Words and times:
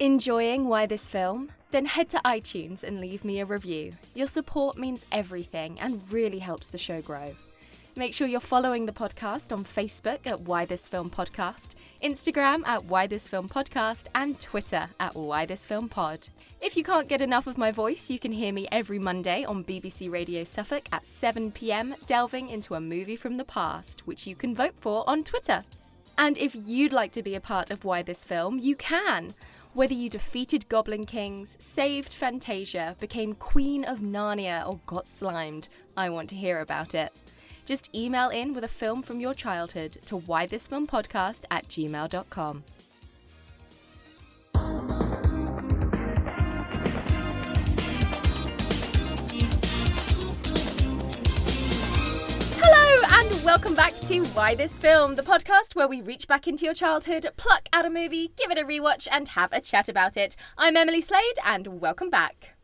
Enjoying 0.00 0.68
Why 0.68 0.86
This 0.86 1.08
Film? 1.08 1.50
Then 1.72 1.84
head 1.84 2.08
to 2.10 2.20
iTunes 2.24 2.84
and 2.84 3.00
leave 3.00 3.24
me 3.24 3.40
a 3.40 3.44
review. 3.44 3.94
Your 4.14 4.28
support 4.28 4.78
means 4.78 5.04
everything 5.10 5.80
and 5.80 6.00
really 6.12 6.38
helps 6.38 6.68
the 6.68 6.78
show 6.78 7.02
grow. 7.02 7.34
Make 7.96 8.14
sure 8.14 8.28
you're 8.28 8.38
following 8.38 8.86
the 8.86 8.92
podcast 8.92 9.50
on 9.50 9.64
Facebook 9.64 10.24
at 10.24 10.42
Why 10.42 10.66
This 10.66 10.86
Film 10.86 11.10
Podcast, 11.10 11.74
Instagram 12.00 12.64
at 12.64 12.84
Why 12.84 13.08
This 13.08 13.28
Film 13.28 13.48
Podcast, 13.48 14.06
and 14.14 14.40
Twitter 14.40 14.86
at 15.00 15.16
Why 15.16 15.44
This 15.46 15.66
Film 15.66 15.88
Pod. 15.88 16.28
If 16.60 16.76
you 16.76 16.84
can't 16.84 17.08
get 17.08 17.20
enough 17.20 17.48
of 17.48 17.58
my 17.58 17.72
voice, 17.72 18.08
you 18.08 18.20
can 18.20 18.30
hear 18.30 18.52
me 18.52 18.68
every 18.70 19.00
Monday 19.00 19.42
on 19.42 19.64
BBC 19.64 20.08
Radio 20.08 20.44
Suffolk 20.44 20.86
at 20.92 21.06
7 21.06 21.50
pm, 21.50 21.96
delving 22.06 22.50
into 22.50 22.76
a 22.76 22.80
movie 22.80 23.16
from 23.16 23.34
the 23.34 23.44
past, 23.44 24.06
which 24.06 24.28
you 24.28 24.36
can 24.36 24.54
vote 24.54 24.76
for 24.78 25.02
on 25.10 25.24
Twitter. 25.24 25.64
And 26.16 26.38
if 26.38 26.54
you'd 26.54 26.92
like 26.92 27.10
to 27.12 27.22
be 27.22 27.34
a 27.34 27.40
part 27.40 27.72
of 27.72 27.84
Why 27.84 28.02
This 28.02 28.24
Film, 28.24 28.60
you 28.60 28.76
can. 28.76 29.34
Whether 29.78 29.94
you 29.94 30.10
defeated 30.10 30.68
Goblin 30.68 31.06
Kings, 31.06 31.56
saved 31.60 32.12
Fantasia, 32.12 32.96
became 32.98 33.36
Queen 33.36 33.84
of 33.84 34.00
Narnia, 34.00 34.66
or 34.66 34.80
got 34.86 35.06
slimed, 35.06 35.68
I 35.96 36.10
want 36.10 36.28
to 36.30 36.34
hear 36.34 36.58
about 36.58 36.96
it. 36.96 37.12
Just 37.64 37.94
email 37.94 38.28
in 38.30 38.54
with 38.54 38.64
a 38.64 38.74
film 38.80 39.02
from 39.02 39.20
your 39.20 39.34
childhood 39.34 39.98
to 40.06 40.18
whythisfilmpodcast 40.18 41.44
at 41.52 41.68
gmail.com. 41.68 42.64
welcome 53.44 53.74
back 53.74 53.94
to 54.00 54.24
Why 54.28 54.54
This 54.54 54.78
Film, 54.78 55.14
the 55.14 55.22
podcast 55.22 55.74
where 55.74 55.86
we 55.86 56.00
reach 56.00 56.26
back 56.26 56.48
into 56.48 56.64
your 56.64 56.74
childhood, 56.74 57.30
pluck 57.36 57.68
out 57.72 57.84
a 57.84 57.90
movie, 57.90 58.32
give 58.36 58.50
it 58.50 58.58
a 58.58 58.64
rewatch, 58.64 59.06
and 59.10 59.28
have 59.28 59.52
a 59.52 59.60
chat 59.60 59.88
about 59.88 60.16
it. 60.16 60.34
I'm 60.56 60.76
Emily 60.76 61.00
Slade, 61.00 61.38
and 61.44 61.80
welcome 61.80 62.10
back. 62.10 62.56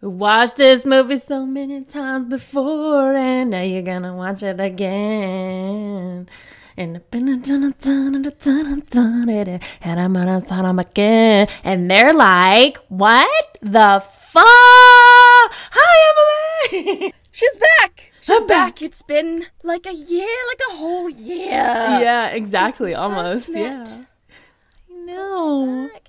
Watched 0.00 0.56
this 0.56 0.84
movie 0.84 1.18
so 1.18 1.46
many 1.46 1.82
times 1.84 2.26
before, 2.26 3.14
and 3.14 3.50
now 3.50 3.62
you're 3.62 3.82
gonna 3.82 4.14
watch 4.14 4.42
it 4.42 4.60
again. 4.60 6.28
And 6.76 7.00
and 11.64 11.90
they're 11.90 12.14
like, 12.14 12.76
"What 12.88 13.58
the 13.62 14.02
fuck? 14.04 14.44
Hi, 15.70 16.70
Emily." 16.72 17.14
She's 17.30 17.56
back. 17.56 18.11
She's 18.22 18.30
I'm 18.36 18.46
back. 18.46 18.76
back. 18.76 18.82
It's 18.82 19.02
been 19.02 19.46
like 19.64 19.84
a 19.84 19.92
year, 19.92 20.28
like 20.48 20.60
a 20.70 20.76
whole 20.76 21.10
year. 21.10 21.48
yeah, 21.48 22.28
exactly, 22.28 22.92
first 22.92 23.00
almost. 23.00 23.48
Yeah, 23.48 23.84
I 24.88 24.94
know. 24.94 25.88
Back. 25.92 26.08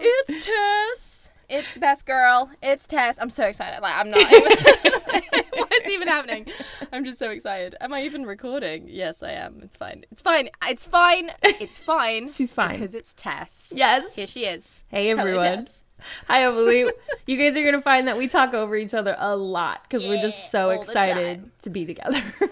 It's 0.00 0.46
Tess. 0.46 1.30
It's 1.48 1.72
the 1.74 1.78
best 1.78 2.06
girl. 2.06 2.50
It's 2.60 2.88
Tess. 2.88 3.18
I'm 3.20 3.30
so 3.30 3.44
excited. 3.44 3.80
Like 3.80 3.94
I'm 3.96 4.10
not. 4.10 4.20
Even, 4.32 5.44
what's 5.54 5.88
even 5.88 6.08
happening? 6.08 6.46
I'm 6.92 7.04
just 7.04 7.18
so 7.20 7.30
excited. 7.30 7.76
Am 7.80 7.92
I 7.92 8.02
even 8.02 8.26
recording? 8.26 8.88
Yes, 8.88 9.22
I 9.22 9.30
am. 9.32 9.60
It's 9.62 9.76
fine. 9.76 10.04
It's 10.10 10.22
fine. 10.22 10.48
It's 10.66 10.86
fine. 10.86 11.30
It's 11.42 11.78
fine. 11.78 12.32
She's 12.32 12.52
fine. 12.52 12.72
because 12.72 12.94
it's 12.94 13.14
Tess. 13.14 13.72
Yes. 13.72 14.16
Here 14.16 14.26
she 14.26 14.40
is. 14.46 14.84
Hey 14.88 15.08
Hello, 15.08 15.20
everyone. 15.20 15.66
Tess. 15.66 15.83
Hi 16.28 16.42
Emily. 16.44 16.90
you 17.26 17.36
guys 17.38 17.56
are 17.56 17.64
gonna 17.64 17.80
find 17.82 18.08
that 18.08 18.16
we 18.16 18.28
talk 18.28 18.52
over 18.54 18.76
each 18.76 18.94
other 18.94 19.16
a 19.18 19.36
lot 19.36 19.82
because 19.84 20.06
we're 20.06 20.20
just 20.20 20.50
so 20.50 20.70
excited 20.70 21.50
to 21.62 21.70
be 21.70 21.84
together. 21.84 22.22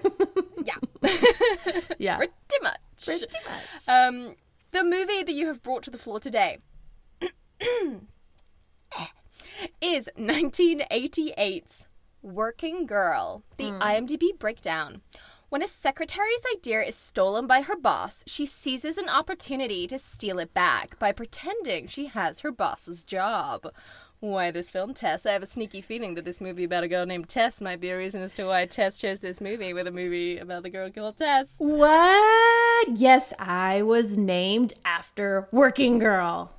Yeah. 0.64 0.76
yeah. 1.98 2.16
Pretty 2.18 2.32
much. 2.62 2.78
Pretty 3.04 3.26
much. 3.44 3.88
Um, 3.88 4.36
the 4.70 4.84
movie 4.84 5.24
that 5.24 5.32
you 5.32 5.48
have 5.48 5.60
brought 5.60 5.82
to 5.82 5.90
the 5.90 5.98
floor 5.98 6.20
today 6.20 6.58
is 9.80 10.08
1988's 10.16 11.86
Working 12.22 12.86
Girl, 12.86 13.42
the 13.56 13.72
IMDb 13.72 14.38
breakdown. 14.38 15.02
When 15.52 15.62
a 15.62 15.68
secretary's 15.68 16.40
idea 16.56 16.80
is 16.80 16.94
stolen 16.94 17.46
by 17.46 17.60
her 17.60 17.76
boss, 17.76 18.24
she 18.26 18.46
seizes 18.46 18.96
an 18.96 19.10
opportunity 19.10 19.86
to 19.86 19.98
steal 19.98 20.38
it 20.38 20.54
back 20.54 20.98
by 20.98 21.12
pretending 21.12 21.88
she 21.88 22.06
has 22.06 22.40
her 22.40 22.50
boss's 22.50 23.04
job. 23.04 23.66
Why 24.20 24.50
this 24.50 24.70
film, 24.70 24.94
Tess? 24.94 25.26
I 25.26 25.32
have 25.32 25.42
a 25.42 25.46
sneaky 25.46 25.82
feeling 25.82 26.14
that 26.14 26.24
this 26.24 26.40
movie 26.40 26.64
about 26.64 26.84
a 26.84 26.88
girl 26.88 27.04
named 27.04 27.28
Tess 27.28 27.60
might 27.60 27.82
be 27.82 27.90
a 27.90 27.98
reason 27.98 28.22
as 28.22 28.32
to 28.32 28.46
why 28.46 28.64
Tess 28.64 28.96
chose 28.96 29.20
this 29.20 29.42
movie 29.42 29.74
with 29.74 29.86
a 29.86 29.92
movie 29.92 30.38
about 30.38 30.62
the 30.62 30.70
girl 30.70 30.90
called 30.90 31.18
Tess. 31.18 31.48
What? 31.58 32.88
Yes, 32.88 33.34
I 33.38 33.82
was 33.82 34.16
named 34.16 34.72
after 34.86 35.48
Working 35.52 35.98
Girl. 35.98 36.50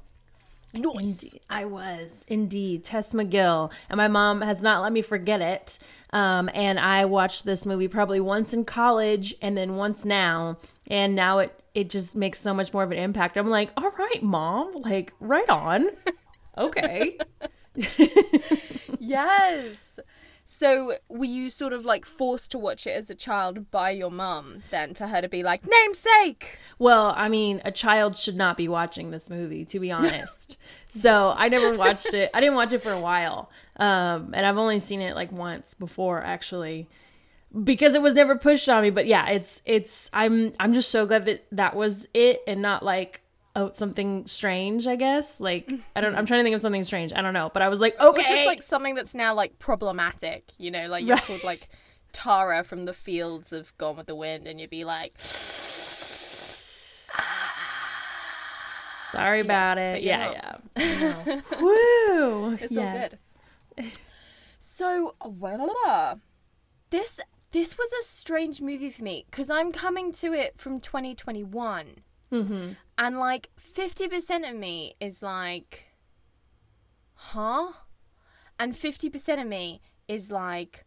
Indeed, 0.76 1.40
I 1.50 1.66
was 1.66 2.24
indeed 2.28 2.84
Tess 2.84 3.14
McGill, 3.14 3.72
and 3.90 3.98
my 3.98 4.08
mom 4.08 4.42
has 4.42 4.62
not 4.62 4.82
let 4.82 4.92
me 4.92 5.04
forget 5.04 5.40
it. 5.40 5.78
Um, 6.14 6.50
and 6.54 6.80
I 6.80 7.04
watched 7.06 7.44
this 7.44 7.66
movie 7.66 7.90
probably 7.90 8.22
once 8.22 8.54
in 8.54 8.64
college, 8.64 9.36
and 9.42 9.58
then 9.58 9.76
once 9.76 10.06
now, 10.06 10.58
and 10.88 11.16
now 11.16 11.40
it 11.40 11.60
it 11.74 11.90
just 11.90 12.16
makes 12.16 12.40
so 12.40 12.54
much 12.54 12.72
more 12.72 12.84
of 12.84 12.92
an 12.92 13.00
impact. 13.00 13.36
I'm 13.36 13.50
like, 13.50 13.72
all 13.76 13.90
right, 13.92 14.24
mom, 14.24 14.74
like 14.76 15.12
right 15.20 15.50
on, 15.50 15.88
okay. 16.58 17.18
Yes. 19.00 20.00
So 20.46 20.94
were 21.10 21.26
you 21.26 21.50
sort 21.50 21.74
of 21.74 21.84
like 21.84 22.06
forced 22.06 22.52
to 22.52 22.58
watch 22.58 22.88
it 22.88 22.92
as 22.92 23.10
a 23.10 23.16
child 23.16 23.70
by 23.70 23.90
your 23.90 24.12
mum 24.12 24.64
then 24.72 24.94
for 24.94 25.08
her 25.08 25.22
to 25.22 25.28
be 25.28 25.44
like 25.44 25.64
namesake? 25.68 26.58
Well, 26.80 27.14
I 27.18 27.28
mean, 27.28 27.62
a 27.66 27.72
child 27.72 28.16
should 28.16 28.38
not 28.38 28.56
be 28.56 28.68
watching 28.68 29.12
this 29.12 29.30
movie, 29.30 29.66
to 29.66 29.80
be 29.80 29.92
honest. 30.00 30.58
So 30.94 31.34
I 31.36 31.48
never 31.50 31.74
watched 31.78 32.14
it. 32.14 32.30
I 32.34 32.40
didn't 32.40 32.56
watch 32.56 32.74
it 32.74 32.82
for 32.84 32.92
a 32.92 33.00
while, 33.00 33.50
um, 33.78 34.34
and 34.34 34.46
I've 34.46 34.58
only 34.58 34.80
seen 34.80 35.02
it 35.02 35.16
like 35.16 35.32
once 35.32 35.74
before, 35.74 36.22
actually, 36.22 36.88
because 37.64 37.96
it 37.96 38.02
was 38.02 38.14
never 38.14 38.36
pushed 38.38 38.70
on 38.70 38.84
me. 38.84 38.90
But 38.90 39.06
yeah, 39.08 39.30
it's 39.30 39.62
it's. 39.66 40.10
I'm 40.14 40.54
I'm 40.60 40.74
just 40.74 40.92
so 40.92 41.06
glad 41.06 41.26
that 41.26 41.46
that 41.52 41.76
was 41.76 42.08
it, 42.14 42.42
and 42.48 42.62
not 42.62 42.84
like 42.84 43.22
oh 43.56 43.72
something 43.74 44.26
strange. 44.28 44.88
I 44.88 44.96
guess 44.96 45.40
like 45.40 45.72
I 45.96 46.02
don't. 46.02 46.16
I'm 46.16 46.26
trying 46.26 46.40
to 46.40 46.44
think 46.44 46.56
of 46.56 46.62
something 46.62 46.84
strange. 46.84 47.14
I 47.14 47.22
don't 47.22 47.34
know, 47.34 47.50
but 47.54 47.62
I 47.62 47.70
was 47.70 47.80
like 47.80 48.00
okay, 48.00 48.22
just 48.28 48.46
like 48.46 48.62
something 48.64 48.96
that's 48.96 49.16
now 49.16 49.34
like 49.34 49.60
problematic, 49.60 50.52
you 50.58 50.72
know, 50.72 50.88
like 50.88 51.06
you're 51.06 51.16
Right. 51.16 51.24
called 51.26 51.44
like 51.44 51.70
Tara 52.12 52.64
from 52.64 52.86
the 52.86 52.94
fields 52.94 53.52
of 53.52 53.76
Gone 53.78 53.98
with 53.98 54.06
the 54.08 54.16
Wind 54.16 54.48
and 54.48 54.60
you'd 54.62 54.70
be 54.70 54.84
like 54.86 55.18
sorry 59.14 59.40
about 59.40 59.78
it. 59.78 60.04
you're 60.04 60.12
Yeah, 60.14 60.58
not. 60.76 60.82
yeah. 60.84 61.42
Woo! 61.62 62.52
It's 62.60 62.72
Yes. 62.72 63.12
all 63.78 63.80
good. 63.80 63.92
So, 64.60 65.16
well, 65.26 66.20
this 66.90 67.20
this 67.52 67.78
was 67.78 67.92
a 67.94 68.04
strange 68.04 68.62
movie 68.62 68.90
for 68.90 69.04
me 69.04 69.26
because 69.30 69.50
I'm 69.50 69.72
coming 69.72 70.12
to 70.14 70.34
it 70.34 70.60
from 70.60 70.80
2021, 70.80 72.02
Mm-hmm. 72.32 72.72
and 72.98 73.20
like 73.20 73.50
50% 73.60 74.50
of 74.50 74.56
me 74.56 74.96
is 75.00 75.22
like, 75.22 75.84
huh, 77.14 77.74
and 78.60 78.74
50% 78.74 79.40
of 79.42 79.48
me 79.48 79.82
is 80.08 80.32
like, 80.32 80.86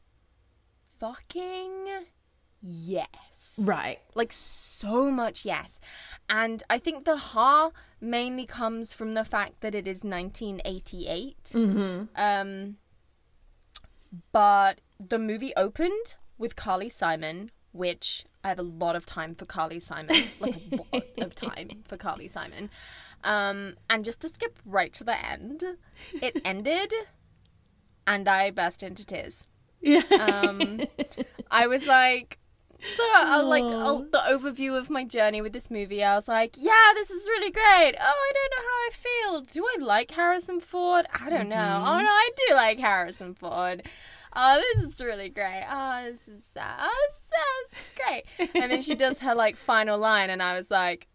fucking 0.99 1.87
yes. 2.61 3.07
Right. 3.59 3.99
Like 4.15 4.33
so 4.33 5.11
much 5.11 5.45
yes. 5.45 5.81
And 6.29 6.63
I 6.69 6.79
think 6.79 7.05
the 7.05 7.17
ha 7.17 7.71
mainly 8.01 8.47
comes 8.47 8.93
from 8.93 9.15
the 9.15 9.25
fact 9.25 9.61
that 9.61 9.75
it 9.75 9.87
is 9.87 10.05
1988. 10.05 11.37
Mm-hmm. 11.45 12.05
Um 12.15 12.77
but 14.33 14.81
the 14.99 15.19
movie 15.19 15.53
opened 15.57 16.15
with 16.39 16.57
Carly 16.57 16.89
Simon, 16.89 17.51
which 17.73 18.25
I 18.45 18.49
have 18.49 18.59
a 18.59 18.63
lot 18.63 18.97
of 18.97 19.07
time 19.07 19.35
for 19.35 19.47
Carly 19.47 19.81
Simon, 19.81 20.25
like 20.41 20.57
a 20.57 20.77
lot 20.77 21.05
of 21.19 21.35
time 21.35 21.83
for 21.87 21.97
Carly 21.97 22.29
Simon. 22.29 22.71
Um 23.25 23.77
and 23.89 24.05
just 24.05 24.21
to 24.21 24.29
skip 24.29 24.59
right 24.65 24.93
to 24.95 25.05
the 25.05 25.25
end, 25.25 25.65
it 26.21 26.41
ended 26.45 26.93
and 28.07 28.29
I 28.29 28.51
burst 28.51 28.83
into 28.83 29.05
tears. 29.05 29.47
Yeah. 29.81 30.03
Um, 30.21 30.83
I 31.51 31.67
was 31.67 31.87
like, 31.87 32.39
so 32.97 33.03
I 33.15 33.41
like. 33.41 33.65
I'll, 33.65 34.03
the 34.03 34.23
overview 34.29 34.79
of 34.79 34.91
my 34.91 35.05
journey 35.05 35.41
with 35.41 35.53
this 35.53 35.71
movie. 35.71 36.03
I 36.05 36.15
was 36.15 36.29
like, 36.29 36.57
yeah, 36.59 36.93
this 36.95 37.11
is 37.11 37.27
really 37.27 37.51
great. 37.51 37.95
Oh, 37.99 38.15
I 38.29 38.33
don't 38.35 38.51
know 38.51 38.65
how 38.69 38.79
I 38.87 38.91
feel. 38.93 39.41
Do 39.41 39.67
I 39.67 39.85
like 39.85 40.11
Harrison 40.11 40.61
Ford? 40.61 41.07
I 41.13 41.31
don't 41.31 41.49
know. 41.49 41.83
Oh 41.87 41.99
no, 41.99 42.09
I 42.09 42.31
do 42.49 42.55
like 42.55 42.79
Harrison 42.79 43.35
Ford. 43.35 43.83
Oh, 44.35 44.63
this 44.75 44.93
is 44.93 45.01
really 45.01 45.29
great. 45.29 45.65
Oh, 45.71 46.05
this 46.05 46.29
is 46.29 46.43
uh, 46.57 46.75
oh, 46.81 47.09
this, 47.31 47.73
this 47.73 47.81
is 47.81 47.91
great. 47.97 48.25
And 48.63 48.71
then 48.71 48.83
she 48.83 48.95
does 48.95 49.19
her 49.21 49.35
like 49.35 49.57
final 49.57 49.99
line, 49.99 50.31
and 50.31 50.43
I 50.43 50.57
was 50.57 50.71
like. 50.71 51.09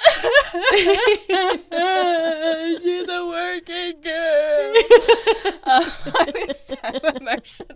She's 2.82 3.08
a 3.08 3.26
working 3.26 4.00
girl. 4.00 4.74
Uh, 5.62 5.90
I 6.06 6.32
was 6.46 6.60
so 6.60 6.76
emotional. 7.16 7.68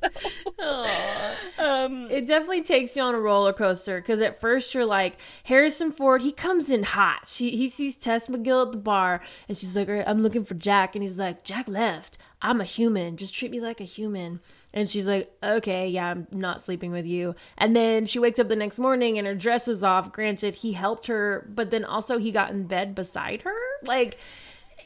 Um, 1.58 2.10
It 2.10 2.26
definitely 2.26 2.62
takes 2.62 2.96
you 2.96 3.02
on 3.02 3.14
a 3.14 3.20
roller 3.20 3.52
coaster 3.52 4.00
because 4.00 4.20
at 4.20 4.40
first 4.40 4.74
you're 4.74 4.86
like 4.86 5.16
Harrison 5.44 5.92
Ford. 5.92 6.22
He 6.22 6.32
comes 6.32 6.70
in 6.70 6.82
hot. 6.82 7.26
She 7.26 7.50
he 7.56 7.68
sees 7.68 7.96
Tess 7.96 8.28
McGill 8.28 8.66
at 8.66 8.72
the 8.72 8.78
bar 8.78 9.20
and 9.48 9.56
she's 9.56 9.76
like, 9.76 9.88
"I'm 9.88 10.22
looking 10.22 10.44
for 10.44 10.54
Jack," 10.54 10.94
and 10.96 11.02
he's 11.02 11.18
like, 11.18 11.44
"Jack 11.44 11.68
left. 11.68 12.18
I'm 12.44 12.61
a 12.61 12.64
human. 12.64 13.17
Just 13.17 13.35
treat 13.35 13.50
me 13.50 13.58
like 13.61 13.81
a 13.81 13.85
human." 13.85 14.38
And 14.73 14.88
she's 14.88 15.08
like, 15.08 15.32
"Okay, 15.43 15.88
yeah, 15.88 16.11
I'm 16.11 16.29
not 16.31 16.64
sleeping 16.64 16.93
with 16.93 17.06
you." 17.06 17.35
And 17.58 17.75
then 17.75 18.06
she 18.06 18.19
wakes 18.20 18.38
up 18.38 18.49
the 18.49 18.55
next 18.55 18.79
morning 18.79 19.19
and 19.19 19.26
her 19.26 19.35
dress 19.35 19.67
is 19.67 19.82
off. 19.82 20.12
Granted, 20.12 20.56
he 20.56 20.75
helped 20.75 21.06
her, 21.08 21.49
but 21.52 21.70
then 21.73 21.85
also 21.85 22.19
he 22.19 22.31
got 22.31 22.50
in 22.50 22.67
bed 22.69 22.94
beside 22.94 23.43
her. 23.43 23.56
Like, 23.82 24.19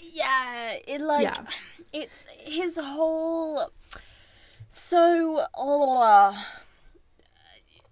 yeah, 0.00 0.76
it 0.86 1.00
like 1.00 1.24
Yeah. 1.24 1.44
it's 1.92 2.26
his 2.38 2.76
whole. 2.76 3.70
So, 4.68 5.44
oh, 5.56 6.44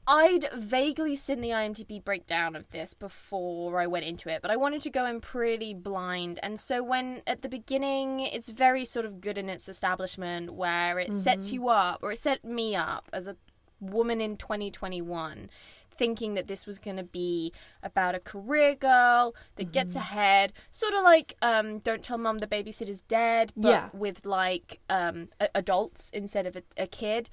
I'd 0.08 0.48
vaguely 0.54 1.16
seen 1.16 1.40
the 1.40 1.50
IMDb 1.50 2.02
breakdown 2.04 2.54
of 2.54 2.70
this 2.70 2.94
before 2.94 3.80
I 3.80 3.86
went 3.86 4.04
into 4.04 4.28
it, 4.28 4.40
but 4.42 4.50
I 4.50 4.56
wanted 4.56 4.82
to 4.82 4.90
go 4.90 5.04
in 5.06 5.20
pretty 5.20 5.74
blind. 5.74 6.38
And 6.42 6.60
so, 6.60 6.82
when 6.82 7.22
at 7.26 7.42
the 7.42 7.48
beginning, 7.48 8.20
it's 8.20 8.48
very 8.48 8.84
sort 8.84 9.04
of 9.04 9.20
good 9.20 9.36
in 9.36 9.48
its 9.48 9.68
establishment 9.68 10.54
where 10.54 10.98
it 10.98 11.16
sets 11.16 11.52
you 11.52 11.68
up, 11.68 12.00
or 12.02 12.12
it 12.12 12.18
set 12.18 12.44
me 12.44 12.76
up 12.76 13.08
as 13.12 13.26
a 13.26 13.36
woman 13.80 14.20
in 14.20 14.36
2021 14.36 15.50
thinking 15.98 16.34
that 16.34 16.46
this 16.46 16.66
was 16.66 16.78
going 16.78 16.96
to 16.98 17.02
be 17.02 17.50
about 17.82 18.14
a 18.14 18.18
career 18.20 18.74
girl 18.74 19.34
that 19.56 19.72
gets 19.72 19.94
ahead 19.96 20.52
sort 20.70 20.92
of 20.92 21.02
like 21.02 21.34
um 21.40 21.78
don't 21.78 22.02
tell 22.02 22.18
mom 22.18 22.38
the 22.38 22.46
babysitter's 22.46 23.00
dead 23.02 23.50
but 23.56 23.68
Yeah. 23.70 23.88
with 23.94 24.26
like 24.26 24.80
um 24.90 25.28
a- 25.40 25.48
adults 25.54 26.10
instead 26.10 26.46
of 26.46 26.54
a, 26.56 26.62
a 26.76 26.86
kid 26.86 27.30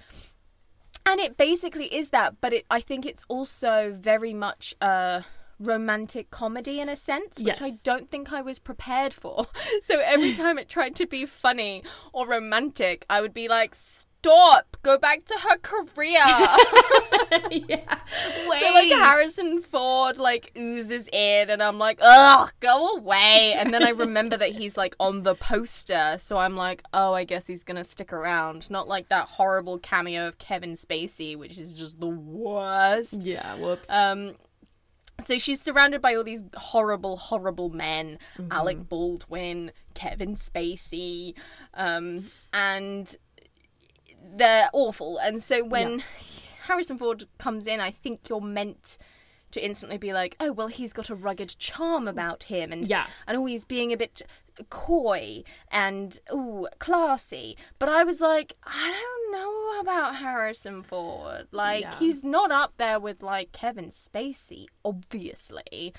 and 1.05 1.19
it 1.19 1.37
basically 1.37 1.93
is 1.93 2.09
that 2.09 2.39
but 2.41 2.53
it 2.53 2.65
i 2.69 2.79
think 2.79 3.05
it's 3.05 3.23
also 3.27 3.95
very 3.99 4.33
much 4.33 4.75
a 4.81 5.23
romantic 5.59 6.29
comedy 6.31 6.79
in 6.79 6.89
a 6.89 6.95
sense 6.95 7.39
which 7.39 7.61
i 7.61 7.71
don't 7.83 8.09
think 8.09 8.33
i 8.33 8.41
was 8.41 8.59
prepared 8.59 9.13
for. 9.13 9.47
So 9.85 9.99
every 9.99 10.33
time 10.43 10.57
it 10.57 10.69
tried 10.69 10.95
to 10.95 11.05
be 11.05 11.25
funny 11.25 11.83
or 12.11 12.27
romantic 12.27 13.05
i 13.09 13.21
would 13.21 13.33
be 13.33 13.47
like 13.47 13.75
stop 14.23 14.77
go 14.83 14.97
back 14.97 15.25
to 15.25 15.33
her 15.33 15.57
career 15.57 16.13
yeah, 17.51 17.99
Wait. 18.47 18.59
so 18.59 18.73
like 18.73 18.89
Harrison 18.89 19.61
Ford 19.61 20.17
like 20.17 20.51
oozes 20.57 21.07
in, 21.11 21.49
and 21.49 21.63
I'm 21.63 21.77
like, 21.77 21.99
ugh, 22.01 22.51
go 22.59 22.97
away. 22.97 23.53
And 23.57 23.73
then 23.73 23.83
I 23.83 23.89
remember 23.89 24.37
that 24.37 24.49
he's 24.49 24.77
like 24.77 24.95
on 24.99 25.23
the 25.23 25.35
poster, 25.35 26.17
so 26.19 26.37
I'm 26.37 26.55
like, 26.55 26.83
oh, 26.93 27.13
I 27.13 27.23
guess 27.23 27.47
he's 27.47 27.63
gonna 27.63 27.83
stick 27.83 28.13
around. 28.13 28.69
Not 28.69 28.87
like 28.87 29.09
that 29.09 29.25
horrible 29.25 29.79
cameo 29.79 30.27
of 30.27 30.37
Kevin 30.37 30.73
Spacey, 30.73 31.37
which 31.37 31.57
is 31.57 31.73
just 31.73 31.99
the 31.99 32.07
worst. 32.07 33.23
yeah. 33.23 33.55
Whoops. 33.55 33.89
Um, 33.89 34.35
so 35.19 35.37
she's 35.37 35.61
surrounded 35.61 36.01
by 36.01 36.15
all 36.15 36.23
these 36.23 36.43
horrible, 36.55 37.17
horrible 37.17 37.69
men: 37.69 38.19
Alec 38.51 38.89
Baldwin, 38.89 39.71
Kevin 39.93 40.35
Spacey, 40.35 41.35
um, 41.73 42.25
and 42.51 43.15
they're 44.23 44.69
awful. 44.73 45.17
And 45.17 45.41
so 45.41 45.63
when 45.63 46.03
Harrison 46.67 46.97
Ford 46.97 47.27
comes 47.37 47.67
in, 47.67 47.79
I 47.79 47.91
think 47.91 48.29
you're 48.29 48.41
meant 48.41 48.97
to 49.51 49.63
instantly 49.63 49.97
be 49.99 50.13
like, 50.13 50.35
oh 50.39 50.51
well, 50.51 50.67
he's 50.67 50.93
got 50.93 51.09
a 51.11 51.15
rugged 51.15 51.57
charm 51.59 52.07
about 52.07 52.43
him, 52.43 52.71
and 52.71 52.87
Yeah. 52.87 53.05
and 53.27 53.35
oh, 53.37 53.39
always 53.41 53.65
being 53.65 53.91
a 53.93 53.97
bit 53.97 54.21
coy 54.69 55.43
and 55.71 56.19
ooh 56.33 56.67
classy. 56.79 57.55
But 57.79 57.89
I 57.89 58.03
was 58.03 58.19
like, 58.19 58.55
I 58.63 58.91
don't 58.91 59.31
know 59.31 59.79
about 59.81 60.15
Harrison 60.15 60.81
Ford. 60.83 61.47
Like 61.51 61.81
Yeah. 61.83 61.95
he's 61.99 62.23
not 62.23 62.51
up 62.51 62.73
there 62.77 62.99
with 62.99 63.21
like 63.21 63.51
Kevin 63.51 63.89
Spacey, 63.91 64.65
obviously. 64.83 65.93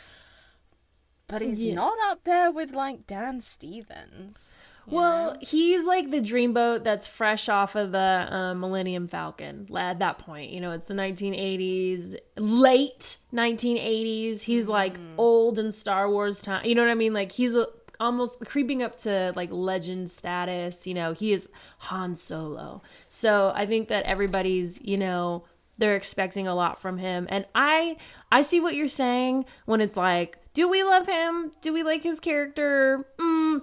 But 1.27 1.41
he's 1.43 1.61
Yeah. 1.61 1.75
not 1.75 1.97
up 2.05 2.25
there 2.25 2.51
with 2.51 2.73
like 2.73 3.07
Dan 3.07 3.41
Stevens. 3.41 4.57
Well, 4.87 5.33
know? 5.33 5.39
he's 5.41 5.87
like 5.87 6.11
the 6.11 6.21
dreamboat 6.21 6.85
that's 6.85 7.07
fresh 7.07 7.49
off 7.49 7.75
of 7.75 7.93
the 7.93 7.99
uh, 7.99 8.55
Millennium 8.55 9.09
Falcon 9.09 9.69
at 9.77 9.99
that 10.01 10.19
point. 10.19 10.51
You 10.51 10.61
know, 10.61 10.73
it's 10.73 10.87
the 10.87 10.95
1980s, 10.95 12.17
late 12.37 13.19
1980s. 13.33 14.43
He's 14.43 14.69
like 14.69 14.99
old 15.17 15.59
in 15.59 15.73
Star 15.73 16.11
Wars 16.11 16.43
time. 16.43 16.65
You 16.65 16.75
know 16.75 16.83
what 16.83 16.91
I 16.91 16.95
mean? 16.95 17.13
Like 17.13 17.33
he's 17.33 17.55
a, 17.55 17.69
almost 18.01 18.41
creeping 18.41 18.83
up 18.83 18.99
to 18.99 19.33
like 19.37 19.51
legend 19.51 20.11
status. 20.11 20.87
You 20.87 20.95
know, 20.95 21.13
he 21.13 21.33
is 21.33 21.49
Han 21.79 22.15
Solo. 22.15 22.83
So 23.09 23.53
I 23.55 23.67
think 23.67 23.89
that 23.89 24.05
everybody's, 24.05 24.81
you 24.83 24.97
know, 24.97 25.45
they're 25.79 25.97
expecting 25.97 26.47
a 26.47 26.55
lot 26.55 26.81
from 26.81 26.99
him 26.99 27.27
and 27.31 27.45
i 27.55 27.97
i 28.31 28.43
see 28.43 28.61
what 28.61 28.75
you're 28.75 28.89
saying 28.89 29.45
when 29.67 29.81
it's 29.81 29.97
like 29.97 30.39
do 30.53 30.69
we 30.69 30.85
love 30.85 31.07
him 31.07 31.51
do 31.63 31.73
we 31.73 31.83
like 31.83 32.03
his 32.03 32.21
character 32.21 33.05
mm, 33.19 33.61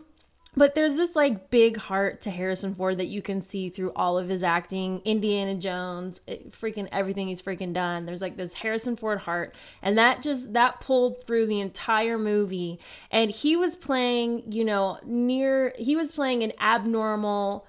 but 0.56 0.75
there's 0.75 0.98
this 0.98 1.15
like 1.15 1.50
big 1.50 1.77
heart 1.77 2.21
to 2.21 2.30
Harrison 2.30 2.75
Ford 2.75 2.98
that 2.98 3.07
you 3.07 3.21
can 3.21 3.39
see 3.42 3.69
through 3.69 3.94
all 3.95 4.18
of 4.18 4.27
his 4.27 4.44
acting, 4.44 5.01
Indiana 5.06 5.56
Jones, 5.56 6.19
it, 6.27 6.51
freaking 6.51 6.89
everything 6.92 7.30
he's 7.30 7.42
freaking 7.42 7.74
done. 7.74 8.06
There's 8.06 8.21
like 8.21 8.36
this 8.36 8.56
Harrison 8.56 8.98
Ford 8.98 9.19
heart, 9.19 9.56
and 9.81 9.98
that 9.98 10.21
just 10.21 10.51
that 10.53 10.81
pulled 10.81 11.25
through 11.25 11.48
the 11.48 11.62
entire 11.62 12.18
movie. 12.18 12.80
And 13.12 13.31
he 13.31 13.56
was 13.56 13.77
playing, 13.77 14.51
you 14.51 14.65
know, 14.65 15.00
near 15.06 15.74
he 15.77 15.95
was 15.95 16.12
playing 16.12 16.44
an 16.44 16.51
abnormal 16.59 17.65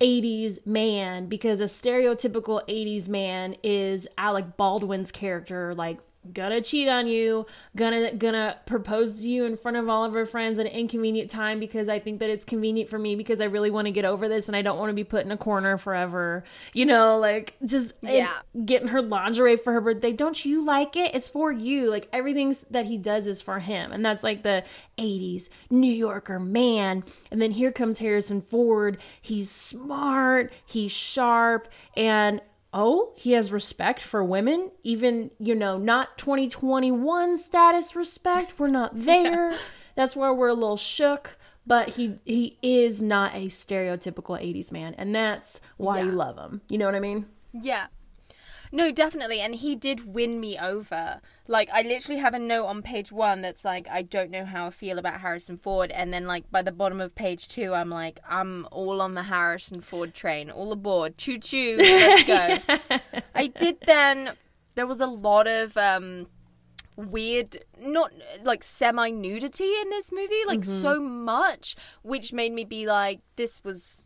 80s 0.00 0.66
man 0.66 1.26
because 1.26 1.60
a 1.60 1.64
stereotypical 1.64 2.60
80s 2.68 3.08
man 3.08 3.56
is 3.62 4.06
Alec 4.18 4.56
Baldwin's 4.56 5.10
character 5.10 5.74
like 5.74 5.98
gonna 6.32 6.60
cheat 6.60 6.88
on 6.88 7.06
you 7.06 7.46
gonna 7.76 8.14
gonna 8.14 8.56
propose 8.66 9.20
to 9.20 9.28
you 9.28 9.44
in 9.44 9.56
front 9.56 9.76
of 9.76 9.88
all 9.88 10.04
of 10.04 10.12
her 10.12 10.26
friends 10.26 10.58
at 10.58 10.66
an 10.66 10.72
inconvenient 10.72 11.30
time 11.30 11.58
because 11.60 11.88
i 11.88 11.98
think 11.98 12.20
that 12.20 12.30
it's 12.30 12.44
convenient 12.44 12.88
for 12.90 12.98
me 12.98 13.14
because 13.16 13.40
i 13.40 13.44
really 13.44 13.70
want 13.70 13.86
to 13.86 13.92
get 13.92 14.04
over 14.04 14.28
this 14.28 14.48
and 14.48 14.56
i 14.56 14.62
don't 14.62 14.78
want 14.78 14.90
to 14.90 14.94
be 14.94 15.04
put 15.04 15.24
in 15.24 15.30
a 15.32 15.36
corner 15.36 15.76
forever. 15.78 16.44
You 16.72 16.86
know 16.86 17.18
like 17.18 17.54
just 17.64 17.94
Yeah. 18.02 18.32
getting 18.64 18.88
her 18.88 19.02
lingerie 19.02 19.56
for 19.56 19.72
her 19.72 19.80
birthday. 19.80 20.12
Don't 20.12 20.44
you 20.44 20.64
like 20.64 20.96
it? 20.96 21.14
It's 21.14 21.28
for 21.28 21.52
you. 21.52 21.90
Like 21.90 22.08
everything 22.12 22.54
that 22.70 22.86
he 22.86 22.96
does 22.96 23.26
is 23.26 23.40
for 23.42 23.58
him. 23.58 23.92
And 23.92 24.04
that's 24.04 24.22
like 24.22 24.42
the 24.42 24.64
80s 24.98 25.48
new 25.70 25.92
yorker 25.92 26.38
man. 26.38 27.04
And 27.30 27.40
then 27.40 27.52
here 27.52 27.72
comes 27.72 27.98
harrison 27.98 28.40
ford. 28.40 28.98
He's 29.20 29.50
smart. 29.50 30.52
He's 30.64 30.92
sharp. 30.92 31.68
And 31.96 32.40
oh, 32.76 33.12
he 33.16 33.32
has 33.32 33.50
respect 33.50 34.02
for 34.02 34.22
women, 34.22 34.70
even, 34.84 35.30
you 35.38 35.54
know, 35.54 35.78
not 35.78 36.18
2021 36.18 37.38
status 37.38 37.96
respect. 37.96 38.58
We're 38.58 38.68
not 38.68 38.90
there. 39.04 39.54
That's 39.94 40.14
where 40.14 40.32
we're 40.32 40.48
a 40.48 40.54
little 40.54 40.76
shook. 40.76 41.38
But 41.66 41.88
he 41.94 42.20
he 42.24 42.58
is 42.62 43.02
not 43.02 43.34
a 43.34 43.46
stereotypical 43.46 44.40
80s 44.40 44.70
man, 44.70 44.94
and 44.96 45.12
that's 45.12 45.60
why 45.78 46.00
you 46.02 46.12
love 46.12 46.38
him. 46.38 46.60
You 46.68 46.78
know 46.78 46.84
what 46.84 46.94
I 46.94 47.00
mean? 47.00 47.26
Yeah. 47.52 47.86
No, 48.72 48.90
definitely. 48.90 49.40
And 49.40 49.54
he 49.54 49.74
did 49.74 50.12
win 50.12 50.40
me 50.40 50.58
over. 50.58 51.20
Like, 51.46 51.68
I 51.72 51.82
literally 51.82 52.20
have 52.20 52.34
a 52.34 52.38
note 52.38 52.66
on 52.66 52.82
page 52.82 53.12
one 53.12 53.42
that's 53.42 53.64
like, 53.64 53.88
I 53.88 54.02
don't 54.02 54.30
know 54.30 54.44
how 54.44 54.66
I 54.66 54.70
feel 54.70 54.98
about 54.98 55.20
Harrison 55.20 55.58
Ford. 55.58 55.90
And 55.90 56.12
then, 56.12 56.26
like, 56.26 56.50
by 56.50 56.62
the 56.62 56.72
bottom 56.72 57.00
of 57.00 57.14
page 57.14 57.48
two, 57.48 57.74
I'm 57.74 57.90
like, 57.90 58.20
I'm 58.28 58.66
all 58.70 59.00
on 59.00 59.14
the 59.14 59.24
Harrison 59.24 59.80
Ford 59.80 60.14
train, 60.14 60.50
all 60.50 60.72
aboard. 60.72 61.18
Choo 61.18 61.38
choo, 61.38 61.76
let's 61.78 62.24
go. 62.24 63.00
I 63.34 63.46
did 63.48 63.78
then, 63.86 64.32
there 64.74 64.86
was 64.86 65.00
a 65.00 65.06
lot 65.06 65.46
of, 65.46 65.76
um, 65.76 66.26
weird 66.96 67.62
not 67.78 68.10
like 68.42 68.64
semi 68.64 69.10
nudity 69.10 69.70
in 69.82 69.90
this 69.90 70.10
movie 70.10 70.46
like 70.46 70.64
so 70.64 70.98
much 70.98 71.76
which 72.00 72.32
made 72.32 72.52
me 72.52 72.64
be 72.64 72.86
like 72.86 73.20
this 73.36 73.62
was 73.62 74.05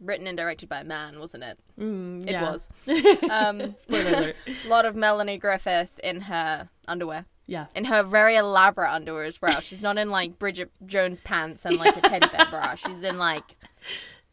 written 0.00 0.26
and 0.26 0.36
directed 0.36 0.68
by 0.68 0.80
a 0.80 0.84
man 0.84 1.18
wasn't 1.18 1.42
it 1.44 1.58
Mm, 1.78 2.22
it 2.26 2.32
yeah. 2.32 2.50
was 2.50 2.68
um 3.30 3.74
Spoiler 3.78 4.08
alert. 4.18 4.36
a 4.64 4.68
lot 4.68 4.84
of 4.86 4.96
Melanie 4.96 5.38
Griffith 5.38 5.98
in 6.02 6.22
her 6.22 6.68
underwear. 6.88 7.26
Yeah. 7.46 7.66
In 7.74 7.86
her 7.86 8.02
very 8.04 8.36
elaborate 8.36 8.90
underwear 8.92 9.24
as 9.24 9.42
well. 9.42 9.60
She's 9.60 9.82
not 9.82 9.98
in 9.98 10.08
like 10.10 10.38
Bridget 10.38 10.70
Jones 10.86 11.20
pants 11.20 11.64
and 11.66 11.76
like 11.78 11.96
a 11.96 12.00
teddy 12.00 12.28
bear 12.28 12.46
bra. 12.48 12.74
She's 12.76 13.02
in 13.02 13.18
like 13.18 13.56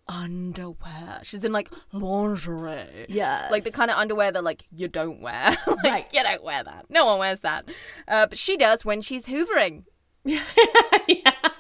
underwear. 0.08 1.20
She's 1.24 1.44
in 1.44 1.52
like 1.52 1.70
lingerie. 1.92 3.06
Yeah. 3.10 3.48
Like 3.52 3.64
the 3.64 3.72
kind 3.72 3.90
of 3.92 3.98
underwear 3.98 4.32
that 4.32 4.44
like 4.44 4.64
you 4.76 4.88
don't 4.88 5.22
wear. 5.22 5.56
like 5.68 5.84
Right. 5.84 6.08
you 6.14 6.22
don't 6.24 6.44
wear 6.44 6.64
that. 6.64 6.86
No 6.90 7.06
one 7.06 7.20
wears 7.20 7.40
that. 7.42 7.68
Uh, 8.08 8.28
but 8.28 8.38
she 8.38 8.56
does 8.58 8.86
when 8.86 9.02
she's 9.02 9.26
hoovering. 9.28 9.84
yeah. 10.24 10.42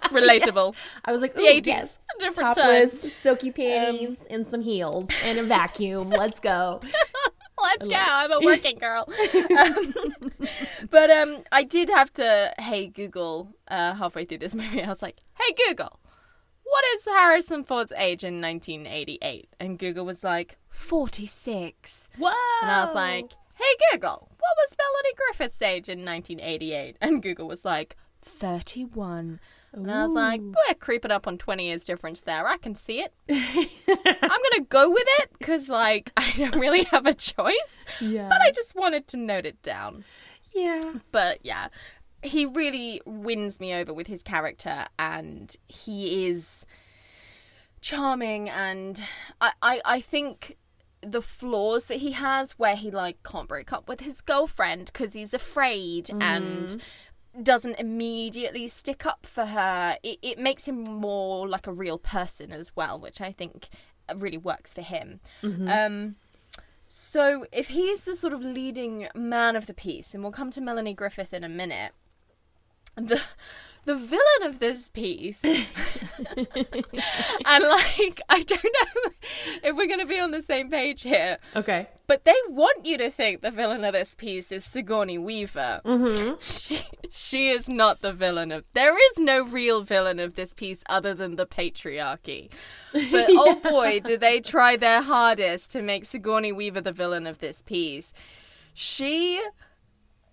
Relatable. 0.11 0.75
I 1.05 1.11
was 1.11 1.21
like, 1.21 1.33
The 1.35 1.41
80s. 1.41 1.65
yes. 1.67 1.97
Different 2.19 2.55
Topless, 2.55 3.01
times. 3.01 3.13
silky 3.13 3.51
panties, 3.51 4.17
and 4.29 4.47
some 4.47 4.61
heels, 4.61 5.05
and 5.23 5.37
a 5.39 5.43
vacuum. 5.43 6.09
Let's 6.23 6.39
go. 6.39 6.81
Let's 7.61 7.87
go. 7.87 7.95
I'm 7.95 8.31
a 8.31 8.39
working 8.41 8.77
girl. 8.77 9.05
um, 9.59 9.93
but 10.89 11.09
um, 11.09 11.37
I 11.51 11.63
did 11.63 11.89
have 11.89 12.13
to, 12.13 12.53
hey 12.59 12.87
Google, 12.87 13.49
uh, 13.67 13.93
halfway 13.95 14.25
through 14.25 14.37
this 14.39 14.53
movie, 14.55 14.83
I 14.83 14.89
was 14.89 15.01
like, 15.01 15.17
hey 15.39 15.53
Google, 15.67 15.99
what 16.63 16.83
is 16.95 17.05
Harrison 17.05 17.63
Ford's 17.63 17.91
age 17.97 18.23
in 18.23 18.41
1988? 18.41 19.49
And 19.59 19.79
Google 19.79 20.05
was 20.05 20.23
like, 20.23 20.57
46. 20.69 22.09
Whoa. 22.17 22.31
And 22.61 22.71
I 22.71 22.85
was 22.85 22.93
like, 22.93 23.31
hey 23.55 23.75
Google, 23.91 24.29
what 24.39 24.55
was 24.57 24.75
Melanie 24.77 25.15
Griffith's 25.15 25.61
age 25.61 25.89
in 25.89 26.05
1988? 26.05 26.97
And 27.01 27.21
Google 27.23 27.47
was 27.47 27.65
like, 27.65 27.95
31. 28.21 29.39
And 29.83 29.91
I 29.91 30.05
was 30.05 30.13
like, 30.13 30.41
we're 30.41 30.73
creeping 30.79 31.11
up 31.11 31.27
on 31.27 31.37
20 31.37 31.65
years 31.65 31.83
difference 31.83 32.21
there. 32.21 32.47
I 32.47 32.57
can 32.57 32.75
see 32.75 32.99
it. 33.01 33.13
I'm 33.29 33.35
going 33.35 34.53
to 34.55 34.65
go 34.67 34.89
with 34.89 35.05
it 35.19 35.29
because, 35.37 35.69
like, 35.69 36.11
I 36.17 36.31
don't 36.35 36.59
really 36.59 36.83
have 36.85 37.05
a 37.05 37.13
choice. 37.13 37.77
Yeah. 38.01 38.27
But 38.29 38.41
I 38.41 38.51
just 38.51 38.75
wanted 38.75 39.07
to 39.09 39.17
note 39.17 39.45
it 39.45 39.61
down. 39.61 40.03
yeah. 40.53 40.81
But 41.11 41.39
yeah, 41.43 41.67
he 42.23 42.45
really 42.45 43.01
wins 43.05 43.59
me 43.59 43.73
over 43.73 43.93
with 43.93 44.07
his 44.07 44.23
character, 44.23 44.87
and 44.97 45.55
he 45.67 46.27
is 46.27 46.65
charming. 47.81 48.49
And 48.49 49.01
I, 49.39 49.51
I, 49.61 49.81
I 49.85 50.01
think 50.01 50.57
the 51.01 51.21
flaws 51.21 51.85
that 51.85 51.97
he 51.97 52.11
has, 52.11 52.51
where 52.51 52.75
he 52.75 52.91
like 52.91 53.21
can't 53.23 53.47
break 53.47 53.71
up 53.71 53.87
with 53.87 54.01
his 54.01 54.21
girlfriend 54.21 54.87
because 54.91 55.13
he's 55.13 55.33
afraid 55.33 56.09
and 56.09 56.67
mm-hmm. 56.67 56.79
Doesn't 57.43 57.79
immediately 57.79 58.67
stick 58.67 59.05
up 59.05 59.25
for 59.25 59.45
her, 59.45 59.97
it, 60.03 60.19
it 60.21 60.39
makes 60.39 60.67
him 60.67 60.83
more 60.83 61.47
like 61.47 61.67
a 61.67 61.71
real 61.71 61.97
person 61.97 62.51
as 62.51 62.75
well, 62.75 62.99
which 62.99 63.21
I 63.21 63.31
think 63.31 63.69
really 64.15 64.37
works 64.37 64.73
for 64.73 64.81
him. 64.81 65.19
Um, 65.69 66.15
so 66.85 67.45
if 67.51 67.67
he 67.67 67.87
is 67.89 68.05
the 68.05 68.15
sort 68.15 68.33
of 68.33 68.41
leading 68.41 69.07
man 69.13 69.55
of 69.55 69.65
the 69.67 69.73
piece, 69.73 70.13
and 70.13 70.23
we'll 70.23 70.31
come 70.31 70.51
to 70.51 70.61
Melanie 70.61 70.93
Griffith 70.93 71.33
in 71.33 71.43
a 71.43 71.49
minute, 71.49 71.91
the 72.95 73.21
the 73.87 73.95
villain 73.95 74.43
of 74.43 74.59
this 74.59 74.89
piece, 74.89 75.41
and 75.43 75.65
like 77.45 78.21
I 78.29 78.43
don't 78.45 78.63
know 78.63 79.11
if 79.63 79.75
we're 79.75 79.87
gonna 79.87 80.05
be 80.05 80.19
on 80.19 80.31
the 80.31 80.41
same 80.41 80.69
page 80.69 81.01
here, 81.01 81.37
Okay. 81.55 81.87
but 82.05 82.25
they 82.25 82.35
want 82.49 82.85
you 82.85 82.97
to 82.97 83.09
think 83.09 83.41
the 83.41 83.49
villain 83.49 83.83
of 83.85 83.93
this 83.93 84.13
piece 84.13 84.51
is 84.51 84.65
Sigourney 84.65 85.17
Weaver. 85.17 85.81
Mm-hmm. 85.85 86.35
She, 86.41 86.81
she 87.09 87.49
is 87.49 87.69
not 87.69 88.01
the 88.01 88.13
villain 88.13 88.51
of. 88.51 88.65
There 88.73 88.95
is 88.95 89.17
no 89.17 89.43
real 89.43 89.81
villain 89.81 90.19
of 90.19 90.35
this 90.35 90.53
piece 90.53 90.83
other 90.89 91.13
than 91.13 91.37
the 91.37 91.45
patriarchy. 91.47 92.51
But 92.91 93.27
oh 93.29 93.55
boy, 93.63 94.01
do 94.01 94.17
they 94.17 94.41
try 94.41 94.75
their 94.75 95.01
hardest 95.01 95.71
to 95.71 95.81
make 95.81 96.05
Sigourney 96.05 96.51
Weaver 96.51 96.81
the 96.81 96.91
villain 96.91 97.25
of 97.25 97.39
this 97.39 97.61
piece. 97.61 98.13
She, 98.73 99.41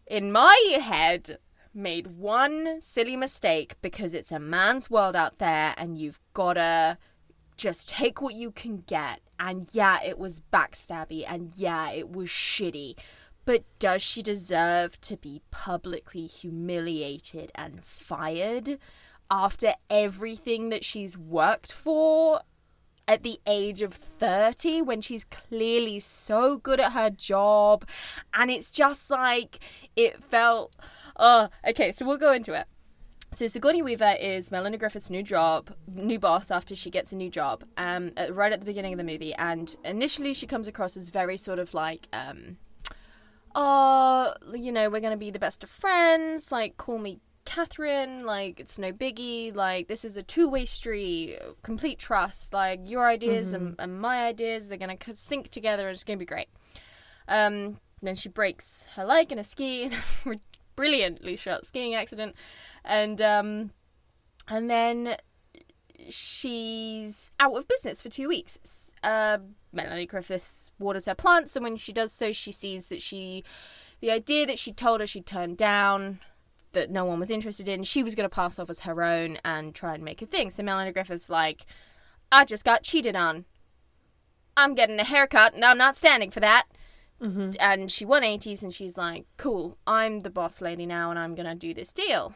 in 0.06 0.32
my 0.32 0.56
head, 0.80 1.38
made 1.74 2.18
one 2.18 2.80
silly 2.80 3.16
mistake 3.16 3.76
because 3.82 4.14
it's 4.14 4.32
a 4.32 4.38
man's 4.38 4.88
world 4.88 5.16
out 5.16 5.38
there 5.38 5.74
and 5.76 5.98
you've 5.98 6.20
gotta 6.32 6.98
just 7.56 7.88
take 7.88 8.20
what 8.20 8.34
you 8.34 8.50
can 8.50 8.78
get. 8.86 9.20
And 9.38 9.68
yeah, 9.72 10.02
it 10.02 10.18
was 10.18 10.40
backstabby, 10.52 11.24
and 11.26 11.52
yeah, 11.56 11.90
it 11.90 12.10
was 12.10 12.28
shitty. 12.28 12.96
But 13.44 13.64
does 13.78 14.00
she 14.00 14.22
deserve 14.22 15.00
to 15.02 15.16
be 15.16 15.42
publicly 15.50 16.26
humiliated 16.26 17.50
and 17.54 17.84
fired 17.84 18.78
after 19.30 19.74
everything 19.90 20.68
that 20.70 20.84
she's 20.84 21.18
worked 21.18 21.72
for 21.72 22.40
at 23.06 23.22
the 23.22 23.38
age 23.46 23.82
of 23.82 23.92
30 23.92 24.80
when 24.80 25.02
she's 25.02 25.24
clearly 25.24 26.00
so 26.00 26.56
good 26.56 26.80
at 26.80 26.92
her 26.92 27.10
job? 27.10 27.86
And 28.32 28.50
it's 28.50 28.70
just 28.70 29.10
like, 29.10 29.58
it 29.94 30.22
felt. 30.22 30.76
Oh, 31.16 31.48
okay, 31.68 31.92
so 31.92 32.04
we'll 32.06 32.16
go 32.16 32.32
into 32.32 32.54
it. 32.54 32.66
So 33.32 33.48
Sigourney 33.48 33.82
Weaver 33.82 34.14
is 34.20 34.52
Melanie 34.52 34.78
Griffith's 34.78 35.10
new 35.10 35.22
job, 35.22 35.74
new 35.92 36.20
boss 36.20 36.50
after 36.52 36.76
she 36.76 36.88
gets 36.90 37.10
a 37.10 37.16
new 37.16 37.30
job, 37.30 37.64
um, 37.76 38.12
at, 38.16 38.32
right 38.34 38.52
at 38.52 38.60
the 38.60 38.66
beginning 38.66 38.92
of 38.92 38.98
the 38.98 39.04
movie. 39.04 39.34
And 39.34 39.74
initially, 39.84 40.34
she 40.34 40.46
comes 40.46 40.68
across 40.68 40.96
as 40.96 41.08
very 41.08 41.36
sort 41.36 41.58
of 41.58 41.74
like, 41.74 42.06
um, 42.12 42.58
oh, 43.54 44.34
you 44.54 44.70
know, 44.70 44.88
we're 44.88 45.00
gonna 45.00 45.16
be 45.16 45.30
the 45.32 45.38
best 45.40 45.64
of 45.64 45.70
friends. 45.70 46.52
Like, 46.52 46.76
call 46.76 46.98
me 46.98 47.18
Catherine. 47.44 48.24
Like, 48.24 48.60
it's 48.60 48.78
no 48.78 48.92
biggie. 48.92 49.54
Like, 49.54 49.88
this 49.88 50.04
is 50.04 50.16
a 50.16 50.22
two-way 50.22 50.64
street, 50.64 51.36
complete 51.62 51.98
trust. 51.98 52.52
Like, 52.52 52.88
your 52.88 53.08
ideas 53.08 53.52
and, 53.52 53.74
and 53.78 54.00
my 54.00 54.26
ideas, 54.26 54.68
they're 54.68 54.78
gonna 54.78 54.96
sync 55.12 55.48
together. 55.50 55.88
and 55.88 55.94
It's 55.94 56.04
gonna 56.04 56.18
be 56.18 56.24
great. 56.24 56.48
Um, 57.26 57.80
then 58.00 58.14
she 58.14 58.28
breaks 58.28 58.86
her 58.96 59.04
leg 59.04 59.32
in 59.32 59.38
a 59.38 59.44
ski, 59.44 59.90
brilliantly 60.76 61.36
shot 61.36 61.66
skiing 61.66 61.94
accident, 61.94 62.34
and 62.84 63.20
um, 63.20 63.70
and 64.48 64.70
then 64.70 65.16
she's 66.08 67.30
out 67.40 67.56
of 67.56 67.68
business 67.68 68.02
for 68.02 68.08
two 68.08 68.28
weeks. 68.28 68.92
Uh, 69.02 69.38
Melanie 69.72 70.06
Griffiths 70.06 70.70
waters 70.78 71.06
her 71.06 71.14
plants, 71.14 71.56
and 71.56 71.64
when 71.64 71.76
she 71.76 71.92
does 71.92 72.12
so, 72.12 72.32
she 72.32 72.52
sees 72.52 72.88
that 72.88 73.02
she, 73.02 73.44
the 74.00 74.10
idea 74.10 74.46
that 74.46 74.58
she 74.58 74.72
told 74.72 75.00
her 75.00 75.06
she'd 75.06 75.26
turned 75.26 75.56
down, 75.56 76.20
that 76.72 76.90
no 76.90 77.04
one 77.04 77.18
was 77.18 77.30
interested 77.30 77.68
in, 77.68 77.84
she 77.84 78.02
was 78.02 78.14
going 78.14 78.28
to 78.28 78.34
pass 78.34 78.58
off 78.58 78.70
as 78.70 78.80
her 78.80 79.02
own 79.02 79.38
and 79.44 79.74
try 79.74 79.94
and 79.94 80.04
make 80.04 80.20
a 80.22 80.26
thing. 80.26 80.50
So 80.50 80.62
Melanie 80.62 80.92
Griffith's 80.92 81.30
like, 81.30 81.66
I 82.30 82.44
just 82.44 82.64
got 82.64 82.82
cheated 82.82 83.16
on. 83.16 83.44
I'm 84.56 84.74
getting 84.74 84.98
a 85.00 85.04
haircut, 85.04 85.54
and 85.54 85.64
I'm 85.64 85.78
not 85.78 85.96
standing 85.96 86.30
for 86.30 86.40
that 86.40 86.66
and 87.24 87.90
she 87.90 88.04
won 88.04 88.22
80s 88.22 88.62
and 88.62 88.72
she's 88.74 88.96
like 88.98 89.24
cool 89.38 89.78
i'm 89.86 90.20
the 90.20 90.30
boss 90.30 90.60
lady 90.60 90.84
now 90.84 91.08
and 91.10 91.18
i'm 91.18 91.34
gonna 91.34 91.54
do 91.54 91.72
this 91.72 91.90
deal. 91.92 92.34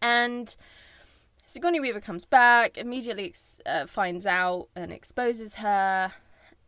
And 0.00 0.54
sigourney 1.46 1.80
weaver 1.80 2.00
comes 2.00 2.24
back 2.24 2.78
immediately 2.78 3.26
ex- 3.26 3.60
uh, 3.66 3.86
finds 3.86 4.26
out 4.26 4.68
and 4.76 4.92
exposes 4.92 5.56
her 5.56 6.12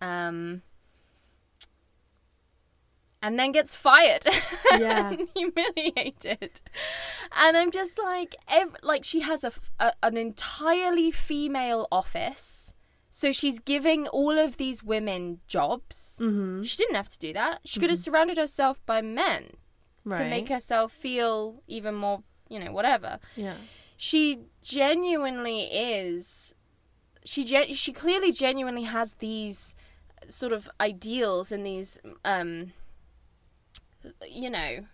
um 0.01 0.63
and 3.23 3.39
then 3.39 3.53
gets 3.53 3.75
fired. 3.75 4.25
Yeah. 4.79 5.11
and 5.11 5.29
humiliated. 5.35 6.61
And 7.37 7.57
i'm 7.57 7.71
just 7.71 7.99
like 7.99 8.37
ev- 8.49 8.77
like 8.83 9.05
she 9.05 9.21
has 9.21 9.45
a, 9.45 9.53
a- 9.79 9.93
an 10.03 10.17
entirely 10.17 11.11
female 11.11 11.87
office 11.93 12.75
so 13.19 13.33
she's 13.33 13.59
giving 13.61 14.07
all 14.09 14.37
of 14.47 14.51
these 14.59 14.83
women 14.83 15.41
jobs 15.57 16.19
Mm-hmm. 16.21 16.63
she 16.63 16.77
didn't 16.77 16.97
have 16.97 17.09
to 17.09 17.19
do 17.19 17.33
that. 17.33 17.61
She 17.65 17.81
could 17.81 17.89
have 17.91 17.99
surrounded 18.07 18.37
herself 18.37 18.77
by 18.85 19.01
men 19.01 19.43
Right. 20.05 20.19
to 20.23 20.29
make 20.37 20.49
herself 20.51 20.93
feel 20.93 21.63
even 21.67 21.95
more, 21.95 22.19
you 22.49 22.59
know, 22.63 22.73
whatever. 22.73 23.19
Yeah. 23.35 23.57
She 23.97 24.21
genuinely 24.63 25.61
is. 25.65 26.55
She 27.25 27.43
gen- 27.45 27.73
she 27.75 27.93
clearly 27.93 28.31
genuinely 28.33 28.85
has 28.85 29.09
these 29.19 29.75
sort 30.29 30.53
of 30.53 30.69
ideals 30.81 31.51
and 31.51 31.65
these, 31.67 31.99
um, 32.25 32.73
you 34.29 34.51
know, 34.51 34.87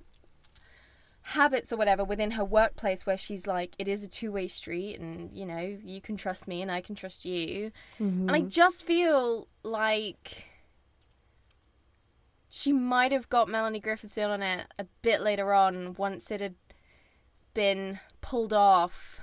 habits 1.23 1.73
or 1.73 1.77
whatever 1.77 2.05
within 2.05 2.33
her 2.33 2.45
workplace 2.45 3.07
where 3.07 3.17
she's 3.17 3.47
like, 3.47 3.75
it 3.79 3.89
is 3.89 4.05
a 4.05 4.09
two 4.09 4.33
way 4.33 4.47
street, 4.47 4.99
and 4.99 5.31
you 5.33 5.47
know, 5.47 5.79
you 5.85 6.01
can 6.01 6.17
trust 6.17 6.49
me 6.49 6.63
and 6.63 6.71
I 6.71 6.81
can 6.81 6.95
trust 6.95 7.25
you. 7.25 7.73
And 7.99 8.31
I 8.31 8.41
mm-hmm. 8.41 8.49
just 8.49 8.85
feel 8.85 9.49
like 9.63 10.47
she 12.51 12.73
might 12.73 13.13
have 13.13 13.29
got 13.29 13.49
Melanie 13.49 13.81
Griffiths 13.81 14.19
in 14.19 14.29
on 14.29 14.43
it 14.43 14.67
a 14.79 14.85
bit 15.01 15.21
later 15.23 15.55
on 15.55 15.95
once 15.95 16.31
it 16.31 16.41
had 16.41 16.55
been 17.55 18.01
pulled 18.21 18.53
off. 18.53 19.21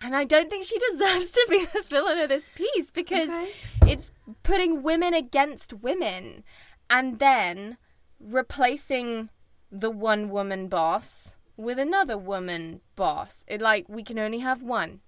And 0.00 0.16
I 0.16 0.24
don't 0.24 0.50
think 0.50 0.64
she 0.64 0.78
deserves 0.90 1.30
to 1.30 1.46
be 1.48 1.66
the 1.66 1.82
villain 1.82 2.18
of 2.18 2.30
this 2.30 2.48
piece 2.54 2.90
because 2.90 3.28
Okay. 3.30 3.52
it's 3.86 4.10
putting 4.42 4.82
women 4.82 5.14
against 5.14 5.72
women 5.72 6.42
and 6.90 7.20
then 7.20 7.76
replacing 8.18 9.28
the 9.72 9.90
one 9.90 10.28
woman 10.28 10.68
boss 10.68 11.36
with 11.56 11.78
another 11.78 12.18
woman 12.18 12.80
boss. 12.94 13.44
It 13.48 13.60
like 13.60 13.88
we 13.88 14.04
can 14.04 14.18
only 14.18 14.40
have 14.40 14.62
one. 14.62 15.00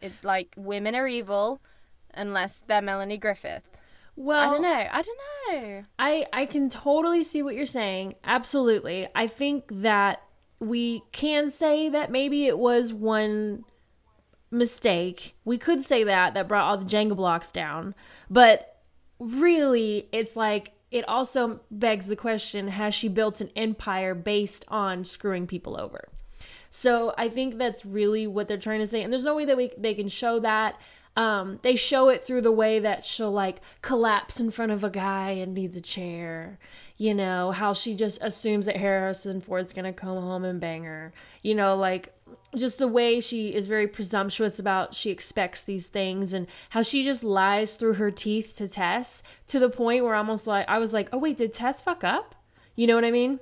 It 0.00 0.12
like 0.22 0.52
women 0.56 0.94
are 0.94 1.08
evil 1.08 1.60
unless 2.12 2.60
they're 2.66 2.82
Melanie 2.82 3.16
Griffith. 3.16 3.62
Well, 4.14 4.38
I 4.38 4.52
don't 4.52 4.62
know. 4.62 4.86
I 4.92 5.02
don't 5.02 5.18
know. 5.50 5.84
I 5.98 6.26
I 6.32 6.46
can 6.46 6.68
totally 6.68 7.24
see 7.24 7.42
what 7.42 7.54
you're 7.54 7.64
saying. 7.64 8.16
Absolutely. 8.24 9.08
I 9.14 9.26
think 9.26 9.64
that 9.70 10.22
we 10.60 11.02
can 11.12 11.50
say 11.50 11.88
that 11.88 12.10
maybe 12.10 12.46
it 12.46 12.58
was 12.58 12.92
one 12.92 13.64
mistake. 14.50 15.34
We 15.44 15.56
could 15.56 15.82
say 15.82 16.04
that 16.04 16.34
that 16.34 16.46
brought 16.46 16.68
all 16.68 16.76
the 16.76 16.84
Jenga 16.84 17.16
blocks 17.16 17.50
down. 17.50 17.94
But 18.28 18.82
really, 19.18 20.08
it's 20.12 20.36
like 20.36 20.72
it 20.92 21.08
also 21.08 21.60
begs 21.70 22.06
the 22.06 22.16
question, 22.16 22.68
has 22.68 22.94
she 22.94 23.08
built 23.08 23.40
an 23.40 23.50
empire 23.56 24.14
based 24.14 24.64
on 24.68 25.04
screwing 25.04 25.46
people 25.46 25.80
over? 25.80 26.08
So 26.70 27.14
I 27.18 27.28
think 27.28 27.58
that's 27.58 27.84
really 27.84 28.26
what 28.26 28.46
they're 28.46 28.56
trying 28.56 28.80
to 28.80 28.86
say. 28.86 29.02
And 29.02 29.12
there's 29.12 29.24
no 29.24 29.34
way 29.34 29.44
that 29.46 29.56
we 29.56 29.72
they 29.76 29.94
can 29.94 30.08
show 30.08 30.38
that. 30.40 30.78
Um, 31.14 31.58
they 31.62 31.76
show 31.76 32.08
it 32.08 32.24
through 32.24 32.40
the 32.40 32.52
way 32.52 32.78
that 32.78 33.04
she'll 33.04 33.30
like 33.30 33.60
collapse 33.82 34.40
in 34.40 34.50
front 34.50 34.72
of 34.72 34.82
a 34.82 34.88
guy 34.88 35.30
and 35.32 35.52
needs 35.52 35.76
a 35.76 35.82
chair. 35.82 36.58
You 36.96 37.14
know, 37.14 37.50
how 37.50 37.74
she 37.74 37.94
just 37.94 38.22
assumes 38.22 38.66
that 38.66 38.76
Harrison 38.76 39.40
Ford's 39.40 39.72
gonna 39.72 39.92
come 39.92 40.16
home 40.16 40.44
and 40.44 40.60
bang 40.60 40.84
her. 40.84 41.12
You 41.42 41.54
know, 41.54 41.76
like 41.76 42.14
just 42.56 42.78
the 42.78 42.88
way 42.88 43.20
she 43.20 43.54
is 43.54 43.66
very 43.66 43.86
presumptuous 43.86 44.58
about 44.58 44.94
she 44.94 45.10
expects 45.10 45.62
these 45.64 45.88
things 45.88 46.32
and 46.32 46.46
how 46.70 46.82
she 46.82 47.04
just 47.04 47.24
lies 47.24 47.74
through 47.74 47.94
her 47.94 48.10
teeth 48.10 48.56
to 48.56 48.68
Tess 48.68 49.22
to 49.48 49.58
the 49.58 49.70
point 49.70 50.04
where 50.04 50.14
almost 50.14 50.46
like 50.46 50.68
I 50.68 50.78
was 50.78 50.92
like, 50.92 51.08
"Oh 51.12 51.18
wait, 51.18 51.36
did 51.36 51.52
Tess 51.52 51.80
fuck 51.80 52.04
up?" 52.04 52.34
You 52.74 52.86
know 52.86 52.94
what 52.94 53.04
I 53.04 53.10
mean? 53.10 53.40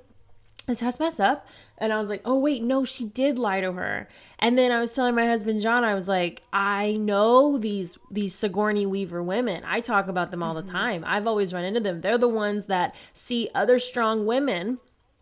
Did 0.67 0.77
Tess 0.77 0.99
mess 0.99 1.19
up? 1.19 1.47
And 1.77 1.91
I 1.91 1.99
was 1.99 2.09
like, 2.09 2.21
"Oh 2.25 2.37
wait, 2.37 2.63
no, 2.63 2.83
she 2.85 3.05
did 3.05 3.39
lie 3.39 3.61
to 3.61 3.73
her." 3.73 4.07
And 4.39 4.57
then 4.57 4.71
I 4.71 4.79
was 4.79 4.93
telling 4.93 5.15
my 5.15 5.25
husband 5.27 5.61
John, 5.61 5.83
I 5.83 5.95
was 5.95 6.07
like, 6.07 6.43
"I 6.53 6.93
know 6.93 7.57
these 7.57 7.97
these 8.09 8.35
Sigourney 8.35 8.85
Weaver 8.85 9.23
women. 9.23 9.63
I 9.65 9.81
talk 9.81 10.07
about 10.07 10.31
them 10.31 10.43
all 10.43 10.55
mm-hmm. 10.55 10.67
the 10.67 10.71
time. 10.71 11.03
I've 11.05 11.27
always 11.27 11.53
run 11.53 11.65
into 11.65 11.79
them. 11.79 12.01
They're 12.01 12.17
the 12.17 12.27
ones 12.27 12.67
that 12.67 12.95
see 13.13 13.49
other 13.55 13.79
strong 13.79 14.25
women 14.25 14.79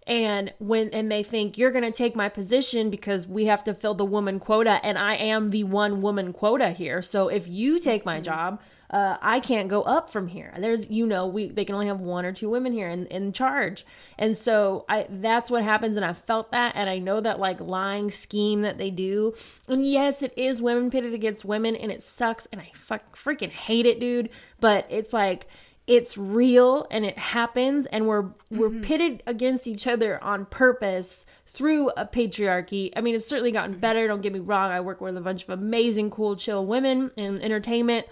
and 0.09 0.51
when 0.57 0.89
and 0.89 1.11
they 1.11 1.21
think 1.21 1.57
you're 1.57 1.71
going 1.71 1.83
to 1.83 1.91
take 1.91 2.15
my 2.15 2.27
position 2.27 2.89
because 2.89 3.27
we 3.27 3.45
have 3.45 3.63
to 3.63 3.73
fill 3.73 3.93
the 3.93 4.03
woman 4.03 4.39
quota 4.39 4.83
and 4.83 4.97
I 4.97 5.15
am 5.15 5.51
the 5.51 5.63
one 5.63 6.01
woman 6.01 6.33
quota 6.33 6.71
here. 6.71 7.01
So 7.03 7.27
if 7.27 7.47
you 7.47 7.79
take 7.79 8.05
my 8.05 8.15
mm-hmm. 8.15 8.23
job, 8.23 8.61
uh, 8.89 9.17
I 9.21 9.39
can't 9.39 9.69
go 9.69 9.83
up 9.83 10.09
from 10.09 10.27
here. 10.27 10.51
There's, 10.57 10.89
you 10.89 11.05
know, 11.05 11.27
we 11.27 11.49
they 11.49 11.63
can 11.63 11.75
only 11.75 11.85
have 11.85 11.99
one 11.99 12.25
or 12.25 12.33
two 12.33 12.49
women 12.49 12.73
here 12.73 12.89
in, 12.89 13.05
in 13.05 13.31
charge, 13.33 13.85
and 14.17 14.35
so 14.35 14.85
I 14.89 15.05
that's 15.07 15.51
what 15.51 15.63
happens, 15.63 15.95
and 15.95 16.03
I 16.03 16.13
felt 16.13 16.51
that, 16.53 16.73
and 16.75 16.89
I 16.89 16.97
know 16.97 17.21
that 17.21 17.39
like 17.39 17.61
lying 17.61 18.09
scheme 18.09 18.63
that 18.63 18.79
they 18.79 18.89
do, 18.89 19.35
and 19.67 19.87
yes, 19.87 20.23
it 20.23 20.33
is 20.35 20.59
women 20.59 20.89
pitted 20.89 21.13
against 21.13 21.45
women, 21.45 21.75
and 21.75 21.91
it 21.91 22.01
sucks, 22.01 22.47
and 22.47 22.59
I 22.59 22.71
fuck 22.73 23.15
freaking 23.15 23.51
hate 23.51 23.85
it, 23.85 23.99
dude. 23.99 24.31
But 24.59 24.87
it's 24.89 25.13
like 25.13 25.47
it's 25.89 26.19
real 26.19 26.85
and 26.91 27.03
it 27.03 27.17
happens 27.17 27.87
and 27.87 28.07
we're 28.07 28.27
we're 28.51 28.69
mm-hmm. 28.69 28.81
pitted 28.81 29.23
against 29.25 29.65
each 29.65 29.87
other 29.87 30.23
on 30.23 30.45
purpose 30.45 31.25
through 31.47 31.89
a 31.97 32.05
patriarchy. 32.05 32.93
I 32.95 33.01
mean, 33.01 33.15
it's 33.15 33.25
certainly 33.25 33.51
gotten 33.51 33.71
mm-hmm. 33.71 33.81
better, 33.81 34.07
don't 34.07 34.21
get 34.21 34.31
me 34.31 34.39
wrong. 34.39 34.71
I 34.71 34.81
work 34.81 35.01
with 35.01 35.17
a 35.17 35.21
bunch 35.21 35.43
of 35.43 35.49
amazing 35.49 36.11
cool 36.11 36.35
chill 36.35 36.63
women 36.63 37.09
in 37.17 37.41
entertainment 37.41 38.05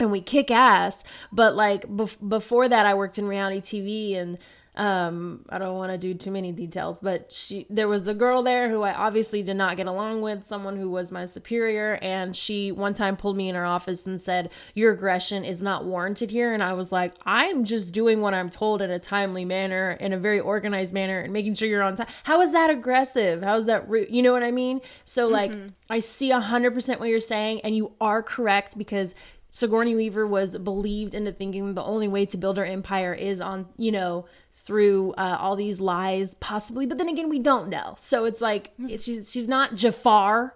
and 0.00 0.10
we 0.10 0.22
kick 0.22 0.50
ass, 0.50 1.04
but 1.30 1.54
like 1.54 1.86
bef- 1.86 2.16
before 2.26 2.66
that 2.66 2.86
I 2.86 2.94
worked 2.94 3.18
in 3.18 3.26
reality 3.26 3.60
TV 3.60 4.16
and 4.16 4.38
um, 4.76 5.44
I 5.48 5.58
don't 5.58 5.76
want 5.76 5.92
to 5.92 5.98
do 5.98 6.12
too 6.12 6.30
many 6.30 6.52
details, 6.52 6.98
but 7.00 7.32
she 7.32 7.66
there 7.70 7.88
was 7.88 8.06
a 8.08 8.14
girl 8.14 8.42
there 8.42 8.70
who 8.70 8.82
I 8.82 8.92
obviously 8.92 9.42
did 9.42 9.56
not 9.56 9.76
get 9.78 9.86
along 9.86 10.20
with, 10.20 10.46
someone 10.46 10.76
who 10.76 10.90
was 10.90 11.10
my 11.10 11.24
superior, 11.24 11.98
and 12.02 12.36
she 12.36 12.72
one 12.72 12.92
time 12.92 13.16
pulled 13.16 13.36
me 13.36 13.48
in 13.48 13.54
her 13.54 13.64
office 13.64 14.04
and 14.06 14.20
said, 14.20 14.50
"Your 14.74 14.92
aggression 14.92 15.44
is 15.44 15.62
not 15.62 15.86
warranted 15.86 16.30
here." 16.30 16.52
And 16.52 16.62
I 16.62 16.74
was 16.74 16.92
like, 16.92 17.14
"I'm 17.24 17.64
just 17.64 17.94
doing 17.94 18.20
what 18.20 18.34
I'm 18.34 18.50
told 18.50 18.82
in 18.82 18.90
a 18.90 18.98
timely 18.98 19.46
manner, 19.46 19.92
in 19.92 20.12
a 20.12 20.18
very 20.18 20.40
organized 20.40 20.92
manner, 20.92 21.20
and 21.20 21.32
making 21.32 21.54
sure 21.54 21.68
you're 21.68 21.82
on 21.82 21.96
time." 21.96 22.08
How 22.24 22.42
is 22.42 22.52
that 22.52 22.68
aggressive? 22.68 23.42
How 23.42 23.56
is 23.56 23.64
that 23.66 23.88
rude? 23.88 24.08
You 24.10 24.22
know 24.22 24.32
what 24.32 24.42
I 24.42 24.50
mean? 24.50 24.82
So 25.04 25.26
like, 25.26 25.52
mm-hmm. 25.52 25.68
I 25.88 26.00
see 26.00 26.30
a 26.32 26.40
hundred 26.40 26.74
percent 26.74 27.00
what 27.00 27.08
you're 27.08 27.20
saying, 27.20 27.62
and 27.62 27.74
you 27.74 27.92
are 27.98 28.22
correct 28.22 28.76
because 28.76 29.14
Sigourney 29.48 29.94
Weaver 29.94 30.26
was 30.26 30.58
believed 30.58 31.14
into 31.14 31.32
thinking 31.32 31.72
the 31.72 31.82
only 31.82 32.08
way 32.08 32.26
to 32.26 32.36
build 32.36 32.58
her 32.58 32.64
empire 32.66 33.14
is 33.14 33.40
on, 33.40 33.66
you 33.78 33.90
know, 33.90 34.26
through 34.56 35.12
uh, 35.12 35.36
all 35.38 35.54
these 35.54 35.80
lies, 35.80 36.34
possibly. 36.36 36.86
But 36.86 36.98
then 36.98 37.08
again, 37.08 37.28
we 37.28 37.38
don't 37.38 37.68
know. 37.68 37.94
So 37.98 38.24
it's 38.24 38.40
like 38.40 38.74
hmm. 38.76 38.88
it's, 38.88 39.04
she's 39.04 39.30
she's 39.30 39.46
not 39.46 39.74
Jafar, 39.74 40.54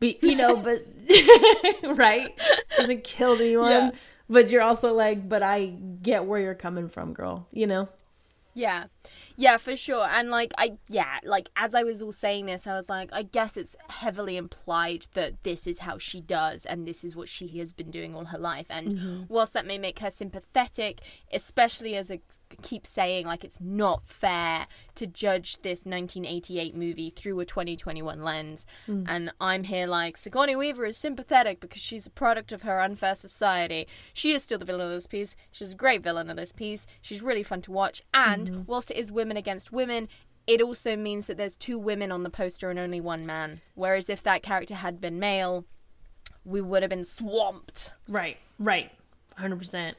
but 0.00 0.22
you 0.22 0.34
know, 0.34 0.56
but 0.68 0.84
right? 1.96 2.34
She 2.70 2.80
hasn't 2.80 3.04
killed 3.04 3.40
anyone. 3.40 3.70
Yeah. 3.70 3.90
But 4.28 4.50
you're 4.50 4.62
also 4.62 4.92
like, 4.92 5.28
but 5.28 5.44
I 5.44 5.66
get 5.66 6.24
where 6.24 6.40
you're 6.40 6.54
coming 6.54 6.88
from, 6.88 7.12
girl. 7.12 7.46
You 7.52 7.68
know? 7.68 7.88
Yeah. 8.56 8.84
Yeah, 9.36 9.58
for 9.58 9.76
sure. 9.76 10.06
And 10.06 10.30
like 10.30 10.52
I 10.56 10.78
yeah, 10.88 11.18
like 11.22 11.50
as 11.56 11.74
I 11.74 11.82
was 11.82 12.02
all 12.02 12.10
saying 12.10 12.46
this, 12.46 12.66
I 12.66 12.72
was 12.72 12.88
like, 12.88 13.10
I 13.12 13.22
guess 13.22 13.56
it's 13.56 13.76
heavily 13.90 14.38
implied 14.38 15.08
that 15.12 15.42
this 15.42 15.66
is 15.66 15.80
how 15.80 15.98
she 15.98 16.22
does 16.22 16.64
and 16.64 16.86
this 16.86 17.04
is 17.04 17.14
what 17.14 17.28
she 17.28 17.46
has 17.58 17.74
been 17.74 17.90
doing 17.90 18.14
all 18.14 18.24
her 18.24 18.38
life. 18.38 18.66
And 18.70 18.94
mm-hmm. 18.94 19.22
whilst 19.28 19.52
that 19.52 19.66
may 19.66 19.76
make 19.76 19.98
her 19.98 20.10
sympathetic, 20.10 21.02
especially 21.32 21.96
as 21.96 22.10
I 22.10 22.20
keep 22.62 22.86
saying, 22.86 23.26
like 23.26 23.44
it's 23.44 23.60
not 23.60 24.08
fair 24.08 24.66
to 24.96 25.06
judge 25.06 25.58
this 25.62 25.84
1988 25.84 26.74
movie 26.74 27.10
through 27.10 27.38
a 27.40 27.44
2021 27.44 28.22
lens. 28.22 28.66
Mm. 28.88 29.04
And 29.08 29.32
I'm 29.40 29.64
here 29.64 29.86
like 29.86 30.16
Sigourney 30.16 30.56
Weaver 30.56 30.86
is 30.86 30.96
sympathetic 30.96 31.60
because 31.60 31.80
she's 31.80 32.06
a 32.06 32.10
product 32.10 32.52
of 32.52 32.62
her 32.62 32.80
unfair 32.80 33.14
society. 33.14 33.86
She 34.12 34.32
is 34.32 34.42
still 34.42 34.58
the 34.58 34.64
villain 34.64 34.86
of 34.88 34.92
this 34.92 35.06
piece. 35.06 35.36
She's 35.52 35.72
a 35.72 35.76
great 35.76 36.02
villain 36.02 36.30
of 36.30 36.36
this 36.36 36.52
piece. 36.52 36.86
She's 37.00 37.22
really 37.22 37.42
fun 37.42 37.62
to 37.62 37.72
watch. 37.72 38.02
And 38.12 38.50
mm-hmm. 38.50 38.62
whilst 38.66 38.90
it 38.90 38.96
is 38.96 39.12
women 39.12 39.36
against 39.36 39.72
women, 39.72 40.08
it 40.46 40.62
also 40.62 40.96
means 40.96 41.26
that 41.26 41.36
there's 41.36 41.56
two 41.56 41.78
women 41.78 42.12
on 42.12 42.22
the 42.22 42.30
poster 42.30 42.70
and 42.70 42.78
only 42.78 43.00
one 43.00 43.26
man. 43.26 43.60
Whereas 43.74 44.08
if 44.08 44.22
that 44.22 44.42
character 44.42 44.76
had 44.76 45.00
been 45.00 45.18
male, 45.18 45.64
we 46.44 46.60
would 46.60 46.82
have 46.82 46.90
been 46.90 47.04
swamped. 47.04 47.92
Right, 48.08 48.36
right, 48.58 48.92
hundred 49.36 49.58
percent. 49.58 49.96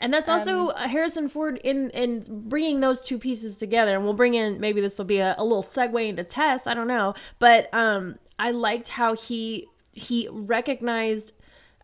And 0.00 0.12
that's 0.12 0.28
also 0.28 0.70
um, 0.70 0.88
Harrison 0.88 1.28
Ford 1.28 1.58
in 1.64 1.90
in 1.90 2.24
bringing 2.48 2.80
those 2.80 3.00
two 3.00 3.18
pieces 3.18 3.56
together. 3.56 3.94
And 3.94 4.04
we'll 4.04 4.14
bring 4.14 4.34
in 4.34 4.60
maybe 4.60 4.80
this 4.80 4.98
will 4.98 5.06
be 5.06 5.18
a, 5.18 5.34
a 5.38 5.44
little 5.44 5.62
segue 5.62 6.08
into 6.08 6.24
Tess. 6.24 6.66
I 6.66 6.74
don't 6.74 6.88
know, 6.88 7.14
but 7.38 7.72
um, 7.72 8.16
I 8.38 8.50
liked 8.50 8.90
how 8.90 9.14
he 9.14 9.66
he 9.92 10.28
recognized 10.30 11.32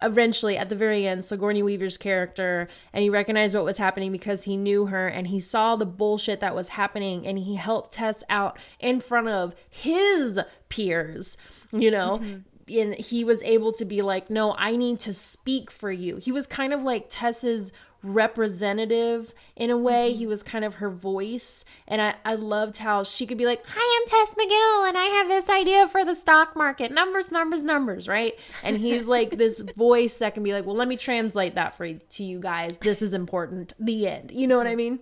eventually 0.03 0.57
at 0.57 0.69
the 0.69 0.75
very 0.75 1.07
end 1.07 1.25
Sigourney 1.25 1.63
Weaver's 1.63 1.97
character 1.97 2.69
and 2.93 3.03
he 3.05 3.09
recognized 3.09 3.55
what 3.55 3.65
was 3.65 3.79
happening 3.79 4.11
because 4.11 4.43
he 4.43 4.57
knew 4.57 4.87
her 4.87 5.07
and 5.07 5.29
he 5.29 5.41
saw 5.41 5.77
the 5.77 5.87
bullshit 5.87 6.41
that 6.41 6.57
was 6.57 6.71
happening 6.71 7.25
and 7.25 7.39
he 7.39 7.55
helped 7.55 7.93
Tess 7.93 8.25
out 8.29 8.59
in 8.81 9.01
front 9.01 9.29
of 9.29 9.55
his 9.71 10.41
peers, 10.69 11.37
you 11.73 11.91
know. 11.91 12.19
Mm-hmm 12.19 12.39
and 12.69 12.95
he 12.95 13.25
was 13.25 13.43
able 13.43 13.73
to 13.73 13.85
be 13.85 14.03
like, 14.03 14.31
no, 14.31 14.55
I 14.55 14.77
need 14.77 15.01
to 15.01 15.13
speak 15.15 15.71
for 15.71 15.91
you. 15.91 16.17
He 16.17 16.33
was 16.33 16.47
kind 16.47 16.73
of 16.73 16.83
like 16.83 17.07
Tess's 17.11 17.73
representative 18.03 19.33
in 19.57 19.71
a 19.71 19.77
way. 19.77 20.11
Mm-hmm. 20.11 20.19
He 20.19 20.27
was 20.27 20.43
kind 20.43 20.65
of 20.65 20.77
her 20.77 20.91
voice. 20.91 21.65
And 21.87 22.01
I, 22.01 22.15
I 22.25 22.35
loved 22.35 22.79
how 22.79 23.03
she 23.05 23.27
could 23.27 23.39
be 23.39 23.47
like, 23.47 23.63
Hi, 23.67 24.01
I'm 24.01 24.09
Tess 24.09 24.35
McGill, 24.35 24.89
and 24.89 24.99
I 24.99 25.05
have 25.05 25.29
this 25.29 25.49
idea 25.49 25.89
for 25.89 26.05
the 26.05 26.15
stock 26.15 26.57
market. 26.57 26.93
Numbers, 26.93 27.31
numbers, 27.31 27.65
numbers, 27.65 28.09
right? 28.09 28.35
And 28.63 28.79
he's 28.79 29.07
like 29.07 29.31
this 29.39 29.61
voice 29.61 30.19
that 30.19 30.35
can 30.35 30.43
be 30.43 30.53
like, 30.53 30.67
Well, 30.67 30.77
let 30.77 30.89
me 30.89 30.97
translate 30.97 31.55
that 31.55 31.77
for 31.77 31.85
you, 31.85 32.01
to 32.11 32.25
you 32.25 32.41
guys. 32.41 32.79
This 32.79 33.03
is 33.03 33.15
important. 33.15 33.73
The 33.79 34.09
end. 34.09 34.31
You 34.33 34.47
know 34.47 34.59
what 34.59 34.67
I 34.67 34.75
mean? 34.75 35.01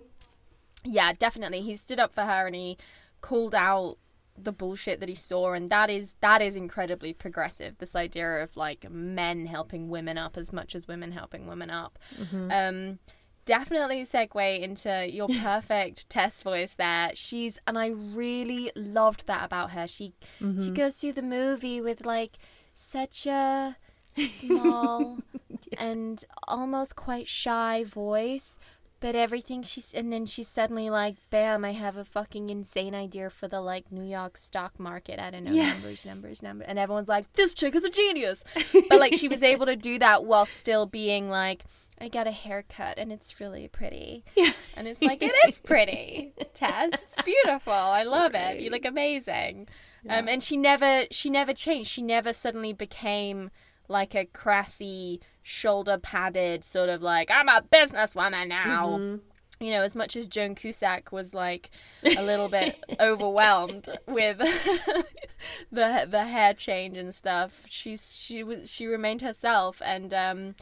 Yeah, 0.83 1.13
definitely. 1.13 1.61
He 1.61 1.75
stood 1.75 1.99
up 1.99 2.13
for 2.13 2.21
her 2.21 2.47
and 2.47 2.55
he 2.55 2.77
called 3.21 3.53
out 3.53 3.97
the 4.43 4.51
bullshit 4.51 4.99
that 4.99 5.09
he 5.09 5.15
saw 5.15 5.53
and 5.53 5.69
that 5.69 5.89
is 5.89 6.15
that 6.21 6.41
is 6.41 6.55
incredibly 6.55 7.13
progressive 7.13 7.77
this 7.77 7.95
idea 7.95 8.43
of 8.43 8.55
like 8.57 8.89
men 8.89 9.45
helping 9.45 9.89
women 9.89 10.17
up 10.17 10.37
as 10.37 10.51
much 10.51 10.75
as 10.75 10.87
women 10.87 11.11
helping 11.11 11.47
women 11.47 11.69
up 11.69 11.99
mm-hmm. 12.19 12.51
um 12.51 12.99
definitely 13.45 14.05
segue 14.05 14.61
into 14.61 15.07
your 15.09 15.27
perfect 15.41 16.09
test 16.09 16.43
voice 16.43 16.75
there 16.75 17.11
she's 17.13 17.59
and 17.67 17.77
i 17.77 17.87
really 17.87 18.71
loved 18.75 19.27
that 19.27 19.43
about 19.43 19.71
her 19.71 19.87
she 19.87 20.13
mm-hmm. 20.39 20.63
she 20.63 20.71
goes 20.71 20.97
through 20.97 21.13
the 21.13 21.21
movie 21.21 21.81
with 21.81 22.05
like 22.05 22.37
such 22.75 23.25
a 23.25 23.75
small 24.29 25.19
yeah. 25.49 25.57
and 25.77 26.25
almost 26.47 26.95
quite 26.95 27.27
shy 27.27 27.83
voice 27.83 28.59
but 29.01 29.15
everything 29.15 29.63
she's 29.63 29.93
and 29.93 30.13
then 30.13 30.25
she's 30.25 30.47
suddenly 30.47 30.89
like, 30.89 31.17
bam, 31.31 31.65
I 31.65 31.73
have 31.73 31.97
a 31.97 32.05
fucking 32.05 32.49
insane 32.49 32.95
idea 32.95 33.29
for 33.29 33.47
the 33.47 33.59
like 33.59 33.91
New 33.91 34.03
York 34.03 34.37
stock 34.37 34.79
market. 34.79 35.19
I 35.19 35.31
don't 35.31 35.43
know 35.43 35.51
yeah. 35.51 35.73
numbers, 35.73 36.05
numbers, 36.05 36.41
numbers, 36.41 36.67
and 36.69 36.79
everyone's 36.79 37.09
like, 37.09 37.33
this 37.33 37.53
chick 37.53 37.75
is 37.75 37.83
a 37.83 37.89
genius. 37.89 38.45
but 38.89 38.99
like 38.99 39.15
she 39.15 39.27
was 39.27 39.43
able 39.43 39.65
to 39.65 39.75
do 39.75 39.99
that 39.99 40.23
while 40.23 40.45
still 40.45 40.85
being 40.85 41.29
like. 41.29 41.65
I 41.99 42.07
got 42.07 42.25
a 42.25 42.31
haircut 42.31 42.97
and 42.97 43.11
it's 43.11 43.39
really 43.39 43.67
pretty. 43.67 44.23
Yeah. 44.35 44.53
And 44.75 44.87
it's 44.87 45.03
like, 45.03 45.21
it 45.21 45.35
is 45.47 45.59
pretty, 45.59 46.33
Tess. 46.55 46.93
It's 46.93 47.21
beautiful. 47.23 47.73
I 47.73 48.01
love 48.01 48.31
it. 48.33 48.59
You 48.59 48.71
look 48.71 48.85
amazing. 48.85 49.67
Yeah. 50.03 50.17
Um, 50.17 50.27
and 50.27 50.41
she 50.41 50.57
never, 50.57 51.03
she 51.11 51.29
never 51.29 51.53
changed. 51.53 51.91
She 51.91 52.01
never 52.01 52.33
suddenly 52.33 52.73
became 52.73 53.51
like 53.91 54.15
a 54.15 54.25
crassy, 54.25 55.21
shoulder 55.43 55.97
padded 55.97 56.63
sort 56.63 56.89
of 56.89 57.01
like, 57.01 57.29
I'm 57.31 57.49
a 57.49 57.63
businesswoman 57.71 58.47
now. 58.47 58.97
Mm-hmm. 58.97 59.63
You 59.63 59.71
know, 59.71 59.83
as 59.83 59.95
much 59.95 60.15
as 60.15 60.27
Joan 60.27 60.55
Cusack 60.55 61.11
was 61.11 61.35
like 61.35 61.69
a 62.03 62.23
little 62.23 62.49
bit 62.49 62.83
overwhelmed 62.99 63.89
with 64.07 64.39
the 65.71 66.07
the 66.09 66.23
hair 66.23 66.55
change 66.55 66.97
and 66.97 67.13
stuff, 67.13 67.61
she's 67.67 68.17
she 68.17 68.43
was 68.43 68.71
she 68.71 68.87
remained 68.87 69.21
herself 69.21 69.79
and 69.85 70.15
um 70.15 70.55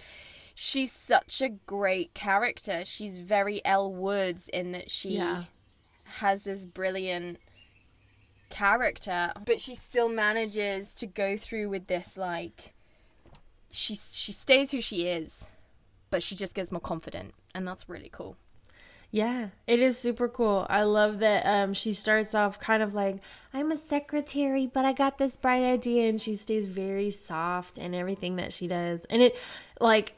she's 0.54 0.92
such 0.92 1.42
a 1.42 1.48
great 1.48 2.14
character. 2.14 2.84
She's 2.84 3.20
very 3.20 3.66
Elle 3.66 3.94
Woods 3.94 4.50
in 4.50 4.74
that 4.74 4.92
she 4.92 5.12
yeah. 5.12 5.46
has 6.04 6.44
this 6.44 6.66
brilliant 6.66 7.38
character, 8.50 9.32
but 9.46 9.62
she 9.62 9.76
still 9.76 10.10
manages 10.10 10.94
to 10.96 11.08
go 11.08 11.38
through 11.38 11.70
with 11.70 11.88
this 11.88 12.18
like 12.18 12.74
she 13.72 13.96
she 13.96 14.32
stays 14.32 14.72
who 14.72 14.82
she 14.82 15.08
is, 15.08 15.48
but 16.10 16.24
she 16.24 16.36
just 16.36 16.54
gets 16.54 16.72
more 16.72 16.82
confident, 16.82 17.34
and 17.54 17.68
that's 17.68 17.88
really 17.90 18.10
cool. 18.12 18.38
Yeah, 19.12 19.48
it 19.66 19.80
is 19.80 19.98
super 19.98 20.28
cool. 20.28 20.68
I 20.70 20.84
love 20.84 21.18
that 21.20 21.44
um, 21.44 21.74
she 21.74 21.94
starts 21.94 22.36
off 22.36 22.60
kind 22.60 22.84
of 22.84 22.94
like, 22.94 23.18
I'm 23.52 23.72
a 23.72 23.78
secretary, 23.78 24.68
but 24.72 24.86
I 24.86 24.94
got 24.94 25.18
this 25.18 25.36
bright 25.36 25.64
idea. 25.64 26.08
And 26.08 26.22
she 26.22 26.36
stays 26.36 26.68
very 26.68 27.10
soft 27.10 27.80
in 27.80 27.96
everything 27.96 28.36
that 28.36 28.54
she 28.54 28.68
does. 28.68 29.06
And 29.06 29.24
it, 29.24 29.36
like, 29.80 30.14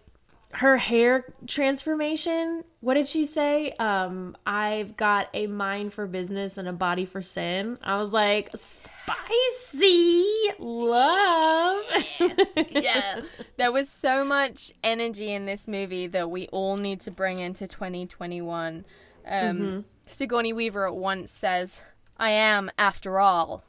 her 0.54 0.78
hair 0.78 1.34
transformation 1.48 2.64
what 2.82 2.96
did 2.96 3.08
she 3.08 3.26
say? 3.26 3.72
Um 3.74 4.36
i've 4.46 4.98
got 4.98 5.30
a 5.34 5.48
mind 5.48 5.94
for 5.94 6.08
business 6.08 6.58
and 6.58 6.68
a 6.68 6.74
body 6.74 7.06
for 7.06 7.22
sin. 7.22 7.78
I 7.84 8.00
was 8.00 8.12
like 8.12 8.50
spicy 8.56 10.26
love. 10.60 11.84
Yeah 12.72 13.22
there 13.58 13.72
was 13.72 13.90
so 13.90 14.24
much 14.24 14.72
energy 14.84 15.32
in 15.32 15.46
this 15.46 15.68
movie 15.68 16.08
that 16.08 16.30
we 16.30 16.48
all 16.48 16.78
need 16.78 17.02
to 17.02 17.12
bring 17.12 17.40
into 17.40 17.68
2021 17.68 18.86
um 19.26 19.34
mm-hmm. 19.34 19.80
sigourney 20.06 20.54
weaver 20.54 20.88
at 20.88 20.96
once 20.96 21.32
says 21.32 21.84
i 22.18 22.30
am 22.30 22.72
after 22.78 23.20
all 23.20 23.64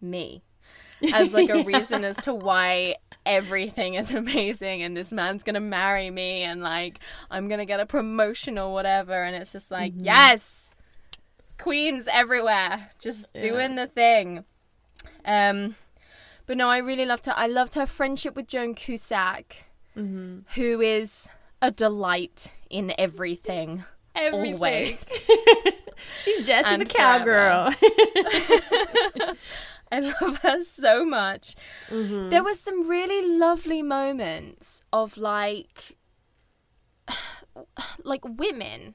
me 0.00 0.42
as 1.12 1.32
like 1.32 1.48
a 1.48 1.58
yeah. 1.62 1.64
reason 1.64 2.04
as 2.04 2.16
to 2.16 2.34
why 2.34 2.96
everything 3.26 3.94
is 3.94 4.10
amazing 4.14 4.82
and 4.82 4.96
this 4.96 5.12
man's 5.12 5.42
gonna 5.42 5.60
marry 5.60 6.10
me 6.10 6.42
and 6.42 6.62
like 6.62 7.00
I'm 7.30 7.48
gonna 7.48 7.66
get 7.66 7.80
a 7.80 7.86
promotion 7.86 8.58
or 8.58 8.72
whatever 8.72 9.22
and 9.22 9.36
it's 9.36 9.52
just 9.52 9.70
like 9.70 9.92
mm-hmm. 9.92 10.04
yes 10.04 10.74
queens 11.58 12.08
everywhere 12.10 12.90
just 12.98 13.28
yeah. 13.34 13.40
doing 13.40 13.74
the 13.74 13.86
thing 13.86 14.44
um 15.24 15.76
but 16.46 16.56
no 16.56 16.68
I 16.68 16.78
really 16.78 17.04
loved 17.04 17.26
her 17.26 17.34
I 17.36 17.46
loved 17.46 17.74
her 17.74 17.86
friendship 17.86 18.34
with 18.34 18.46
Joan 18.46 18.74
Cusack 18.74 19.64
mm-hmm. 19.96 20.40
who 20.54 20.80
is 20.80 21.28
a 21.60 21.70
delight 21.70 22.52
in 22.70 22.92
everything 22.96 23.84
everything 24.14 24.54
always 24.54 25.04
she's 26.22 26.46
Jessie 26.46 26.76
the 26.78 26.86
cowgirl 26.86 27.74
I 29.92 30.00
love 30.00 30.38
her 30.38 30.62
so 30.62 31.04
much. 31.04 31.56
Mm-hmm. 31.88 32.30
There 32.30 32.44
were 32.44 32.54
some 32.54 32.88
really 32.88 33.26
lovely 33.26 33.82
moments 33.82 34.82
of 34.92 35.16
like 35.16 35.96
like 38.04 38.24
women 38.24 38.94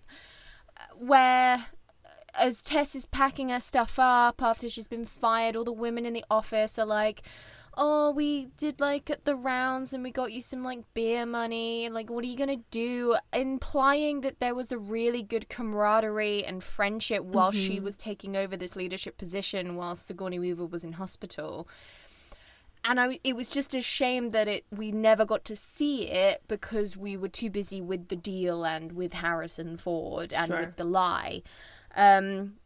where 0.98 1.68
as 2.38 2.62
Tess 2.62 2.96
is 2.96 3.06
packing 3.06 3.50
her 3.50 3.60
stuff 3.60 3.98
up 3.98 4.42
after 4.42 4.70
she's 4.70 4.88
been 4.88 5.06
fired, 5.06 5.56
all 5.56 5.64
the 5.64 5.72
women 5.72 6.06
in 6.06 6.14
the 6.14 6.26
office 6.30 6.78
are 6.78 6.86
like, 6.86 7.22
oh, 7.78 8.12
we 8.12 8.48
did 8.58 8.80
like 8.80 9.12
the 9.24 9.36
rounds 9.36 9.94
and 9.94 10.04
we 10.04 10.12
got 10.12 10.32
you 10.32 10.42
some 10.42 10.64
like 10.64 10.82
beer 10.94 11.26
money. 11.26 11.90
Like, 11.90 12.10
what 12.10 12.24
are 12.24 12.28
you 12.28 12.38
gonna 12.38 12.64
do? 12.72 13.16
Implying 13.34 14.22
that 14.22 14.40
there 14.40 14.56
was 14.56 14.72
a 14.72 14.78
really 14.78 15.24
good 15.24 15.50
camaraderie 15.50 16.44
and 16.44 16.64
friendship 16.64 17.24
while 17.24 17.52
mm-hmm. 17.52 17.68
she 17.68 17.80
was 17.80 17.96
taking 17.96 18.36
over 18.36 18.56
this 18.56 18.76
leadership 18.76 19.18
position 19.18 19.76
while 19.76 19.96
Sigourney 19.96 20.40
Weaver 20.40 20.66
was 20.66 20.84
in 20.84 20.94
hospital. 20.94 21.68
And 22.88 23.00
I, 23.00 23.20
it 23.24 23.36
was 23.36 23.50
just 23.50 23.74
a 23.74 23.82
shame 23.82 24.30
that 24.30 24.48
it 24.48 24.66
we 24.70 24.92
never 24.92 25.26
got 25.26 25.44
to 25.46 25.56
see 25.56 26.08
it 26.08 26.44
because 26.48 26.96
we 26.96 27.18
were 27.18 27.28
too 27.28 27.50
busy 27.50 27.82
with 27.82 28.10
the 28.10 28.16
deal 28.16 28.64
and 28.64 28.92
with 28.92 29.14
Harrison 29.14 29.78
Ford 29.78 30.32
and 30.32 30.50
sure. 30.50 30.60
with 30.60 30.76
the 30.78 30.84
lie. 30.84 31.42
Um, 31.96 32.58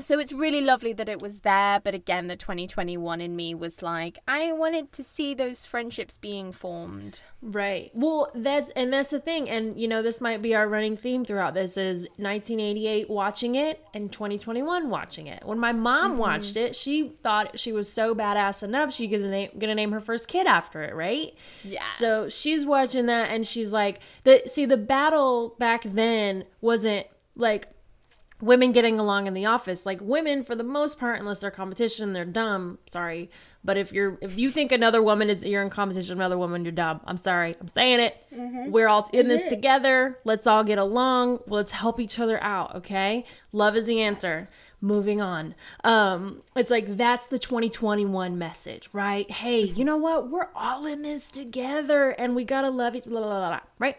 so 0.00 0.18
it's 0.18 0.32
really 0.32 0.60
lovely 0.60 0.92
that 0.92 1.08
it 1.08 1.20
was 1.20 1.40
there 1.40 1.80
but 1.80 1.94
again 1.94 2.26
the 2.28 2.36
2021 2.36 3.20
in 3.20 3.34
me 3.34 3.54
was 3.54 3.82
like 3.82 4.18
i 4.26 4.52
wanted 4.52 4.92
to 4.92 5.02
see 5.02 5.34
those 5.34 5.64
friendships 5.64 6.16
being 6.16 6.52
formed. 6.52 7.22
Right. 7.40 7.90
Well 7.94 8.30
that's 8.34 8.70
and 8.70 8.92
that's 8.92 9.10
the 9.10 9.20
thing 9.20 9.48
and 9.48 9.78
you 9.78 9.86
know 9.86 10.02
this 10.02 10.20
might 10.20 10.42
be 10.42 10.54
our 10.54 10.68
running 10.68 10.96
theme 10.96 11.24
throughout 11.24 11.54
this 11.54 11.76
is 11.76 12.02
1988 12.16 13.08
watching 13.08 13.54
it 13.54 13.84
and 13.94 14.10
2021 14.10 14.90
watching 14.90 15.28
it. 15.28 15.44
When 15.44 15.58
my 15.58 15.72
mom 15.72 16.12
mm-hmm. 16.12 16.20
watched 16.20 16.56
it 16.56 16.74
she 16.74 17.08
thought 17.08 17.58
she 17.58 17.72
was 17.72 17.90
so 17.90 18.14
badass 18.14 18.62
enough 18.62 18.92
she 18.92 19.06
gonna, 19.06 19.48
gonna 19.58 19.74
name 19.74 19.92
her 19.92 20.00
first 20.00 20.28
kid 20.28 20.46
after 20.46 20.82
it 20.82 20.94
right? 20.94 21.34
Yeah. 21.62 21.84
So 21.98 22.28
she's 22.28 22.66
watching 22.66 23.06
that 23.06 23.30
and 23.30 23.46
she's 23.46 23.72
like 23.72 24.00
the 24.24 24.42
see 24.46 24.66
the 24.66 24.76
battle 24.76 25.54
back 25.58 25.84
then 25.84 26.44
wasn't 26.60 27.06
like 27.36 27.68
women 28.40 28.70
getting 28.70 29.00
along 29.00 29.26
in 29.26 29.34
the 29.34 29.46
office 29.46 29.84
like 29.84 30.00
women 30.00 30.44
for 30.44 30.54
the 30.54 30.62
most 30.62 30.98
part 30.98 31.18
unless 31.18 31.40
they're 31.40 31.50
competition 31.50 32.12
they're 32.12 32.24
dumb. 32.24 32.78
Sorry. 32.90 33.30
But 33.64 33.76
if 33.76 33.92
you're 33.92 34.16
if 34.20 34.38
you 34.38 34.50
think 34.50 34.70
another 34.70 35.02
woman 35.02 35.28
is 35.28 35.44
you're 35.44 35.62
in 35.62 35.70
competition 35.70 36.16
with 36.16 36.20
another 36.20 36.38
woman 36.38 36.64
you're 36.64 36.72
dumb. 36.72 37.00
I'm 37.04 37.16
sorry. 37.16 37.56
I'm 37.60 37.68
saying 37.68 38.00
it. 38.00 38.16
Mm-hmm. 38.32 38.70
we're 38.70 38.88
all 38.88 39.08
in 39.12 39.28
this 39.28 39.44
together. 39.44 40.18
Let's 40.24 40.46
all 40.46 40.62
get 40.62 40.78
along. 40.78 41.40
Let's 41.46 41.72
help 41.72 41.98
each 41.98 42.18
other 42.18 42.42
out 42.42 42.76
okay? 42.76 43.24
Love 43.52 43.76
is 43.76 43.86
the 43.86 44.00
answer. 44.00 44.48
Moving 44.80 45.20
on. 45.20 45.56
Um 45.82 46.42
it's 46.54 46.70
like 46.70 46.96
that's 46.96 47.26
the 47.26 47.40
2021 47.40 48.38
message 48.38 48.88
right? 48.92 49.28
Hey 49.28 49.62
you 49.62 49.84
know 49.84 49.96
what? 49.96 50.30
We're 50.30 50.50
all 50.54 50.86
in 50.86 51.02
this 51.02 51.32
together 51.32 52.10
and 52.10 52.36
we 52.36 52.44
gotta 52.44 52.70
love 52.70 52.94
each 52.94 53.04
blah, 53.04 53.20
blah, 53.20 53.28
blah, 53.28 53.48
blah, 53.48 53.60
right 53.80 53.98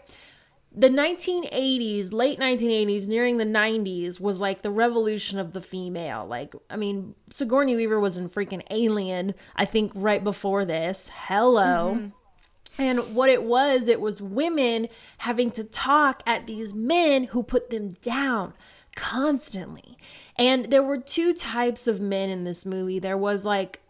the 0.71 0.89
1980s, 0.89 2.13
late 2.13 2.39
1980s, 2.39 3.07
nearing 3.07 3.37
the 3.37 3.45
90s 3.45 4.19
was 4.19 4.39
like 4.39 4.61
the 4.61 4.69
revolution 4.69 5.39
of 5.39 5.53
the 5.53 5.61
female. 5.61 6.25
Like, 6.27 6.53
I 6.69 6.75
mean, 6.75 7.15
Sigourney 7.31 7.75
Weaver 7.75 7.99
was 7.99 8.17
in 8.17 8.29
freaking 8.29 8.61
Alien, 8.69 9.33
I 9.55 9.65
think, 9.65 9.91
right 9.95 10.23
before 10.23 10.65
this. 10.65 11.09
Hello. 11.13 11.97
Mm-hmm. 11.97 12.81
And 12.81 13.15
what 13.15 13.29
it 13.29 13.43
was, 13.43 13.87
it 13.87 13.99
was 13.99 14.21
women 14.21 14.87
having 15.19 15.51
to 15.51 15.63
talk 15.63 16.23
at 16.25 16.47
these 16.47 16.73
men 16.73 17.25
who 17.25 17.43
put 17.43 17.71
them 17.71 17.91
down 18.01 18.53
constantly. 18.95 19.97
And 20.37 20.65
there 20.71 20.83
were 20.83 20.97
two 20.97 21.33
types 21.33 21.87
of 21.87 21.99
men 21.99 22.29
in 22.29 22.43
this 22.43 22.65
movie. 22.65 22.99
There 22.99 23.17
was 23.17 23.43
like, 23.43 23.81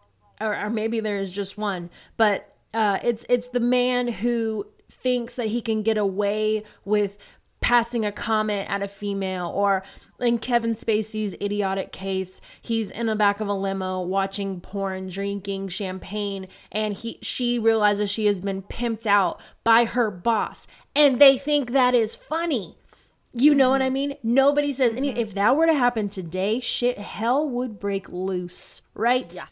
or, 0.42 0.56
or 0.56 0.70
maybe 0.70 1.02
there 1.02 1.20
is 1.20 1.32
just 1.32 1.58
one, 1.58 1.90
but 2.18 2.56
uh, 2.74 3.00
it's 3.04 3.26
it's 3.30 3.48
the 3.50 3.60
man 3.60 4.08
who 4.08 4.66
thinks 5.02 5.36
that 5.36 5.48
he 5.48 5.62
can 5.62 5.84
get 5.84 5.98
away 5.98 6.64
with 6.86 7.18
passing 7.62 8.06
a 8.06 8.12
comment 8.12 8.70
at 8.70 8.82
a 8.82 8.88
female 8.88 9.52
or 9.54 9.84
in 10.20 10.38
Kevin 10.38 10.72
Spacey's 10.72 11.34
idiotic 11.42 11.92
case 11.92 12.40
he's 12.62 12.90
in 12.90 13.08
the 13.08 13.16
back 13.18 13.42
of 13.42 13.50
a 13.50 13.54
limo 13.54 14.02
watching 14.02 14.62
porn 14.62 15.10
drinking 15.10 15.68
champagne 15.68 16.48
and 16.72 16.94
he 16.94 17.20
she 17.22 17.60
realizes 17.60 18.10
she 18.10 18.28
has 18.28 18.40
been 18.40 18.62
pimped 18.62 19.06
out 19.06 19.42
by 19.66 19.84
her 19.84 20.10
boss 20.10 20.68
and 20.96 21.20
they 21.20 21.38
think 21.38 21.72
that 21.72 21.94
is 21.94 22.16
funny 22.16 22.78
you 23.34 23.54
know 23.54 23.66
mm-hmm. 23.66 23.72
what 23.72 23.82
I 23.82 23.86
mm-hmm. 23.86 23.94
mean? 23.94 24.16
Nobody 24.24 24.74
says 24.74 24.94
mm-hmm. 24.94 25.18
if 25.18 25.34
that 25.36 25.56
were 25.56 25.68
to 25.68 25.74
happen 25.74 26.10
today, 26.10 26.60
shit 26.60 26.98
hell 26.98 27.48
would 27.48 27.80
break 27.80 28.12
loose, 28.12 28.82
right? 28.96 29.32
Yeah. 29.34 29.46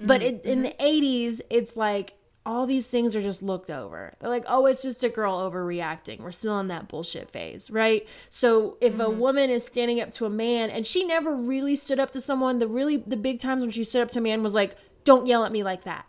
But 0.00 0.22
mm-hmm. 0.22 0.36
it, 0.36 0.44
in 0.44 0.62
the 0.62 0.74
80s, 0.80 1.40
it's 1.50 1.76
like 1.76 2.14
all 2.50 2.66
these 2.66 2.90
things 2.90 3.14
are 3.14 3.22
just 3.22 3.42
looked 3.42 3.70
over. 3.70 4.12
They're 4.18 4.28
like, 4.28 4.44
oh, 4.48 4.66
it's 4.66 4.82
just 4.82 5.04
a 5.04 5.08
girl 5.08 5.38
overreacting. 5.38 6.18
We're 6.18 6.32
still 6.32 6.58
in 6.58 6.66
that 6.66 6.88
bullshit 6.88 7.30
phase, 7.30 7.70
right? 7.70 8.04
So 8.28 8.76
if 8.80 8.94
mm-hmm. 8.94 9.02
a 9.02 9.10
woman 9.10 9.50
is 9.50 9.64
standing 9.64 10.00
up 10.00 10.10
to 10.14 10.26
a 10.26 10.30
man 10.30 10.68
and 10.68 10.84
she 10.84 11.04
never 11.04 11.32
really 11.32 11.76
stood 11.76 12.00
up 12.00 12.10
to 12.10 12.20
someone, 12.20 12.58
the 12.58 12.66
really 12.66 12.96
the 12.96 13.16
big 13.16 13.38
times 13.38 13.62
when 13.62 13.70
she 13.70 13.84
stood 13.84 14.02
up 14.02 14.10
to 14.10 14.18
a 14.18 14.22
man 14.22 14.42
was 14.42 14.56
like, 14.56 14.74
don't 15.04 15.28
yell 15.28 15.44
at 15.44 15.52
me 15.52 15.62
like 15.62 15.84
that, 15.84 16.06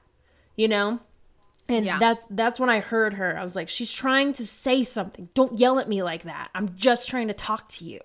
you 0.55 0.67
know? 0.67 0.99
And 1.69 1.85
yeah. 1.85 1.99
that's 1.99 2.25
that's 2.31 2.59
when 2.59 2.71
I 2.71 2.79
heard 2.79 3.13
her. 3.13 3.37
I 3.37 3.43
was 3.43 3.55
like, 3.55 3.69
she's 3.69 3.91
trying 3.91 4.33
to 4.33 4.47
say 4.47 4.81
something. 4.81 5.29
Don't 5.35 5.59
yell 5.59 5.77
at 5.77 5.87
me 5.87 6.01
like 6.01 6.23
that. 6.23 6.49
I'm 6.55 6.75
just 6.75 7.07
trying 7.07 7.27
to 7.27 7.35
talk 7.35 7.69
to 7.69 7.85
you. 7.85 7.99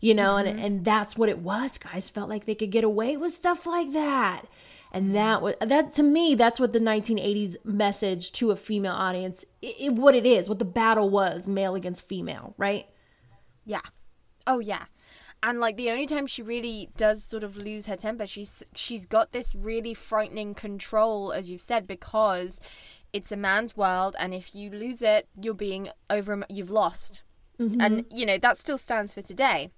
You 0.00 0.14
know, 0.14 0.34
mm-hmm. 0.34 0.48
and 0.48 0.60
and 0.60 0.84
that's 0.86 1.18
what 1.18 1.28
it 1.28 1.38
was. 1.38 1.76
Guys 1.76 2.08
felt 2.08 2.30
like 2.30 2.46
they 2.46 2.54
could 2.54 2.70
get 2.70 2.82
away 2.82 3.18
with 3.18 3.34
stuff 3.34 3.66
like 3.66 3.92
that 3.92 4.46
and 4.94 5.14
that 5.14 5.42
was 5.42 5.54
that 5.60 5.92
to 5.94 6.02
me 6.02 6.34
that's 6.34 6.58
what 6.60 6.72
the 6.72 6.78
1980s 6.78 7.56
message 7.64 8.32
to 8.32 8.52
a 8.52 8.56
female 8.56 8.94
audience 8.94 9.44
it, 9.60 9.74
it, 9.78 9.92
what 9.92 10.14
it 10.14 10.24
is 10.24 10.48
what 10.48 10.60
the 10.60 10.64
battle 10.64 11.10
was 11.10 11.46
male 11.46 11.74
against 11.74 12.08
female 12.08 12.54
right? 12.56 12.86
Yeah. 13.64 13.80
Oh 14.46 14.58
yeah. 14.58 14.84
And 15.42 15.60
like 15.60 15.76
the 15.76 15.90
only 15.90 16.06
time 16.06 16.26
she 16.26 16.42
really 16.42 16.90
does 16.96 17.22
sort 17.22 17.44
of 17.44 17.56
lose 17.56 17.86
her 17.86 17.96
temper 17.96 18.26
she's 18.26 18.62
she's 18.74 19.04
got 19.04 19.32
this 19.32 19.54
really 19.54 19.94
frightening 19.94 20.54
control 20.54 21.32
as 21.32 21.50
you've 21.50 21.60
said 21.60 21.86
because 21.86 22.60
it's 23.12 23.32
a 23.32 23.36
man's 23.36 23.76
world 23.76 24.16
and 24.18 24.32
if 24.32 24.54
you 24.54 24.70
lose 24.70 25.02
it 25.02 25.28
you're 25.40 25.54
being 25.54 25.88
over 26.08 26.44
you've 26.48 26.70
lost. 26.70 27.22
Mm-hmm. 27.60 27.80
and 27.80 28.04
you 28.10 28.26
know 28.26 28.36
that 28.36 28.58
still 28.58 28.76
stands 28.76 29.14
for 29.14 29.22
today 29.22 29.70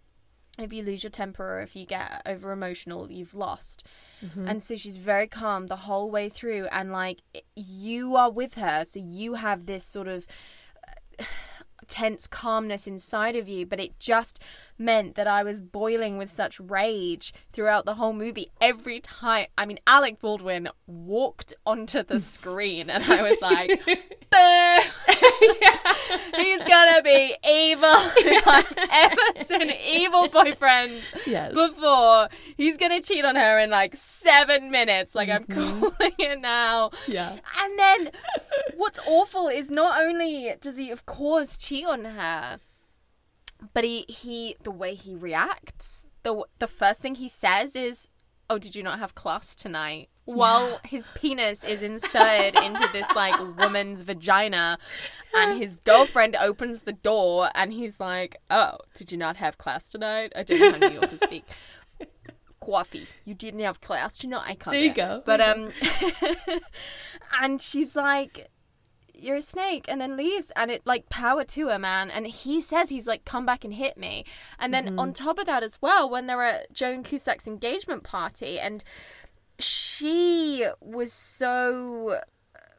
if 0.58 0.72
you 0.72 0.82
lose 0.82 1.02
your 1.02 1.10
temper 1.10 1.58
or 1.58 1.60
if 1.60 1.76
you 1.76 1.84
get 1.84 2.22
over 2.26 2.52
emotional 2.52 3.10
you've 3.10 3.34
lost 3.34 3.84
Mm-hmm. 4.24 4.48
And 4.48 4.62
so 4.62 4.76
she's 4.76 4.96
very 4.96 5.26
calm 5.26 5.66
the 5.66 5.76
whole 5.76 6.10
way 6.10 6.28
through. 6.28 6.66
And 6.66 6.92
like, 6.92 7.22
you 7.54 8.16
are 8.16 8.30
with 8.30 8.54
her. 8.54 8.84
So 8.84 9.00
you 9.00 9.34
have 9.34 9.66
this 9.66 9.84
sort 9.84 10.08
of 10.08 10.26
uh, 11.18 11.24
tense 11.88 12.26
calmness 12.26 12.86
inside 12.86 13.36
of 13.36 13.48
you. 13.48 13.66
But 13.66 13.80
it 13.80 13.98
just, 13.98 14.40
meant 14.78 15.14
that 15.14 15.26
I 15.26 15.42
was 15.42 15.60
boiling 15.60 16.18
with 16.18 16.30
such 16.30 16.60
rage 16.60 17.32
throughout 17.52 17.84
the 17.84 17.94
whole 17.94 18.12
movie. 18.12 18.50
Every 18.60 19.00
time, 19.00 19.46
I 19.56 19.66
mean, 19.66 19.78
Alec 19.86 20.20
Baldwin 20.20 20.68
walked 20.86 21.54
onto 21.64 22.02
the 22.02 22.20
screen, 22.34 22.90
and 22.90 23.04
I 23.04 23.22
was 23.22 23.38
like, 23.40 23.84
"Boo! 24.30 24.78
He's 26.36 26.62
gonna 26.62 27.02
be 27.02 27.36
evil. 27.48 27.94
If 28.18 28.46
I've 28.46 28.74
ever 28.90 29.44
seen 29.46 29.62
an 29.62 29.76
evil 29.86 30.28
boyfriend 30.28 31.00
Yes. 31.26 31.54
before, 31.54 32.28
he's 32.56 32.76
gonna 32.76 33.00
cheat 33.00 33.24
on 33.24 33.36
her 33.36 33.58
in 33.58 33.70
like 33.70 33.96
seven 33.96 34.70
minutes. 34.70 35.14
Like 35.14 35.28
I'm 35.28 35.44
mm-hmm. 35.44 35.80
calling 35.80 36.12
it 36.18 36.40
now." 36.40 36.90
Yeah. 37.06 37.36
And 37.60 37.78
then 37.78 38.10
what's 38.76 38.98
awful 39.06 39.48
is 39.48 39.70
not 39.70 40.00
only 40.02 40.54
does 40.60 40.76
he 40.76 40.90
of 40.90 41.06
course 41.06 41.56
cheat 41.56 41.86
on 41.86 42.04
her, 42.04 42.60
but 43.72 43.84
he 43.84 44.04
he 44.08 44.56
the 44.62 44.70
way 44.70 44.94
he 44.94 45.14
reacts, 45.14 46.04
the 46.22 46.44
the 46.58 46.66
first 46.66 47.00
thing 47.00 47.14
he 47.14 47.28
says 47.28 47.76
is, 47.76 48.08
"Oh, 48.50 48.58
did 48.58 48.74
you 48.74 48.82
not 48.82 48.98
have 48.98 49.14
class 49.14 49.54
tonight?" 49.54 50.08
While 50.24 50.80
his 50.84 51.08
penis 51.14 51.62
is 51.62 51.84
inserted 51.84 52.56
into 52.62 52.88
this 52.92 53.06
like 53.14 53.38
woman's 53.56 54.02
vagina, 54.02 54.78
and 55.34 55.62
his 55.62 55.76
girlfriend 55.76 56.34
opens 56.36 56.82
the 56.82 56.92
door, 56.92 57.50
and 57.54 57.72
he's 57.72 58.00
like, 58.00 58.36
"Oh, 58.50 58.78
did 58.94 59.12
you 59.12 59.18
not 59.18 59.36
have 59.36 59.58
class 59.58 59.90
tonight? 59.90 60.32
I 60.34 60.42
don't 60.42 60.60
know 60.60 60.72
how 60.72 60.92
New 60.92 61.00
Yorkers 61.00 61.20
speak." 61.20 61.44
Coffee. 62.60 63.06
You 63.24 63.34
didn't 63.34 63.60
have 63.60 63.80
class 63.80 64.18
tonight. 64.18 64.42
I 64.44 64.54
can't. 64.54 64.74
There 64.74 64.80
you 64.80 64.92
go. 64.92 65.22
But 65.24 65.40
um, 65.40 65.70
and 67.40 67.62
she's 67.62 67.94
like, 67.94 68.48
"You're 69.16 69.36
a 69.36 69.42
snake," 69.42 69.86
and 69.88 70.00
then 70.00 70.16
leaves. 70.16 70.50
And 70.56 70.70
it 70.70 70.82
like 70.86 71.08
power 71.08 71.44
to 71.44 71.68
her, 71.68 71.78
man. 71.78 72.10
And 72.10 72.26
he 72.26 72.60
says 72.60 72.88
he's 72.88 73.06
like, 73.06 73.24
"Come 73.24 73.46
back 73.46 73.64
and 73.64 73.74
hit 73.74 73.96
me." 73.96 74.24
And 74.58 74.72
then 74.72 74.86
mm-hmm. 74.86 74.98
on 74.98 75.12
top 75.12 75.38
of 75.38 75.46
that 75.46 75.62
as 75.62 75.80
well, 75.80 76.08
when 76.08 76.26
they're 76.26 76.42
at 76.44 76.72
Joan 76.72 77.02
Cusack's 77.02 77.46
engagement 77.46 78.02
party, 78.04 78.58
and 78.58 78.84
she 79.58 80.66
was 80.80 81.12
so 81.12 82.20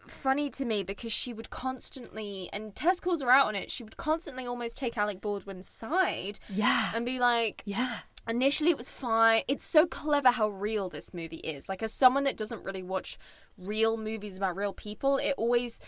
funny 0.06 0.50
to 0.50 0.66
me 0.66 0.84
because 0.84 1.12
she 1.12 1.34
would 1.34 1.50
constantly 1.50 2.50
and 2.54 2.76
Tess 2.76 3.00
calls 3.00 3.22
her 3.22 3.30
out 3.32 3.48
on 3.48 3.56
it. 3.56 3.72
She 3.72 3.84
would 3.84 3.98
constantly 3.98 4.46
almost 4.46 4.78
take 4.78 4.98
Alec 4.98 5.22
Baldwin's 5.22 5.68
side 5.68 6.40
Yeah. 6.50 6.92
and 6.96 7.06
be 7.06 7.20
like, 7.20 7.62
yeah. 7.66 8.00
initially 8.28 8.70
it 8.70 8.78
was 8.78 8.90
fine. 8.90 9.44
It's 9.48 9.66
so 9.66 9.86
clever 9.86 10.32
how 10.32 10.48
real 10.50 10.90
this 10.90 11.14
movie 11.14 11.38
is. 11.38 11.68
Like 11.68 11.84
as 11.84 11.94
someone 11.94 12.24
that 12.24 12.38
doesn't 12.38 12.64
really 12.64 12.84
watch 12.84 13.18
real 13.58 13.98
movies 13.98 14.38
about 14.38 14.56
real 14.56 14.74
people, 14.74 15.18
it 15.18 15.34
always 15.38 15.80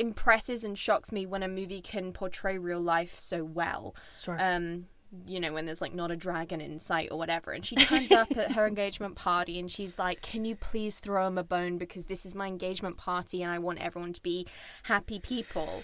impresses 0.00 0.64
and 0.64 0.78
shocks 0.78 1.12
me 1.12 1.26
when 1.26 1.42
a 1.42 1.48
movie 1.48 1.80
can 1.80 2.12
portray 2.12 2.58
real 2.58 2.80
life 2.80 3.18
so 3.18 3.44
well. 3.44 3.94
Sure. 4.20 4.36
Um 4.40 4.86
you 5.26 5.40
know, 5.40 5.52
when 5.52 5.66
there's 5.66 5.80
like 5.80 5.94
not 5.94 6.10
a 6.10 6.16
dragon 6.16 6.60
in 6.60 6.78
sight 6.78 7.08
or 7.10 7.18
whatever. 7.18 7.50
And 7.50 7.66
she 7.66 7.76
turns 7.86 8.12
up 8.12 8.36
at 8.36 8.52
her 8.52 8.66
engagement 8.66 9.16
party 9.16 9.58
and 9.58 9.70
she's 9.70 9.98
like, 9.98 10.22
Can 10.22 10.44
you 10.44 10.54
please 10.54 10.98
throw 10.98 11.26
him 11.26 11.38
a 11.38 11.44
bone 11.44 11.78
because 11.78 12.04
this 12.04 12.24
is 12.24 12.34
my 12.34 12.46
engagement 12.46 12.96
party 12.96 13.42
and 13.42 13.52
I 13.52 13.58
want 13.58 13.80
everyone 13.80 14.12
to 14.12 14.22
be 14.22 14.46
happy 14.84 15.18
people. 15.18 15.82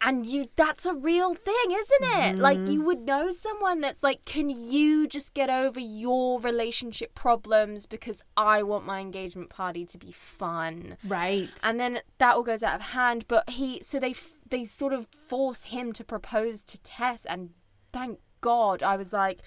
And 0.00 0.26
you 0.26 0.48
that's 0.56 0.84
a 0.84 0.94
real 0.94 1.34
thing, 1.34 1.54
isn't 1.70 2.18
it? 2.20 2.38
Like 2.38 2.58
you 2.68 2.82
mm. 2.82 2.86
would 2.86 3.00
know 3.00 3.30
someone 3.30 3.80
that's 3.80 4.02
like, 4.02 4.24
Can 4.24 4.50
you 4.50 5.06
just 5.06 5.32
get 5.32 5.48
over 5.48 5.80
your 5.80 6.40
relationship 6.40 7.14
problems 7.14 7.86
because 7.86 8.22
I 8.36 8.62
want 8.62 8.84
my 8.84 9.00
engagement 9.00 9.48
party 9.48 9.86
to 9.86 9.98
be 9.98 10.12
fun? 10.12 10.96
right. 11.06 11.60
and 11.62 11.78
then 11.78 12.00
that 12.18 12.34
all 12.34 12.42
goes 12.42 12.62
out 12.62 12.74
of 12.74 12.80
hand 12.80 13.24
but 13.28 13.48
he 13.50 13.80
so 13.82 13.98
they 13.98 14.14
they 14.48 14.64
sort 14.64 14.92
of 14.92 15.06
force 15.06 15.64
him 15.64 15.92
to 15.92 16.04
propose 16.04 16.62
to 16.64 16.80
tess 16.82 17.24
and 17.26 17.50
thank 17.92 18.18
god 18.40 18.82
i 18.82 18.96
was 18.96 19.12
like 19.12 19.40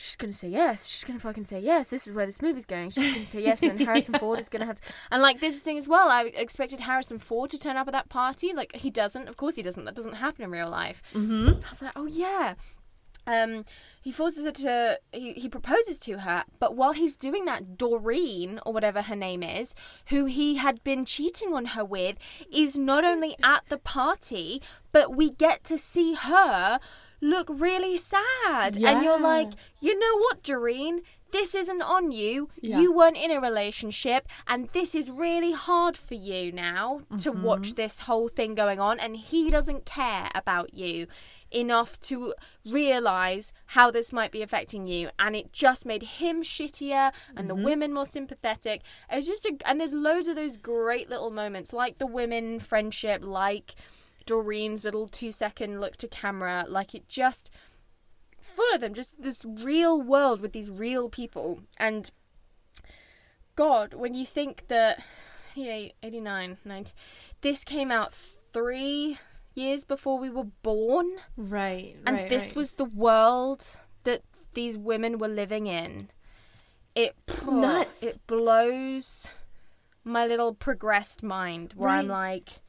she's 0.00 0.16
gonna 0.16 0.32
say 0.32 0.48
yes 0.48 0.86
she's 0.86 1.04
gonna 1.04 1.20
fucking 1.20 1.44
say 1.44 1.60
yes 1.60 1.90
this 1.90 2.06
is 2.06 2.12
where 2.12 2.26
this 2.26 2.40
movie's 2.40 2.64
going 2.64 2.88
she's 2.90 3.08
gonna 3.08 3.24
say 3.24 3.42
yes 3.42 3.62
and 3.62 3.78
then 3.78 3.86
harrison 3.86 4.18
ford 4.18 4.40
is 4.40 4.48
gonna 4.48 4.66
have 4.66 4.80
to 4.80 4.92
and 5.10 5.20
like 5.20 5.40
this 5.40 5.58
thing 5.58 5.76
as 5.76 5.86
well 5.86 6.08
i 6.08 6.24
expected 6.34 6.80
harrison 6.80 7.18
ford 7.18 7.50
to 7.50 7.58
turn 7.58 7.76
up 7.76 7.86
at 7.86 7.92
that 7.92 8.08
party 8.08 8.52
like 8.54 8.74
he 8.74 8.90
doesn't 8.90 9.28
of 9.28 9.36
course 9.36 9.56
he 9.56 9.62
doesn't 9.62 9.84
that 9.84 9.94
doesn't 9.94 10.14
happen 10.14 10.42
in 10.42 10.50
real 10.50 10.70
life 10.70 11.02
mm-hmm. 11.12 11.60
I 11.64 11.70
was 11.70 11.82
like, 11.82 11.92
oh 11.96 12.06
yeah. 12.06 12.54
Um, 13.26 13.64
he 14.02 14.12
forces 14.12 14.44
her 14.44 14.50
to. 14.50 14.98
He, 15.12 15.34
he 15.34 15.48
proposes 15.48 15.98
to 16.00 16.20
her, 16.20 16.44
but 16.58 16.74
while 16.74 16.92
he's 16.92 17.16
doing 17.16 17.44
that, 17.44 17.76
Doreen 17.76 18.58
or 18.64 18.72
whatever 18.72 19.02
her 19.02 19.14
name 19.14 19.42
is, 19.42 19.74
who 20.06 20.24
he 20.24 20.56
had 20.56 20.82
been 20.82 21.04
cheating 21.04 21.54
on 21.54 21.66
her 21.66 21.84
with, 21.84 22.16
is 22.52 22.78
not 22.78 23.04
only 23.04 23.36
at 23.42 23.64
the 23.68 23.78
party, 23.78 24.62
but 24.90 25.14
we 25.14 25.30
get 25.30 25.64
to 25.64 25.76
see 25.76 26.14
her 26.14 26.80
look 27.20 27.48
really 27.50 27.96
sad. 27.96 28.76
And 28.76 29.02
you're 29.04 29.20
like, 29.20 29.52
you 29.80 29.98
know 29.98 30.18
what, 30.18 30.42
Doreen? 30.42 31.00
This 31.32 31.54
isn't 31.54 31.82
on 31.82 32.10
you. 32.10 32.48
Yeah. 32.60 32.80
You 32.80 32.92
weren't 32.92 33.16
in 33.16 33.30
a 33.30 33.40
relationship, 33.40 34.26
and 34.48 34.68
this 34.72 34.96
is 34.96 35.12
really 35.12 35.52
hard 35.52 35.96
for 35.96 36.14
you 36.14 36.50
now 36.50 37.02
to 37.18 37.30
Mm-hmm. 37.30 37.42
watch 37.42 37.74
this 37.74 38.00
whole 38.00 38.28
thing 38.28 38.56
going 38.56 38.80
on. 38.80 38.98
And 38.98 39.16
he 39.16 39.48
doesn't 39.48 39.84
care 39.86 40.28
about 40.34 40.74
you 40.74 41.06
enough 41.52 42.00
to 42.00 42.34
realize 42.68 43.52
how 43.66 43.90
this 43.92 44.12
might 44.12 44.32
be 44.32 44.42
affecting 44.42 44.88
you. 44.88 45.10
And 45.20 45.36
it 45.36 45.52
just 45.52 45.86
made 45.86 46.02
him 46.02 46.42
shittier 46.42 47.12
and 47.36 47.48
the 47.48 47.54
women 47.54 47.92
more 47.92 48.06
sympathetic. 48.06 48.82
It's 49.08 49.26
just 49.28 49.44
a, 49.46 49.56
and 49.66 49.80
there's 49.80 49.94
loads 49.94 50.26
of 50.26 50.34
those 50.34 50.56
great 50.56 51.08
little 51.10 51.30
moments, 51.30 51.72
like 51.72 51.98
the 51.98 52.06
women 52.06 52.58
friendship, 52.58 53.24
like 53.24 53.74
Doreen's 54.26 54.84
little 54.84 55.08
two 55.08 55.32
second 55.32 55.80
look 55.80 55.96
to 55.98 56.08
camera. 56.08 56.64
Like 56.68 56.94
it 56.94 57.08
just 57.08 57.50
full 58.40 58.74
of 58.74 58.80
them, 58.80 58.94
just 58.94 59.20
this 59.20 59.44
real 59.44 60.00
world 60.00 60.40
with 60.40 60.52
these 60.52 60.70
real 60.70 61.08
people. 61.08 61.60
And 61.76 62.10
God, 63.56 63.94
when 63.94 64.14
you 64.14 64.24
think 64.24 64.68
that, 64.68 65.02
yeah, 65.54 65.88
89, 66.02 66.58
90, 66.64 66.92
this 67.42 67.64
came 67.64 67.90
out 67.90 68.14
three 68.52 69.18
years 69.54 69.84
before 69.84 70.18
we 70.18 70.30
were 70.30 70.44
born, 70.62 71.16
Right. 71.36 71.96
and 72.06 72.16
right, 72.16 72.28
this 72.28 72.46
right. 72.46 72.56
was 72.56 72.72
the 72.72 72.84
world 72.84 73.76
that 74.04 74.22
these 74.54 74.78
women 74.78 75.18
were 75.18 75.28
living 75.28 75.66
in. 75.66 76.10
It 76.94 77.14
Nuts. 77.46 78.02
It 78.02 78.18
blows 78.26 79.28
my 80.04 80.26
little 80.26 80.54
progressed 80.54 81.22
mind 81.22 81.74
where 81.76 81.90
I'm 81.90 82.08
like, 82.08 82.60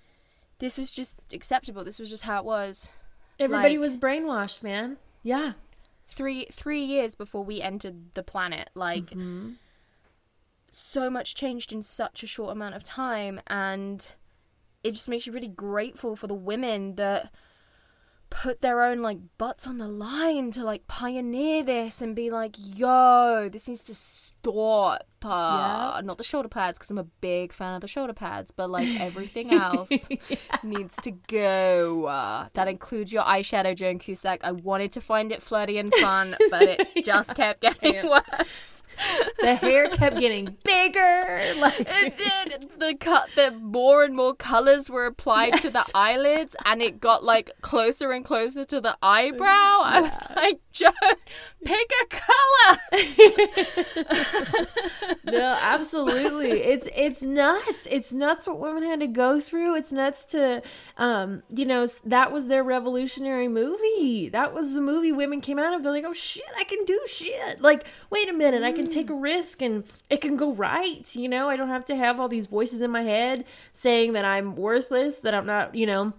this 0.62 0.78
was 0.78 0.91
just 0.93 1.34
acceptable. 1.34 1.84
This 1.84 2.00
was 2.00 2.10
just 2.10 2.24
how 2.24 2.39
it 2.39 2.45
was. 2.45 2.88
everybody 3.38 3.78
like- 3.78 3.89
was 3.89 3.97
brainwashed, 3.97 4.63
man. 4.63 4.95
Yeah. 5.24 5.54
three 6.08 6.45
three 6.52 6.84
years 6.84 7.13
before 7.15 7.43
we 7.43 7.62
entered 7.62 8.13
the 8.15 8.24
planet 8.24 8.69
like 8.76 9.06
Mm-hmm. 9.12 9.52
so 10.71 11.10
much 11.10 11.36
changed 11.36 11.71
in 11.74 11.82
such 11.84 12.24
a 12.24 12.28
short 12.28 12.52
amount 12.52 12.76
of 12.76 12.84
time 12.84 13.39
and 13.47 14.12
it 14.84 14.91
just 14.91 15.08
makes 15.10 15.26
you 15.28 15.34
really 15.34 15.47
grateful 15.47 16.15
for 16.15 16.28
the 16.28 16.34
women 16.34 16.95
that 16.95 17.32
put 18.32 18.62
their 18.62 18.82
own 18.82 19.02
like 19.02 19.20
butts 19.38 19.67
on 19.67 19.78
the 19.78 19.88
line 19.88 20.50
to 20.52 20.63
like 20.63 20.88
pioneer 20.88 21.62
this 21.63 22.02
and 22.02 22.15
be 22.15 22.32
like 22.32 22.56
yo 22.58 23.48
this 23.52 23.67
needs 23.67 23.84
to 23.84 23.94
stop 23.94 25.04
uh, 25.24 25.94
Yeah. 25.98 26.02
not 26.04 26.17
the 26.17 26.24
shoulder 26.24 26.48
pads 26.48 26.80
because 26.80 26.89
i'm 26.89 26.98
a 26.98 27.04
big 27.04 27.54
fan 27.54 27.76
of 27.76 27.82
the 27.82 27.88
shoulder 27.88 28.13
pads 28.13 28.50
but 28.52 28.70
like 28.72 28.88
everything 29.00 29.54
else 29.54 29.89
needs 30.63 30.96
to 31.04 31.12
go. 31.28 32.06
Uh, 32.06 32.48
that 32.54 32.67
includes 32.67 33.12
your 33.13 33.24
eyeshadow, 33.24 33.76
Joan 33.76 34.00
Cusack. 34.00 34.44
I 34.44 34.52
wanted 34.52 34.91
to 34.94 35.02
find 35.02 35.32
it 35.32 35.41
flirty 35.44 35.78
and 35.78 35.94
fun, 35.96 36.36
but 36.50 36.63
it 36.63 36.88
just 37.06 37.36
kept 37.36 37.62
getting 37.62 38.10
worse. 38.10 38.81
The 39.42 39.56
hair 39.56 39.90
kept 39.90 40.18
getting 40.20 40.58
bigger. 40.64 41.54
Like 41.58 41.80
It 41.80 42.18
did. 42.18 42.70
The 42.80 42.96
cut, 42.96 43.30
the 43.36 43.52
more 43.52 44.04
and 44.04 44.16
more 44.16 44.34
colors 44.34 44.90
were 44.90 45.06
applied 45.06 45.60
to 45.62 45.70
the 45.70 45.84
eyelids, 45.96 46.56
and 46.66 46.82
it 46.82 47.00
got 47.00 47.24
like 47.24 47.52
closer 47.62 48.12
and 48.12 48.24
closer 48.26 48.64
to 48.66 48.82
the 48.82 48.98
eyebrow. 49.02 49.82
I 49.84 50.02
was 50.02 50.16
like, 50.36 50.60
Joan, 50.72 50.92
pick 51.66 51.92
a 52.02 52.06
color. 52.08 52.78
no, 55.26 55.58
absolutely. 55.62 56.62
It's 56.62 56.88
it's 56.96 57.22
nuts. 57.22 57.88
It's 57.90 58.14
nuts 58.14 58.48
what 58.48 58.60
women 58.60 58.84
had 58.84 59.00
to 59.02 59.08
go 59.08 59.40
through. 59.40 59.76
It's 59.76 59.92
nuts 59.92 60.26
to, 60.26 60.62
um, 60.98 61.44
you 61.50 61.66
know, 61.66 61.88
that 62.06 62.32
was 62.32 62.48
their 62.48 62.64
revolutionary 62.64 63.48
movie. 63.48 64.30
That 64.30 64.54
was 64.54 64.74
the 64.74 64.82
movie 64.82 65.12
women 65.12 65.42
came 65.42 65.60
out 65.60 65.74
of. 65.74 65.84
They're 65.84 65.92
like, 65.92 66.06
oh 66.06 66.14
shit, 66.14 66.44
I 66.58 66.64
can 66.64 66.84
do 66.86 67.00
shit. 67.08 67.62
Like, 67.62 67.86
wait 68.10 68.30
a 68.30 68.34
minute, 68.34 68.64
I 68.64 68.72
can 68.72 68.88
take 68.92 69.10
a 69.10 69.14
mm. 69.14 69.22
risk 69.22 69.62
and 69.62 69.84
it 70.10 70.22
can 70.22 70.38
go 70.38 70.54
right. 70.54 71.16
You 71.16 71.30
know, 71.30 71.50
I 71.50 71.56
don't 71.56 71.70
have 71.70 71.86
to 71.86 71.96
have 71.96 72.20
all 72.20 72.28
these 72.28 72.48
voices 72.48 72.82
in 72.82 72.92
my 72.92 73.04
head 73.04 73.46
saying 73.74 74.14
that 74.14 74.26
I'm 74.26 74.56
worthless, 74.56 75.20
that 75.20 75.34
I'm 75.34 75.46
not, 75.46 75.76
you 75.76 75.86
know. 75.86 76.14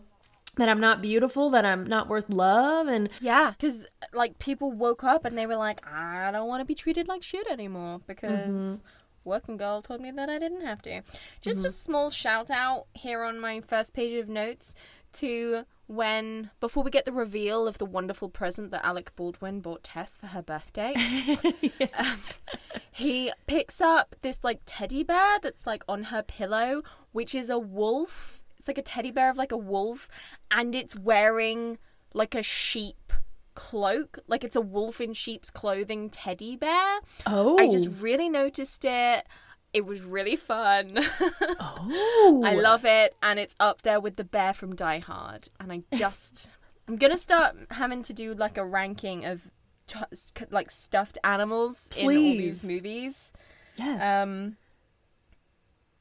That 0.57 0.69
I'm 0.69 0.81
not 0.81 1.01
beautiful, 1.01 1.49
that 1.49 1.65
I'm 1.65 1.85
not 1.85 2.11
worth 2.11 2.29
love, 2.29 2.87
and 2.87 3.09
Yeah, 3.23 3.53
because 3.53 3.87
like 4.13 4.39
people 4.39 4.71
woke 4.71 5.03
up 5.03 5.25
and 5.25 5.39
they 5.39 5.47
were 5.47 5.57
like, 5.57 5.81
I 5.91 6.31
don't 6.31 6.47
want 6.47 6.61
to 6.61 6.67
be 6.67 6.75
treated 6.75 7.09
like 7.09 7.23
shit 7.23 7.47
anymore 7.51 8.03
because 8.07 8.51
mm-hmm. 8.51 8.87
working 9.25 9.57
girl 9.57 9.81
told 9.81 10.03
me 10.03 10.11
that 10.11 10.29
I 10.29 10.39
didn't 10.39 10.61
have 10.61 10.83
to. 10.83 11.01
Just 11.41 11.61
a 11.61 11.69
mm-hmm. 11.69 11.71
small 11.71 12.11
shout 12.11 12.51
out 12.51 12.85
here 12.93 13.23
on 13.23 13.41
my 13.41 13.63
first 13.67 13.95
page 13.95 14.15
of 14.19 14.29
notes 14.29 14.75
to 15.15 15.65
when 15.87 16.51
before 16.61 16.83
we 16.83 16.91
get 16.91 17.05
the 17.05 17.13
reveal 17.13 17.67
of 17.67 17.79
the 17.79 17.85
wonderful 17.85 18.29
present 18.29 18.71
that 18.71 18.85
Alec 18.85 19.15
Baldwin 19.17 19.61
bought 19.61 19.83
Tess 19.85 20.17
for 20.17 20.29
her 20.29 20.43
birthday. 20.43 20.95
um, 21.99 22.21
he 22.91 23.33
picks 23.47 23.81
up 23.81 24.17
this 24.23 24.39
like 24.43 24.61
teddy 24.65 25.03
bear 25.03 25.39
that's 25.43 25.67
like 25.67 25.85
on 25.89 26.05
her 26.05 26.23
pillow, 26.23 26.83
which 27.13 27.35
is 27.35 27.51
a 27.51 27.59
wolf. 27.59 28.43
It's 28.59 28.69
like 28.69 28.79
a 28.79 28.83
teddy 28.83 29.11
bear 29.11 29.31
of 29.31 29.37
like 29.37 29.53
a 29.53 29.57
wolf, 29.57 30.09
and 30.51 30.75
it's 30.75 30.97
wearing 30.97 31.79
like 32.15 32.35
a 32.35 32.43
sheep 32.43 33.13
cloak, 33.55 34.19
like 34.27 34.45
it's 34.45 34.57
a 34.57 34.61
wolf 34.61 35.01
in 35.01 35.13
sheep's 35.13 35.51
clothing 35.51 36.11
teddy 36.11 36.57
bear. 36.57 37.01
Oh. 37.27 37.59
I 37.59 37.69
just 37.69 37.89
really 38.01 38.29
noticed 38.29 38.85
it. 38.85 39.27
It 39.73 39.87
was 39.87 40.03
really 40.03 40.37
fun. 40.37 40.99
Oh. 41.85 42.43
I 42.45 42.55
love 42.55 42.85
it, 42.85 43.17
and 43.23 43.39
it's 43.41 43.57
up 43.59 43.83
there 43.83 43.99
with 44.01 44.17
the 44.17 44.25
bear 44.25 44.55
from 44.55 44.77
Die 44.77 44.99
Hard. 45.01 45.49
And 45.59 45.73
I 45.73 45.83
just, 45.97 46.51
I'm 46.87 46.97
gonna 46.97 47.17
start 47.17 47.57
having 47.71 48.03
to 48.03 48.13
do 48.13 48.35
like 48.35 48.57
a 48.57 48.65
ranking 48.65 49.25
of 49.25 49.51
t- 49.87 49.99
like 50.51 50.71
stuffed 50.71 51.19
animals 51.25 51.91
in 51.97 52.05
all 52.05 52.11
these 52.11 52.61
Please. 52.61 52.65
movies. 52.65 53.33
Yes. 53.77 54.03
Um, 54.03 54.57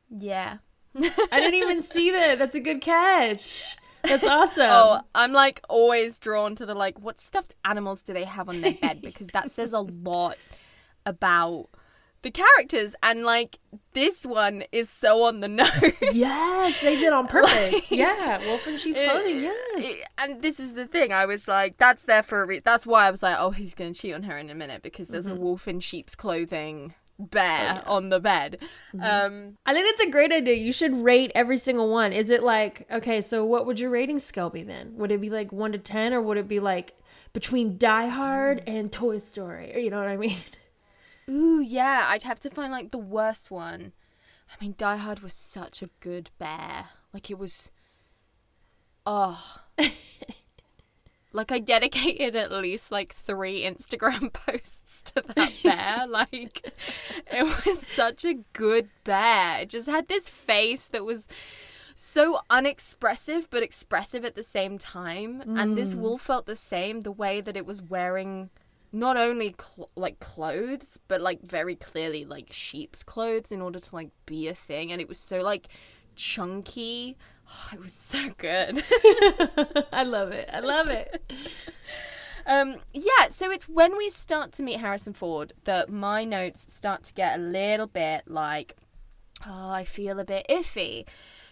yeah. 0.09 0.57
I 0.95 1.39
didn't 1.39 1.55
even 1.55 1.81
see 1.93 2.11
that. 2.11 2.37
That's 2.37 2.55
a 2.55 2.59
good 2.59 2.81
catch. 2.81 3.77
That's 4.03 4.25
awesome. 4.25 4.67
Oh, 4.69 5.01
I'm 5.15 5.31
like 5.31 5.61
always 5.69 6.19
drawn 6.19 6.55
to 6.55 6.65
the 6.65 6.75
like, 6.75 6.99
what 6.99 7.19
stuffed 7.21 7.55
animals 7.65 8.01
do 8.01 8.13
they 8.13 8.25
have 8.25 8.49
on 8.49 8.61
their 8.61 8.73
bed? 8.73 9.01
Because 9.01 9.27
that 9.27 9.51
says 9.51 9.73
a 9.73 9.79
lot 9.79 10.37
about 11.05 11.69
the 12.23 12.31
characters, 12.31 12.95
and 13.01 13.23
like 13.23 13.59
this 13.93 14.25
one 14.25 14.63
is 14.71 14.89
so 14.89 15.23
on 15.23 15.39
the 15.39 15.47
nose. 15.49 15.71
Yes, 16.11 16.81
they 16.81 16.97
did 16.97 17.13
on 17.13 17.27
purpose. 17.27 17.73
Like- 17.73 17.91
yeah, 17.91 18.45
wolf 18.45 18.67
in 18.67 18.77
sheep's 18.77 18.99
clothing. 18.99 19.43
Yes. 19.43 19.83
It- 19.83 20.07
and 20.17 20.41
this 20.41 20.59
is 20.59 20.73
the 20.73 20.85
thing. 20.85 21.11
I 21.11 21.25
was 21.25 21.47
like, 21.47 21.77
that's 21.77 22.03
there 22.03 22.23
for 22.23 22.43
a 22.43 22.45
reason. 22.45 22.63
That's 22.65 22.85
why 22.85 23.07
I 23.07 23.11
was 23.11 23.23
like, 23.23 23.37
oh, 23.39 23.51
he's 23.51 23.73
gonna 23.73 23.93
cheat 23.93 24.13
on 24.13 24.23
her 24.23 24.37
in 24.37 24.49
a 24.49 24.55
minute 24.55 24.83
because 24.83 25.07
there's 25.07 25.27
a 25.27 25.31
mm-hmm. 25.31 25.41
wolf 25.41 25.67
in 25.67 25.79
sheep's 25.79 26.15
clothing 26.15 26.93
bear 27.21 27.83
oh, 27.85 27.95
on 27.95 28.09
the 28.09 28.19
bed. 28.19 28.57
Mm-hmm. 28.93 29.03
Um, 29.03 29.57
I 29.65 29.73
think 29.73 29.85
that's 29.85 30.07
a 30.07 30.11
great 30.11 30.31
idea. 30.31 30.55
You 30.55 30.73
should 30.73 31.03
rate 31.03 31.31
every 31.35 31.57
single 31.57 31.89
one. 31.89 32.13
Is 32.13 32.29
it 32.29 32.43
like 32.43 32.87
okay? 32.91 33.21
So 33.21 33.45
what 33.45 33.65
would 33.65 33.79
your 33.79 33.89
rating 33.89 34.19
scale 34.19 34.49
be 34.49 34.63
then? 34.63 34.93
Would 34.97 35.11
it 35.11 35.21
be 35.21 35.29
like 35.29 35.51
one 35.51 35.71
to 35.71 35.77
ten, 35.77 36.13
or 36.13 36.21
would 36.21 36.37
it 36.37 36.47
be 36.47 36.59
like 36.59 36.93
between 37.33 37.77
Die 37.77 38.07
Hard 38.07 38.59
mm. 38.59 38.63
and 38.67 38.91
Toy 38.91 39.19
Story? 39.19 39.73
Or 39.75 39.79
you 39.79 39.89
know 39.89 39.99
what 39.99 40.07
I 40.07 40.17
mean? 40.17 40.37
ooh, 41.31 41.61
yeah. 41.61 42.05
I'd 42.07 42.23
have 42.23 42.39
to 42.41 42.49
find 42.49 42.71
like 42.71 42.91
the 42.91 42.97
worst 42.97 43.49
one. 43.49 43.93
I 44.49 44.63
mean, 44.63 44.75
Die 44.77 44.97
Hard 44.97 45.21
was 45.21 45.33
such 45.33 45.81
a 45.81 45.89
good 45.99 46.29
bear. 46.37 46.89
Like 47.13 47.29
it 47.29 47.39
was. 47.39 47.71
Oh. 49.05 49.61
like 51.33 51.51
I 51.51 51.59
dedicated 51.59 52.35
at 52.35 52.51
least 52.51 52.91
like 52.91 53.13
three 53.13 53.63
Instagram 53.63 54.33
posts 54.33 55.01
to 55.13 55.23
that 55.35 55.53
bear. 55.63 56.07
like 56.09 56.73
it 57.31 57.65
was 57.65 57.79
such 57.87 58.25
a 58.25 58.35
good 58.53 58.89
bear. 59.03 59.61
It 59.61 59.69
just 59.69 59.87
had 59.87 60.07
this 60.07 60.27
face 60.27 60.87
that 60.89 61.05
was 61.05 61.27
so 61.95 62.39
unexpressive 62.49 63.47
but 63.49 63.63
expressive 63.63 64.25
at 64.25 64.35
the 64.35 64.43
same 64.43 64.77
time. 64.77 65.43
And 65.57 65.77
this 65.77 65.93
mm. 65.93 65.99
wolf 65.99 66.21
felt 66.21 66.45
the 66.45 66.55
same 66.55 67.01
the 67.01 67.11
way 67.11 67.41
that 67.41 67.57
it 67.57 67.65
was 67.65 67.81
wearing 67.81 68.49
not 68.91 69.17
only 69.17 69.53
cl- 69.59 69.89
like 69.95 70.19
clothes 70.19 70.99
but 71.07 71.21
like 71.21 71.41
very 71.41 71.75
clearly 71.75 72.25
like 72.25 72.47
sheep's 72.51 73.03
clothes 73.03 73.51
in 73.51 73.61
order 73.61 73.79
to 73.79 73.95
like 73.95 74.09
be 74.25 74.47
a 74.47 74.55
thing 74.55 74.91
and 74.91 75.01
it 75.01 75.07
was 75.07 75.19
so 75.19 75.39
like 75.39 75.67
chunky 76.15 77.17
oh, 77.47 77.69
it 77.73 77.79
was 77.79 77.93
so 77.93 78.19
good 78.37 78.83
I 79.93 80.03
love 80.03 80.31
it. 80.31 80.49
I 80.51 80.59
love 80.59 80.89
it. 80.89 81.31
um 82.45 82.77
yeah 82.91 83.29
so 83.29 83.51
it's 83.51 83.69
when 83.69 83.95
we 83.95 84.09
start 84.09 84.51
to 84.51 84.63
meet 84.63 84.79
harrison 84.79 85.13
ford 85.13 85.53
that 85.65 85.89
my 85.89 86.23
notes 86.23 86.73
start 86.73 87.03
to 87.03 87.13
get 87.13 87.37
a 87.37 87.41
little 87.41 87.85
bit 87.85 88.23
like 88.27 88.75
oh 89.45 89.69
i 89.69 89.83
feel 89.83 90.19
a 90.19 90.25
bit 90.25 90.43
iffy 90.49 91.05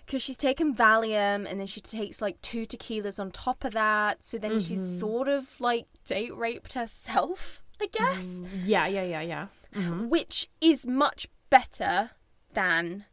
because 0.09 0.23
she's 0.23 0.37
taken 0.37 0.73
Valium 0.73 1.45
and 1.47 1.59
then 1.59 1.67
she 1.67 1.79
takes 1.79 2.19
like 2.19 2.41
two 2.41 2.63
tequilas 2.63 3.19
on 3.19 3.29
top 3.29 3.63
of 3.63 3.73
that. 3.73 4.23
So 4.23 4.39
then 4.39 4.59
she's 4.59 4.79
mm-hmm. 4.79 4.97
sort 4.97 5.27
of 5.27 5.61
like 5.61 5.85
date 6.03 6.35
raped 6.35 6.73
herself, 6.73 7.61
I 7.79 7.85
guess, 7.91 8.25
mm, 8.25 8.47
Yeah, 8.65 8.87
yeah, 8.87 9.03
yeah, 9.03 9.21
yeah. 9.21 9.47
Mm-hmm. 9.75 10.09
which 10.09 10.49
is 10.59 10.87
much 10.87 11.27
better 11.51 12.09
than 12.55 13.05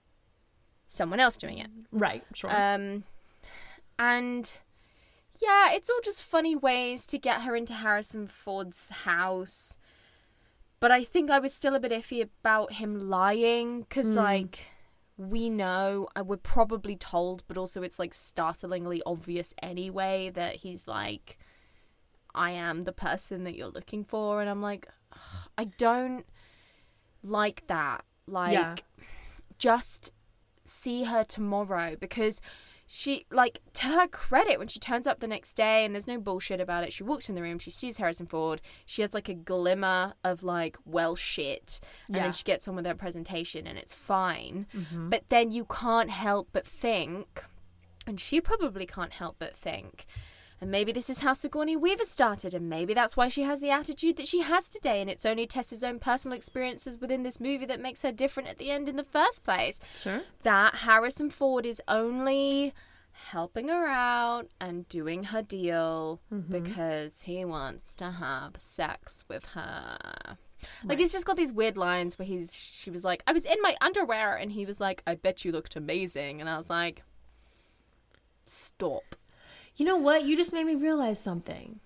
someone 0.86 1.20
else 1.20 1.36
doing 1.36 1.58
it. 1.58 1.68
Right. 1.92 2.24
Sure. 2.32 2.48
Um, 2.50 3.04
and 3.98 4.54
yeah, 5.38 5.72
it's 5.72 5.90
all 5.90 6.00
just 6.02 6.22
funny 6.22 6.56
ways 6.56 7.04
to 7.08 7.18
get 7.18 7.42
her 7.42 7.54
into 7.54 7.74
Harrison 7.74 8.26
Ford's 8.26 8.88
house. 8.88 9.76
But 10.80 10.92
I 10.92 11.04
think 11.04 11.30
I 11.30 11.40
was 11.40 11.52
still 11.52 11.74
a 11.74 11.80
bit 11.80 11.92
iffy 11.92 12.22
about 12.22 12.74
him 12.74 13.10
lying 13.10 13.80
because, 13.80 14.06
mm. 14.06 14.14
like, 14.14 14.64
we 15.16 15.48
know, 15.48 16.08
uh, 16.14 16.22
we're 16.24 16.36
probably 16.36 16.96
told, 16.96 17.42
but 17.48 17.56
also 17.56 17.82
it's 17.82 17.98
like 17.98 18.12
startlingly 18.12 19.02
obvious 19.06 19.54
anyway 19.62 20.30
that 20.30 20.56
he's 20.56 20.86
like, 20.86 21.38
I 22.34 22.50
am 22.50 22.84
the 22.84 22.92
person 22.92 23.44
that 23.44 23.54
you're 23.54 23.68
looking 23.68 24.04
for. 24.04 24.40
And 24.40 24.50
I'm 24.50 24.60
like, 24.60 24.86
I 25.56 25.64
don't 25.64 26.26
like 27.22 27.66
that. 27.68 28.04
Like, 28.26 28.52
Yeah. 28.52 28.76
just 29.58 30.12
see 30.66 31.04
her 31.04 31.24
tomorrow 31.24 31.96
because 31.98 32.40
she 32.86 33.26
like 33.30 33.60
to 33.72 33.86
her 33.86 34.06
credit 34.06 34.58
when 34.58 34.68
she 34.68 34.78
turns 34.78 35.06
up 35.06 35.18
the 35.20 35.26
next 35.26 35.54
day 35.54 35.84
and 35.84 35.94
there's 35.94 36.06
no 36.06 36.18
bullshit 36.20 36.60
about 36.60 36.84
it 36.84 36.92
she 36.92 37.02
walks 37.02 37.28
in 37.28 37.34
the 37.34 37.42
room 37.42 37.58
she 37.58 37.70
sees 37.70 37.96
harrison 37.96 38.26
ford 38.26 38.60
she 38.84 39.02
has 39.02 39.12
like 39.12 39.28
a 39.28 39.34
glimmer 39.34 40.14
of 40.22 40.42
like 40.44 40.76
well 40.84 41.16
shit 41.16 41.80
and 42.06 42.16
Yeah. 42.16 42.22
then 42.22 42.32
she 42.32 42.44
gets 42.44 42.68
on 42.68 42.76
with 42.76 42.86
her 42.86 42.94
presentation 42.94 43.66
and 43.66 43.76
it's 43.76 43.94
fine 43.94 44.66
mm-hmm. 44.74 45.08
but 45.10 45.24
then 45.28 45.50
you 45.50 45.64
can't 45.64 46.10
help 46.10 46.48
but 46.52 46.66
think 46.66 47.42
and 48.06 48.20
she 48.20 48.40
probably 48.40 48.86
can't 48.86 49.12
help 49.14 49.36
but 49.38 49.54
think 49.56 50.06
and 50.60 50.70
maybe 50.70 50.92
this 50.92 51.10
is 51.10 51.20
how 51.20 51.34
Sigourney 51.34 51.76
Weaver 51.76 52.04
started, 52.04 52.54
and 52.54 52.68
maybe 52.68 52.94
that's 52.94 53.16
why 53.16 53.28
she 53.28 53.42
has 53.42 53.60
the 53.60 53.70
attitude 53.70 54.16
that 54.16 54.26
she 54.26 54.40
has 54.40 54.68
today. 54.68 55.00
And 55.00 55.10
it's 55.10 55.26
only 55.26 55.46
Tessa's 55.46 55.84
own 55.84 55.98
personal 55.98 56.36
experiences 56.36 56.98
within 56.98 57.22
this 57.22 57.40
movie 57.40 57.66
that 57.66 57.80
makes 57.80 58.02
her 58.02 58.12
different 58.12 58.48
at 58.48 58.58
the 58.58 58.70
end 58.70 58.88
in 58.88 58.96
the 58.96 59.04
first 59.04 59.44
place 59.44 59.78
sure. 60.00 60.22
that 60.44 60.76
Harrison 60.76 61.28
Ford 61.30 61.66
is 61.66 61.82
only 61.88 62.72
helping 63.12 63.68
her 63.68 63.86
out 63.86 64.48
and 64.60 64.88
doing 64.88 65.24
her 65.24 65.42
deal 65.42 66.20
mm-hmm. 66.32 66.52
because 66.52 67.22
he 67.22 67.44
wants 67.44 67.92
to 67.96 68.10
have 68.12 68.52
sex 68.58 69.24
with 69.28 69.46
her. 69.46 70.38
Like 70.84 70.98
he's 70.98 71.12
just 71.12 71.26
got 71.26 71.36
these 71.36 71.52
weird 71.52 71.76
lines 71.76 72.18
where 72.18 72.26
he's 72.26 72.56
she 72.56 72.90
was 72.90 73.04
like, 73.04 73.22
I 73.26 73.32
was 73.32 73.44
in 73.44 73.58
my 73.60 73.76
underwear 73.80 74.36
and 74.36 74.52
he 74.52 74.64
was 74.64 74.80
like, 74.80 75.02
I 75.06 75.14
bet 75.14 75.44
you 75.44 75.52
looked 75.52 75.76
amazing 75.76 76.40
and 76.40 76.48
I 76.48 76.56
was 76.56 76.70
like 76.70 77.02
Stop. 78.46 79.16
You 79.76 79.84
know 79.84 79.96
what? 79.96 80.24
You 80.24 80.36
just 80.36 80.52
made 80.52 80.64
me 80.64 80.74
realize 80.74 81.20
something. 81.20 81.80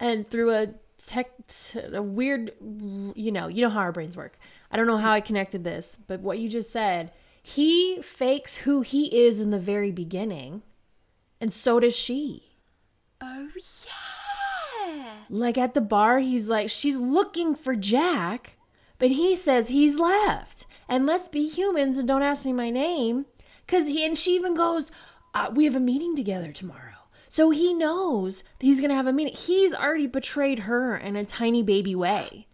And 0.00 0.28
through 0.28 0.52
a 0.52 0.68
tech, 1.04 1.30
a 1.92 2.02
weird, 2.02 2.52
you 2.60 3.30
know, 3.32 3.48
you 3.48 3.62
know 3.62 3.70
how 3.70 3.80
our 3.80 3.92
brains 3.92 4.16
work. 4.16 4.38
I 4.70 4.76
don't 4.76 4.86
know 4.86 4.96
how 4.96 5.12
I 5.12 5.20
connected 5.20 5.62
this, 5.64 5.96
but 6.06 6.20
what 6.20 6.38
you 6.38 6.48
just 6.48 6.70
said, 6.70 7.12
he 7.42 8.00
fakes 8.02 8.56
who 8.58 8.80
he 8.80 9.26
is 9.26 9.40
in 9.40 9.50
the 9.50 9.58
very 9.58 9.92
beginning, 9.92 10.62
and 11.40 11.52
so 11.52 11.78
does 11.78 11.94
she. 11.94 12.56
Oh 13.20 13.48
yeah. 13.86 15.14
Like 15.30 15.56
at 15.56 15.74
the 15.74 15.80
bar, 15.80 16.18
he's 16.18 16.48
like, 16.48 16.70
she's 16.70 16.96
looking 16.96 17.54
for 17.54 17.76
Jack, 17.76 18.56
but 18.98 19.10
he 19.10 19.36
says 19.36 19.68
he's 19.68 19.98
left. 19.98 20.66
And 20.88 21.06
let's 21.06 21.28
be 21.28 21.46
humans 21.46 21.96
and 21.98 22.06
don't 22.06 22.22
ask 22.22 22.44
me 22.44 22.52
my 22.52 22.70
name. 22.70 23.26
Cause 23.66 23.86
he 23.86 24.04
and 24.04 24.18
she 24.18 24.34
even 24.34 24.54
goes, 24.54 24.90
uh, 25.32 25.50
we 25.52 25.64
have 25.64 25.74
a 25.74 25.80
meeting 25.80 26.14
together 26.14 26.52
tomorrow. 26.52 26.83
So 27.34 27.50
he 27.50 27.74
knows 27.74 28.44
that 28.60 28.64
he's 28.64 28.80
gonna 28.80 28.94
have 28.94 29.08
a 29.08 29.12
meeting. 29.12 29.34
He's 29.34 29.74
already 29.74 30.06
betrayed 30.06 30.60
her 30.60 30.96
in 30.96 31.16
a 31.16 31.24
tiny 31.24 31.64
baby 31.64 31.92
way. 31.92 32.46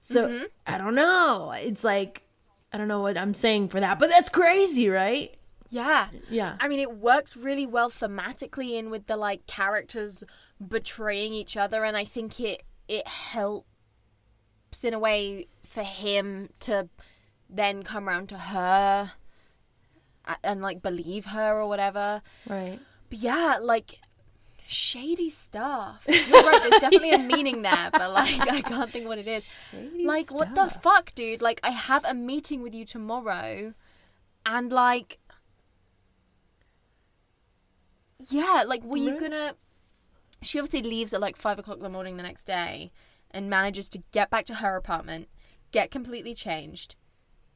So 0.00 0.26
mm-hmm. 0.26 0.44
I 0.66 0.76
don't 0.76 0.96
know. 0.96 1.52
It's 1.52 1.84
like 1.84 2.24
I 2.72 2.78
don't 2.78 2.88
know 2.88 3.00
what 3.00 3.16
I'm 3.16 3.32
saying 3.32 3.68
for 3.68 3.78
that, 3.78 4.00
but 4.00 4.08
that's 4.08 4.28
crazy, 4.28 4.88
right? 4.88 5.36
Yeah. 5.70 6.08
Yeah. 6.28 6.56
I 6.58 6.66
mean, 6.66 6.80
it 6.80 6.96
works 6.96 7.36
really 7.36 7.64
well 7.64 7.90
thematically 7.90 8.76
in 8.76 8.90
with 8.90 9.06
the 9.06 9.16
like 9.16 9.46
characters 9.46 10.24
betraying 10.66 11.32
each 11.32 11.56
other, 11.56 11.84
and 11.84 11.96
I 11.96 12.04
think 12.04 12.40
it 12.40 12.64
it 12.88 13.06
helps 13.06 13.62
in 14.82 14.94
a 14.94 14.98
way 14.98 15.46
for 15.64 15.84
him 15.84 16.48
to 16.58 16.88
then 17.48 17.84
come 17.84 18.08
around 18.08 18.30
to 18.30 18.38
her 18.38 19.12
uh, 20.24 20.34
and 20.42 20.60
like 20.60 20.82
believe 20.82 21.26
her 21.26 21.60
or 21.60 21.68
whatever. 21.68 22.20
Right. 22.48 22.80
But 23.10 23.20
yeah, 23.20 23.58
like 23.62 24.00
shady 24.70 25.30
stuff. 25.30 26.04
You're 26.06 26.42
right. 26.42 26.60
There's 26.68 26.80
definitely 26.80 27.12
a 27.12 27.18
meaning 27.18 27.62
there, 27.62 27.88
but 27.90 28.12
like 28.12 28.40
I 28.48 28.60
can't 28.60 28.90
think 28.90 29.08
what 29.08 29.18
it 29.18 29.26
is. 29.26 29.58
Shady 29.70 30.04
like 30.04 30.32
what 30.32 30.54
the 30.54 30.68
fuck, 30.68 31.14
dude? 31.14 31.40
Like 31.42 31.58
I 31.62 31.70
have 31.70 32.04
a 32.04 32.14
meeting 32.14 32.62
with 32.62 32.74
you 32.74 32.84
tomorrow, 32.84 33.72
and 34.46 34.70
like 34.70 35.18
yeah, 38.30 38.64
like 38.66 38.84
were 38.84 38.96
you 38.98 39.18
gonna? 39.18 39.54
She 40.42 40.58
obviously 40.58 40.88
leaves 40.88 41.12
at 41.12 41.20
like 41.20 41.36
five 41.36 41.58
o'clock 41.58 41.78
in 41.78 41.82
the 41.82 41.88
morning 41.88 42.16
the 42.16 42.22
next 42.22 42.44
day, 42.44 42.92
and 43.30 43.48
manages 43.50 43.88
to 43.90 44.02
get 44.12 44.30
back 44.30 44.44
to 44.46 44.54
her 44.56 44.76
apartment, 44.76 45.28
get 45.72 45.90
completely 45.90 46.34
changed, 46.34 46.94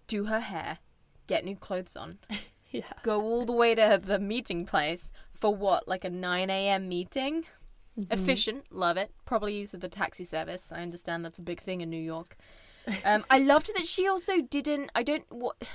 do 0.07 0.25
her 0.25 0.41
hair, 0.41 0.79
get 1.27 1.45
new 1.45 1.57
clothes 1.57 1.95
on, 1.97 2.19
Yeah. 2.71 2.85
go 3.03 3.21
all 3.21 3.45
the 3.45 3.53
way 3.53 3.75
to 3.75 4.01
the 4.03 4.19
meeting 4.19 4.65
place 4.65 5.13
for 5.43 5.55
what, 5.55 5.89
like 5.89 6.05
a 6.05 6.11
nine 6.11 6.51
a.m. 6.51 6.89
meeting. 6.89 7.45
Efficient, 8.11 8.65
love 8.71 8.97
it. 8.97 9.11
Probably 9.27 9.55
use 9.55 9.75
of 9.75 9.81
the 9.81 9.89
taxi 9.89 10.25
service. 10.25 10.73
I 10.73 10.83
understand 10.83 11.25
that's 11.25 11.41
a 11.41 11.43
big 11.43 11.61
thing 11.61 11.81
in 11.81 11.91
New 11.91 12.01
York. 12.01 12.37
Um, 13.05 13.25
I 13.29 13.39
loved 13.53 13.71
that 13.75 13.87
she 13.87 14.07
also 14.07 14.41
didn't. 14.41 14.91
I 14.95 15.03
don't 15.03 15.27
what. 15.31 15.57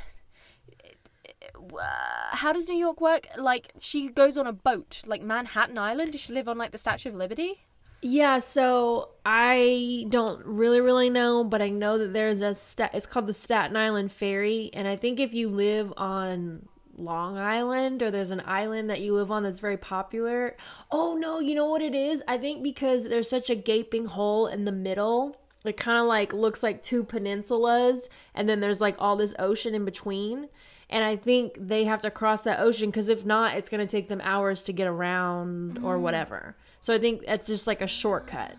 How 2.31 2.53
does 2.53 2.69
New 2.69 2.77
York 2.77 3.01
work? 3.01 3.27
Like 3.37 3.73
she 3.77 4.07
goes 4.07 4.37
on 4.37 4.47
a 4.47 4.53
boat, 4.53 5.01
like 5.05 5.21
Manhattan 5.21 5.77
Island. 5.77 6.13
Does 6.13 6.21
she 6.21 6.33
live 6.33 6.47
on 6.47 6.57
like 6.57 6.71
the 6.71 6.77
Statue 6.77 7.09
of 7.09 7.15
Liberty? 7.15 7.65
Yeah, 8.01 8.39
so 8.39 9.09
I 9.25 10.05
don't 10.09 10.45
really, 10.45 10.79
really 10.79 11.09
know, 11.09 11.43
but 11.43 11.61
I 11.61 11.67
know 11.67 11.97
that 11.97 12.13
there's 12.13 12.41
a 12.41 12.55
stat. 12.55 12.91
It's 12.93 13.05
called 13.05 13.27
the 13.27 13.33
Staten 13.33 13.75
Island 13.75 14.13
Ferry, 14.13 14.69
and 14.73 14.87
I 14.87 14.95
think 14.95 15.19
if 15.19 15.33
you 15.33 15.49
live 15.49 15.91
on 15.97 16.69
Long 16.97 17.37
Island 17.37 18.01
or 18.01 18.11
there's 18.11 18.31
an 18.31 18.41
island 18.45 18.89
that 18.89 19.01
you 19.01 19.13
live 19.13 19.31
on 19.31 19.43
that's 19.43 19.59
very 19.59 19.77
popular. 19.77 20.55
Oh 20.91 21.15
no, 21.15 21.39
you 21.39 21.55
know 21.55 21.69
what 21.69 21.81
it 21.81 21.95
is? 21.95 22.23
I 22.27 22.37
think 22.37 22.63
because 22.63 23.05
there's 23.05 23.29
such 23.29 23.49
a 23.49 23.55
gaping 23.55 24.05
hole 24.05 24.47
in 24.47 24.65
the 24.65 24.71
middle, 24.71 25.39
it 25.63 25.77
kind 25.77 25.99
of 25.99 26.07
like 26.07 26.33
looks 26.33 26.63
like 26.63 26.83
two 26.83 27.03
peninsulas, 27.03 28.09
and 28.33 28.47
then 28.49 28.59
there's 28.59 28.81
like 28.81 28.95
all 28.99 29.15
this 29.15 29.35
ocean 29.39 29.75
in 29.75 29.85
between. 29.85 30.49
And 30.89 31.03
I 31.03 31.17
think 31.17 31.57
they 31.59 31.83
have 31.83 32.01
to 32.03 32.11
cross 32.11 32.43
that 32.43 32.61
ocean 32.61 32.89
because 32.89 33.09
if 33.09 33.25
not, 33.25 33.55
it's 33.55 33.69
going 33.69 33.85
to 33.85 33.91
take 33.91 34.07
them 34.07 34.21
hours 34.23 34.63
to 34.63 34.73
get 34.73 34.87
around 34.87 35.79
or 35.79 35.95
mm-hmm. 35.95 36.03
whatever. 36.03 36.55
So 36.79 36.93
I 36.93 36.99
think 36.99 37.25
that's 37.25 37.47
just 37.47 37.67
like 37.67 37.81
a 37.81 37.87
shortcut. 37.87 38.55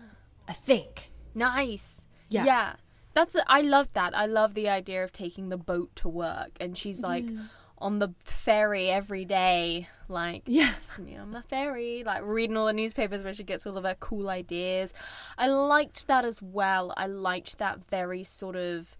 I 0.47 0.53
think. 0.53 1.09
Nice. 1.33 2.01
Yeah. 2.29 2.45
Yeah. 2.45 2.73
That's 3.15 3.35
I 3.47 3.61
love 3.61 3.89
that. 3.93 4.15
I 4.15 4.27
love 4.27 4.53
the 4.53 4.69
idea 4.69 5.03
of 5.03 5.11
taking 5.11 5.49
the 5.49 5.57
boat 5.57 5.95
to 5.97 6.07
work 6.07 6.51
and 6.59 6.77
she's 6.77 6.99
like 6.99 7.25
on 7.81 7.99
the 7.99 8.09
ferry 8.23 8.89
every 8.89 9.25
day 9.25 9.87
like 10.07 10.43
Yes. 10.45 10.97
me 10.99 11.15
on 11.15 11.31
the 11.31 11.41
ferry 11.43 12.03
like 12.03 12.21
reading 12.23 12.57
all 12.57 12.65
the 12.65 12.73
newspapers 12.73 13.21
where 13.23 13.33
she 13.33 13.43
gets 13.43 13.65
all 13.67 13.77
of 13.77 13.83
her 13.83 13.95
cool 13.99 14.29
ideas. 14.29 14.93
I 15.37 15.47
liked 15.47 16.07
that 16.07 16.25
as 16.25 16.41
well. 16.41 16.93
I 16.97 17.05
liked 17.05 17.57
that 17.59 17.87
very 17.89 18.23
sort 18.23 18.55
of 18.55 18.97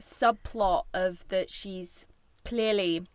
subplot 0.00 0.84
of 0.94 1.26
that 1.28 1.50
she's 1.50 2.06
clearly 2.44 3.06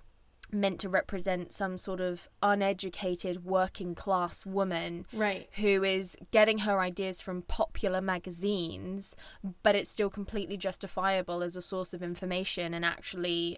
meant 0.51 0.80
to 0.80 0.88
represent 0.88 1.51
some 1.51 1.78
sort 1.78 1.99
of 1.99 2.30
uneducated 2.43 3.43
working 3.43 3.95
class 3.95 4.45
woman 4.45 5.06
Right. 5.12 5.49
who 5.56 5.84
is 5.84 6.16
getting 6.32 6.60
her 6.60 6.80
ideas 6.80 7.20
from 7.20 7.41
popular 7.41 7.99
magazines, 7.99 9.16
but 9.64 9.76
it's 9.76 9.89
still 9.89 10.10
completely 10.10 10.56
justifiable 10.56 11.41
as 11.43 11.56
a 11.56 11.62
source 11.62 11.93
of 11.93 12.03
information 12.03 12.74
and 12.74 12.86
actually, 12.86 13.58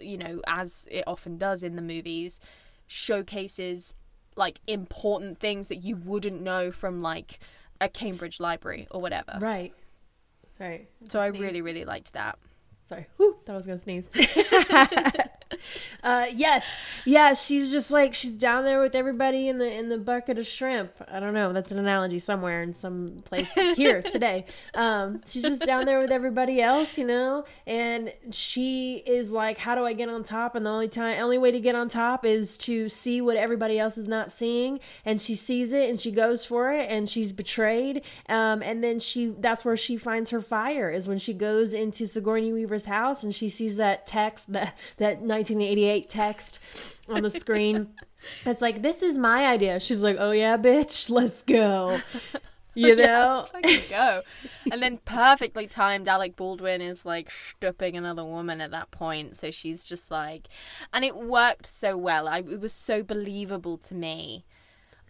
you 0.00 0.16
know, 0.16 0.40
as 0.46 0.88
it 0.90 1.04
often 1.06 1.38
does 1.38 1.62
in 1.62 1.76
the 1.76 1.82
movies, 1.82 2.40
showcases 2.86 3.94
like 4.36 4.60
important 4.66 5.40
things 5.40 5.68
that 5.68 5.76
you 5.76 5.96
wouldn't 5.96 6.40
know 6.40 6.70
from 6.70 7.00
like 7.00 7.38
a 7.80 7.88
Cambridge 7.88 8.40
library 8.40 8.86
or 8.90 9.00
whatever. 9.00 9.38
Right. 9.40 9.72
Sorry. 10.56 10.88
So 11.08 11.20
I 11.20 11.26
really, 11.26 11.60
really 11.60 11.84
liked 11.84 12.12
that. 12.14 12.38
Sorry. 12.88 13.06
Whew, 13.16 13.36
thought 13.44 13.52
I 13.52 13.56
was 13.56 13.66
gonna 13.66 13.78
sneeze. 13.78 14.08
uh, 16.02 16.26
yes. 16.32 16.64
Yeah, 17.04 17.34
she's 17.34 17.70
just 17.70 17.90
like 17.90 18.14
she's 18.14 18.32
down 18.32 18.64
there 18.64 18.80
with 18.80 18.94
everybody 18.94 19.48
in 19.48 19.58
the 19.58 19.70
in 19.72 19.88
the 19.88 19.98
bucket 19.98 20.38
of 20.38 20.46
shrimp. 20.46 20.92
I 21.10 21.20
don't 21.20 21.34
know. 21.34 21.52
That's 21.52 21.72
an 21.72 21.78
analogy 21.78 22.18
somewhere 22.18 22.62
in 22.62 22.72
some 22.72 23.22
place 23.24 23.52
here 23.52 24.02
today. 24.10 24.46
Um, 24.74 25.22
she's 25.26 25.42
just 25.42 25.64
down 25.64 25.86
there 25.86 26.00
with 26.00 26.10
everybody 26.10 26.60
else, 26.60 26.98
you 26.98 27.06
know, 27.06 27.44
and 27.66 28.12
she 28.30 29.02
is 29.06 29.32
like, 29.32 29.58
"How 29.58 29.74
do 29.74 29.84
I 29.84 29.92
get 29.92 30.08
on 30.08 30.24
top?" 30.24 30.54
And 30.54 30.66
the 30.66 30.70
only 30.70 30.88
time, 30.88 31.22
only 31.22 31.38
way 31.38 31.50
to 31.50 31.60
get 31.60 31.74
on 31.74 31.88
top 31.88 32.24
is 32.24 32.58
to 32.58 32.88
see 32.88 33.20
what 33.20 33.36
everybody 33.36 33.78
else 33.78 33.98
is 33.98 34.08
not 34.08 34.30
seeing, 34.30 34.80
and 35.04 35.20
she 35.20 35.34
sees 35.34 35.72
it 35.72 35.88
and 35.88 36.00
she 36.00 36.10
goes 36.10 36.44
for 36.44 36.72
it, 36.72 36.90
and 36.90 37.08
she's 37.08 37.32
betrayed. 37.32 38.02
Um, 38.28 38.62
and 38.62 38.82
then 38.82 39.00
she 39.00 39.34
that's 39.38 39.64
where 39.64 39.76
she 39.76 39.96
finds 39.96 40.30
her 40.30 40.40
fire 40.40 40.90
is 40.90 41.08
when 41.08 41.18
she 41.18 41.32
goes 41.32 41.72
into 41.72 42.06
Sigourney 42.06 42.52
Weaver's 42.52 42.86
house 42.86 43.22
and 43.22 43.34
she 43.34 43.48
sees 43.48 43.76
that 43.76 44.06
text 44.06 44.52
that 44.52 44.76
that 44.96 45.22
1988 45.38 46.10
text 46.10 46.60
on 47.08 47.22
the 47.22 47.30
screen. 47.30 47.88
It's 48.44 48.60
like 48.60 48.82
this 48.82 49.02
is 49.02 49.16
my 49.16 49.46
idea. 49.46 49.78
She's 49.80 50.02
like, 50.02 50.16
"Oh 50.18 50.32
yeah, 50.32 50.56
bitch, 50.56 51.08
let's 51.08 51.42
go." 51.42 52.00
You 52.74 52.96
know? 52.96 53.46
Let's 53.54 53.88
go. 53.88 54.22
and 54.70 54.82
then 54.82 54.98
perfectly 55.04 55.66
timed, 55.66 56.08
Alec 56.08 56.36
Baldwin 56.36 56.80
is 56.80 57.04
like 57.04 57.30
stooping 57.30 57.96
another 57.96 58.24
woman 58.24 58.60
at 58.60 58.70
that 58.72 58.90
point. 58.90 59.36
So 59.36 59.50
she's 59.50 59.84
just 59.84 60.10
like, 60.10 60.48
and 60.92 61.04
it 61.04 61.16
worked 61.16 61.66
so 61.66 61.96
well. 61.96 62.28
I, 62.28 62.38
it 62.38 62.60
was 62.60 62.72
so 62.72 63.02
believable 63.02 63.78
to 63.78 63.94
me. 63.94 64.44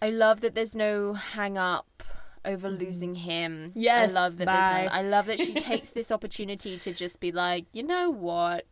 I 0.00 0.10
love 0.10 0.40
that 0.42 0.54
there's 0.54 0.74
no 0.74 1.14
hang 1.14 1.58
up 1.58 2.02
over 2.44 2.70
mm. 2.70 2.80
losing 2.80 3.16
him. 3.16 3.72
Yes, 3.74 4.10
I 4.10 4.14
love 4.14 4.36
that 4.38 4.46
bye. 4.46 4.52
there's 4.52 4.90
no, 4.90 4.92
I 4.92 5.02
love 5.02 5.26
that 5.26 5.40
she 5.40 5.52
takes 5.60 5.90
this 5.90 6.10
opportunity 6.10 6.78
to 6.78 6.92
just 6.92 7.20
be 7.20 7.32
like, 7.32 7.66
you 7.72 7.82
know 7.82 8.10
what? 8.10 8.66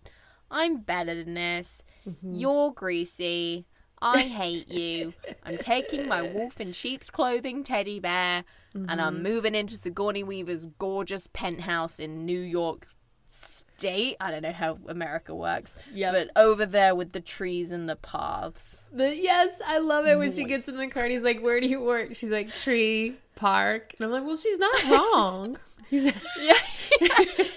I'm 0.50 0.78
better 0.78 1.14
than 1.14 1.34
this. 1.34 1.82
Mm-hmm. 2.08 2.34
You're 2.34 2.72
greasy. 2.72 3.66
I 4.00 4.22
hate 4.22 4.68
you. 4.68 5.14
I'm 5.44 5.58
taking 5.58 6.06
my 6.06 6.22
wolf 6.22 6.60
in 6.60 6.72
sheep's 6.72 7.10
clothing 7.10 7.64
teddy 7.64 8.00
bear 8.00 8.44
and 8.88 9.00
I'm 9.00 9.14
mm-hmm. 9.14 9.22
moving 9.22 9.54
into 9.54 9.76
Sigourney 9.76 10.22
Weaver's 10.22 10.66
gorgeous 10.66 11.28
penthouse 11.32 11.98
in 11.98 12.26
New 12.26 12.40
York 12.40 12.86
State. 13.28 14.16
I 14.20 14.30
don't 14.30 14.42
know 14.42 14.52
how 14.52 14.78
America 14.88 15.34
works. 15.34 15.76
Yep. 15.92 16.12
But 16.12 16.40
over 16.40 16.66
there 16.66 16.94
with 16.94 17.12
the 17.12 17.20
trees 17.20 17.72
and 17.72 17.88
the 17.88 17.96
paths. 17.96 18.82
The, 18.92 19.14
yes, 19.14 19.60
I 19.66 19.78
love 19.78 20.06
it 20.06 20.16
when 20.16 20.32
she 20.32 20.44
gets 20.44 20.68
in 20.68 20.76
the 20.76 20.86
car 20.88 21.04
and 21.04 21.12
he's 21.12 21.22
like, 21.22 21.42
"Where 21.42 21.60
do 21.60 21.66
you 21.66 21.80
work?" 21.80 22.14
She's 22.14 22.30
like, 22.30 22.54
"Tree 22.54 23.16
park," 23.34 23.94
and 23.98 24.04
I'm 24.06 24.12
like, 24.12 24.24
"Well, 24.24 24.36
she's 24.36 24.58
not 24.58 24.84
wrong." 24.90 25.58
He's 25.88 26.12
Yeah. 26.40 26.54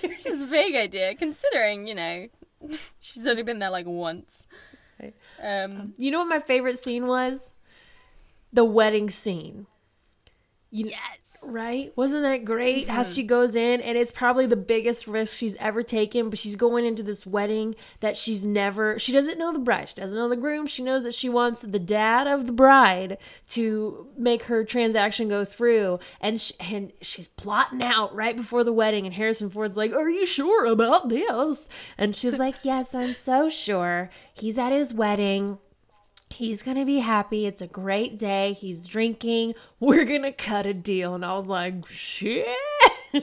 She's 0.01 0.41
a 0.41 0.47
big 0.47 0.75
idea 0.75 1.15
considering, 1.15 1.87
you 1.87 1.95
know, 1.95 2.27
she's 2.99 3.25
only 3.27 3.43
been 3.43 3.59
there 3.59 3.69
like 3.69 3.85
once. 3.85 4.45
Right. 5.01 5.15
Um, 5.41 5.93
You 5.97 6.11
know 6.11 6.19
what 6.19 6.27
my 6.27 6.39
favorite 6.39 6.79
scene 6.79 7.07
was? 7.07 7.51
The 8.51 8.65
wedding 8.65 9.09
scene. 9.09 9.67
You 10.71 10.87
yes. 10.87 11.18
Right? 11.41 11.91
Wasn't 11.95 12.23
that 12.23 12.45
great? 12.45 12.87
How 12.87 13.01
mm-hmm. 13.01 13.13
she 13.13 13.23
goes 13.23 13.55
in 13.55 13.81
and 13.81 13.97
it's 13.97 14.11
probably 14.11 14.45
the 14.45 14.55
biggest 14.55 15.07
risk 15.07 15.35
she's 15.37 15.55
ever 15.57 15.83
taken, 15.83 16.29
but 16.29 16.39
she's 16.39 16.55
going 16.55 16.85
into 16.85 17.03
this 17.03 17.25
wedding 17.25 17.75
that 17.99 18.17
she's 18.17 18.45
never 18.45 18.99
she 18.99 19.11
doesn't 19.11 19.37
know 19.37 19.53
the 19.53 19.59
bride, 19.59 19.89
she 19.89 19.95
doesn't 19.95 20.17
know 20.17 20.29
the 20.29 20.35
groom. 20.35 20.67
She 20.67 20.83
knows 20.83 21.03
that 21.03 21.13
she 21.13 21.29
wants 21.29 21.61
the 21.61 21.79
dad 21.79 22.27
of 22.27 22.47
the 22.47 22.53
bride 22.53 23.17
to 23.49 24.07
make 24.17 24.43
her 24.43 24.63
transaction 24.63 25.29
go 25.29 25.45
through 25.45 25.99
and 26.21 26.39
she, 26.39 26.53
and 26.59 26.91
she's 27.01 27.27
plotting 27.27 27.81
out 27.81 28.13
right 28.13 28.35
before 28.35 28.63
the 28.63 28.73
wedding 28.73 29.05
and 29.05 29.15
Harrison 29.15 29.49
Ford's 29.49 29.77
like, 29.77 29.93
"Are 29.93 30.09
you 30.09 30.25
sure 30.25 30.65
about 30.65 31.09
this?" 31.09 31.67
And 31.97 32.15
she's 32.15 32.39
like, 32.39 32.63
"Yes, 32.63 32.93
I'm 32.93 33.13
so 33.13 33.49
sure. 33.49 34.09
He's 34.33 34.57
at 34.57 34.71
his 34.71 34.93
wedding." 34.93 35.59
He's 36.29 36.61
gonna 36.61 36.85
be 36.85 36.99
happy. 36.99 37.45
It's 37.45 37.61
a 37.61 37.67
great 37.67 38.17
day. 38.17 38.53
He's 38.53 38.87
drinking. 38.87 39.55
We're 39.79 40.05
gonna 40.05 40.31
cut 40.31 40.65
a 40.65 40.73
deal. 40.73 41.15
And 41.15 41.25
I 41.25 41.33
was 41.35 41.47
like, 41.47 41.87
shit. 41.87 42.47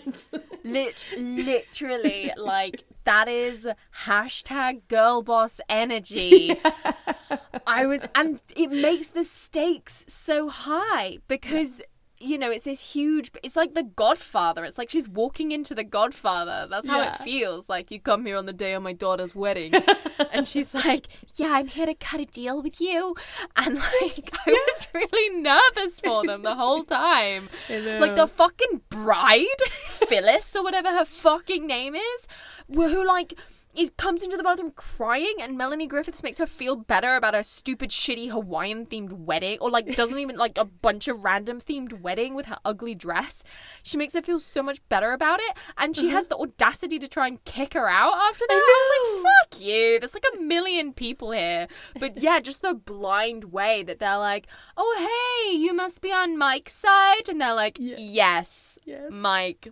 Lit- 0.64 1.06
literally, 1.16 2.32
like 2.36 2.82
that 3.04 3.28
is 3.28 3.68
hashtag 4.04 4.80
girl 4.88 5.22
boss 5.22 5.60
energy. 5.68 6.56
I 7.66 7.86
was, 7.86 8.02
and 8.14 8.40
it 8.56 8.70
makes 8.70 9.08
the 9.08 9.22
stakes 9.22 10.04
so 10.08 10.48
high 10.48 11.18
because 11.28 11.82
you 12.18 12.38
know 12.38 12.50
it's 12.50 12.64
this 12.64 12.92
huge. 12.92 13.30
It's 13.42 13.56
like 13.56 13.74
the 13.74 13.82
Godfather. 13.82 14.64
It's 14.64 14.78
like 14.78 14.88
she's 14.90 15.08
walking 15.08 15.52
into 15.52 15.74
the 15.74 15.84
Godfather. 15.84 16.66
That's 16.70 16.86
how 16.86 17.00
Yeah. 17.00 17.14
it 17.14 17.22
feels. 17.22 17.68
Like 17.68 17.90
you 17.90 18.00
come 18.00 18.24
here 18.24 18.36
on 18.36 18.46
the 18.46 18.52
day 18.52 18.72
of 18.74 18.82
my 18.82 18.92
daughter's 18.92 19.34
wedding, 19.34 19.72
and 20.32 20.46
she's 20.48 20.72
like, 20.74 21.08
"Yeah, 21.36 21.52
I'm 21.52 21.66
here 21.68 21.86
to 21.86 21.94
cut 21.94 22.20
a 22.20 22.24
deal 22.24 22.62
with 22.62 22.80
you," 22.80 23.14
and 23.56 23.74
like 23.76 24.30
I 24.46 24.50
was 24.50 24.88
really 24.94 25.40
nervous 25.40 26.00
for 26.00 26.24
them 26.24 26.42
the 26.42 26.54
whole 26.54 26.84
time. 26.84 27.48
Like 27.68 28.16
the 28.16 28.26
fucking 28.26 28.82
bride, 28.90 29.46
Phyllis 29.86 30.54
or 30.56 30.62
whatever 30.62 30.90
her 30.90 31.04
fucking 31.04 31.66
name 31.66 31.94
is, 31.94 32.26
who 32.72 33.06
like 33.06 33.34
is 33.76 33.90
comes 33.96 34.22
into 34.22 34.36
the 34.36 34.42
bathroom 34.42 34.72
crying 34.74 35.34
and 35.40 35.56
Melanie 35.56 35.86
Griffiths 35.86 36.22
makes 36.22 36.38
her 36.38 36.46
feel 36.46 36.76
better 36.76 37.16
about 37.16 37.34
her 37.34 37.42
stupid 37.42 37.90
shitty 37.90 38.30
Hawaiian 38.30 38.86
themed 38.86 39.12
wedding 39.12 39.58
or 39.60 39.70
like 39.70 39.96
doesn't 39.96 40.18
even 40.18 40.36
like 40.36 40.58
a 40.58 40.64
bunch 40.64 41.08
of 41.08 41.24
random 41.24 41.60
themed 41.60 42.00
wedding 42.00 42.34
with 42.34 42.46
her 42.46 42.58
ugly 42.64 42.94
dress. 42.94 43.42
She 43.82 43.96
makes 43.96 44.14
her 44.14 44.22
feel 44.22 44.38
so 44.38 44.62
much 44.62 44.80
better 44.88 45.12
about 45.12 45.40
it 45.40 45.56
and 45.76 45.96
she 45.96 46.10
has 46.10 46.26
mm-hmm. 46.26 46.42
the 46.42 46.48
audacity 46.48 46.98
to 46.98 47.08
try 47.08 47.26
and 47.26 47.44
kick 47.44 47.74
her 47.74 47.88
out 47.88 48.14
after 48.28 48.44
that. 48.48 48.54
I, 48.54 49.20
was 49.20 49.24
like, 49.24 49.32
fuck 49.32 49.60
you. 49.60 49.98
There's 49.98 50.14
like 50.14 50.24
a 50.36 50.40
million 50.40 50.92
people 50.92 51.32
here. 51.32 51.68
But 51.98 52.16
yeah, 52.18 52.40
just 52.40 52.62
the 52.62 52.74
blind 52.74 53.44
way 53.52 53.82
that 53.82 53.98
they're 53.98 54.18
like, 54.18 54.46
"Oh, 54.76 55.44
hey, 55.48 55.56
you 55.56 55.74
must 55.74 56.00
be 56.00 56.12
on 56.12 56.38
Mike's 56.38 56.74
side." 56.74 57.28
And 57.28 57.40
they're 57.40 57.54
like, 57.54 57.78
Yeah. 57.80 57.96
"Yes, 57.98 58.78
Yes. 58.84 59.10
Mike. 59.10 59.68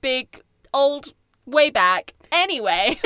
Big 0.00 0.40
old 0.72 1.14
way 1.46 1.70
back." 1.70 2.14
Anyway, 2.32 2.98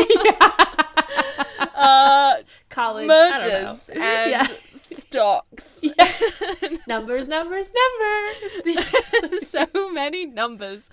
uh 1.74 2.36
College 2.68 3.08
I 3.10 3.38
don't 3.38 3.48
know. 3.48 3.64
mergers 3.64 3.88
and 3.90 4.00
Yeah. 4.30 4.46
stocks. 4.74 5.82
numbers, 6.86 7.28
numbers, 7.28 7.70
numbers. 7.74 9.48
so 9.48 9.66
many 9.90 10.26
numbers. 10.26 10.88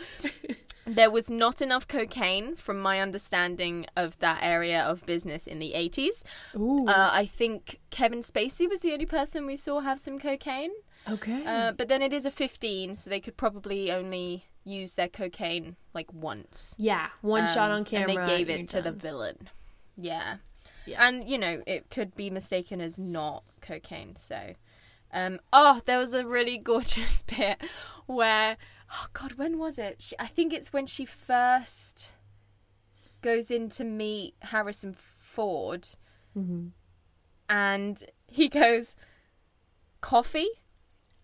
There 0.86 1.10
was 1.10 1.30
not 1.30 1.62
enough 1.62 1.88
cocaine, 1.88 2.56
from 2.58 2.80
my 2.82 3.00
understanding 3.00 3.86
of 3.96 4.20
that 4.20 4.40
area 4.42 4.82
of 4.82 5.06
business 5.06 5.48
in 5.48 5.60
the 5.60 5.72
80s. 5.76 6.24
Ooh. 6.58 6.86
Uh, 6.88 7.10
I 7.14 7.26
think 7.26 7.80
Kevin 7.90 8.20
Spacey 8.20 8.68
was 8.70 8.82
the 8.82 8.92
only 8.92 9.06
person 9.06 9.46
we 9.46 9.56
saw 9.56 9.80
have 9.80 10.02
some 10.02 10.20
cocaine. 10.20 10.72
okay. 11.10 11.46
Uh, 11.46 11.72
but 11.72 11.88
then 11.88 12.02
it 12.02 12.12
is 12.12 12.26
a 12.26 12.32
15, 12.32 12.96
so 12.98 13.10
they 13.10 13.22
could 13.22 13.38
probably 13.38 13.92
only 13.94 14.46
use 14.64 14.94
their 14.96 15.08
cocaine 15.10 15.76
like 15.94 16.12
once. 16.14 16.74
yeah, 16.78 17.10
one 17.22 17.48
shot 17.48 17.70
Um, 17.72 17.78
on 17.78 17.86
camera. 17.86 18.10
And 18.16 18.28
they 18.28 18.38
gave 18.38 18.50
it 18.50 18.68
to 18.70 18.78
you're 18.78 18.84
the 18.84 18.92
villain. 18.92 19.50
Yeah. 19.98 20.38
Yeah. 20.86 21.06
And, 21.08 21.30
you 21.30 21.38
know, 21.38 21.64
it 21.68 21.90
could 21.90 22.16
be 22.16 22.30
mistaken 22.30 22.82
as 22.82 22.98
not 23.00 23.44
cocaine. 23.62 24.16
So, 24.16 24.56
um, 25.14 25.40
oh, 25.54 25.82
there 25.86 25.98
was 26.00 26.14
a 26.14 26.26
really 26.26 26.58
gorgeous 26.72 27.22
bit 27.24 27.62
where, 28.06 28.58
oh, 28.92 29.08
God, 29.14 29.34
when 29.34 29.58
was 29.58 29.78
it? 29.78 30.02
She, 30.02 30.16
I 30.20 30.28
think 30.28 30.52
it's 30.54 30.74
when 30.74 30.86
she 30.86 31.06
first 31.06 32.12
goes 33.22 33.50
in 33.50 33.70
to 33.70 33.84
meet 33.86 34.36
Harrison 34.42 34.94
Ford 34.94 35.88
Mhm. 36.38 36.72
and 37.48 38.04
he 38.28 38.50
goes, 38.50 38.96
coffee? 40.02 40.50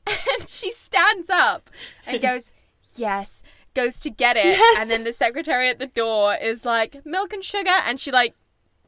And 0.08 0.48
she 0.48 0.72
stands 0.72 1.30
up 1.30 1.70
and 2.06 2.22
goes, 2.30 2.50
yes, 3.00 3.41
goes 3.74 4.00
to 4.02 4.10
get 4.10 4.36
it. 4.38 4.45
Yes. 4.45 4.78
And 4.82 4.89
then 4.89 5.04
the 5.04 5.14
secretary 5.14 5.70
at 5.70 5.80
the 5.80 5.88
door 5.88 6.36
is 6.36 6.66
like, 6.66 7.06
milk 7.06 7.34
and 7.34 7.43
sugar. 7.43 7.70
And 7.86 8.00
she 8.00 8.12
like 8.12 8.36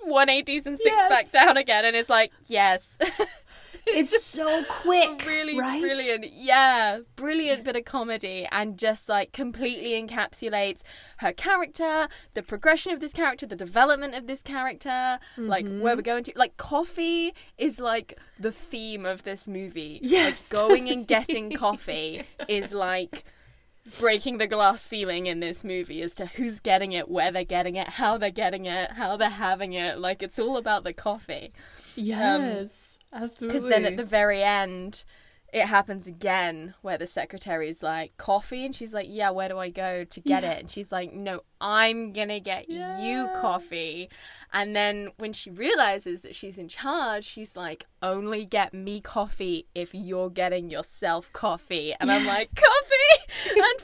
180s 0.08 0.66
and 0.66 0.78
six 0.78 0.90
Yes. 0.96 1.10
back 1.10 1.32
down 1.32 1.58
again 1.58 1.86
and 1.86 1.96
is 1.96 2.10
like, 2.10 2.32
yes. 2.48 2.98
It's 3.88 4.24
so 4.24 4.64
quick. 4.70 5.26
really 5.26 5.58
right? 5.60 5.82
brilliant. 5.82 6.28
Yeah, 6.32 7.00
brilliant 7.16 7.64
bit 7.64 7.76
of 7.76 7.84
comedy 7.84 8.48
and 8.52 8.78
just 8.78 9.10
like 9.10 9.32
completely 9.34 10.00
encapsulates 10.00 10.82
her 11.18 11.34
character, 11.34 12.08
the 12.36 12.44
progression 12.44 12.94
of 12.94 13.00
this 13.00 13.12
character, 13.12 13.48
the 13.48 13.56
development 13.56 14.14
of 14.14 14.28
this 14.28 14.44
character, 14.44 15.18
like 15.36 15.66
Mm-hmm. 15.66 15.82
where 15.82 15.96
we're 15.96 16.04
going 16.04 16.24
to. 16.26 16.34
Like 16.36 16.58
coffee 16.58 17.34
is 17.58 17.80
like 17.80 18.20
the 18.40 18.52
theme 18.52 19.04
of 19.04 19.24
this 19.24 19.48
movie. 19.48 20.00
Yes. 20.04 20.52
Like 20.54 20.62
going 20.62 20.88
and 20.90 21.08
getting 21.08 21.50
coffee 21.66 22.22
is 22.48 22.74
like 22.76 23.26
breaking 24.00 24.38
the 24.38 24.48
glass 24.48 24.82
ceiling 24.82 25.28
in 25.28 25.40
this 25.40 25.64
movie 25.64 26.02
as 26.02 26.14
to 26.16 26.26
who's 26.28 26.60
getting 26.60 26.92
it, 26.92 27.10
where 27.10 27.32
they're 27.32 27.44
getting 27.44 27.76
it, 27.76 27.88
how 27.90 28.18
they're 28.18 28.30
getting 28.30 28.66
it, 28.66 28.92
how 28.92 29.18
they're 29.18 29.30
having 29.30 29.74
it. 29.74 30.00
Like 30.00 30.22
it's 30.22 30.40
all 30.40 30.58
about 30.58 30.84
the 30.84 30.94
coffee. 30.94 31.54
Um, 31.98 32.04
yes, 32.04 32.70
absolutely. 33.12 33.60
Because 33.60 33.70
then 33.70 33.86
at 33.86 33.98
the 33.98 34.06
very 34.06 34.44
end, 34.44 35.04
it 35.54 35.66
happens 35.66 36.08
again 36.08 36.76
where 36.82 36.98
the 36.98 37.06
secretary's 37.06 37.84
like, 37.84 38.16
coffee? 38.16 38.66
And 38.66 38.74
she's 38.74 38.94
like, 38.94 39.08
yeah, 39.10 39.32
where 39.32 39.50
do 39.50 39.58
I 39.58 39.70
go 39.70 40.06
to 40.06 40.20
get 40.22 40.46
it? 40.46 40.60
And 40.60 40.72
she's 40.72 40.94
like, 40.94 41.12
no, 41.14 41.42
I'm 41.60 42.14
going 42.14 42.30
to 42.30 42.40
get 42.40 42.70
you 42.70 43.28
coffee. 43.36 44.10
And 44.54 44.74
then 44.76 45.10
when 45.18 45.34
she 45.34 45.50
realizes 45.52 46.22
that 46.22 46.36
she's 46.36 46.58
in 46.58 46.70
charge, 46.70 47.26
she's 47.26 47.56
like, 47.56 47.86
only 48.02 48.46
get 48.46 48.74
me 48.74 49.02
coffee 49.02 49.68
if 49.76 49.94
you're 49.94 50.30
getting 50.30 50.70
yourself 50.70 51.32
coffee. 51.34 51.94
And 52.00 52.10
I'm 52.10 52.26
like, 52.26 52.50
coffee 52.56 53.60
and 53.60 53.82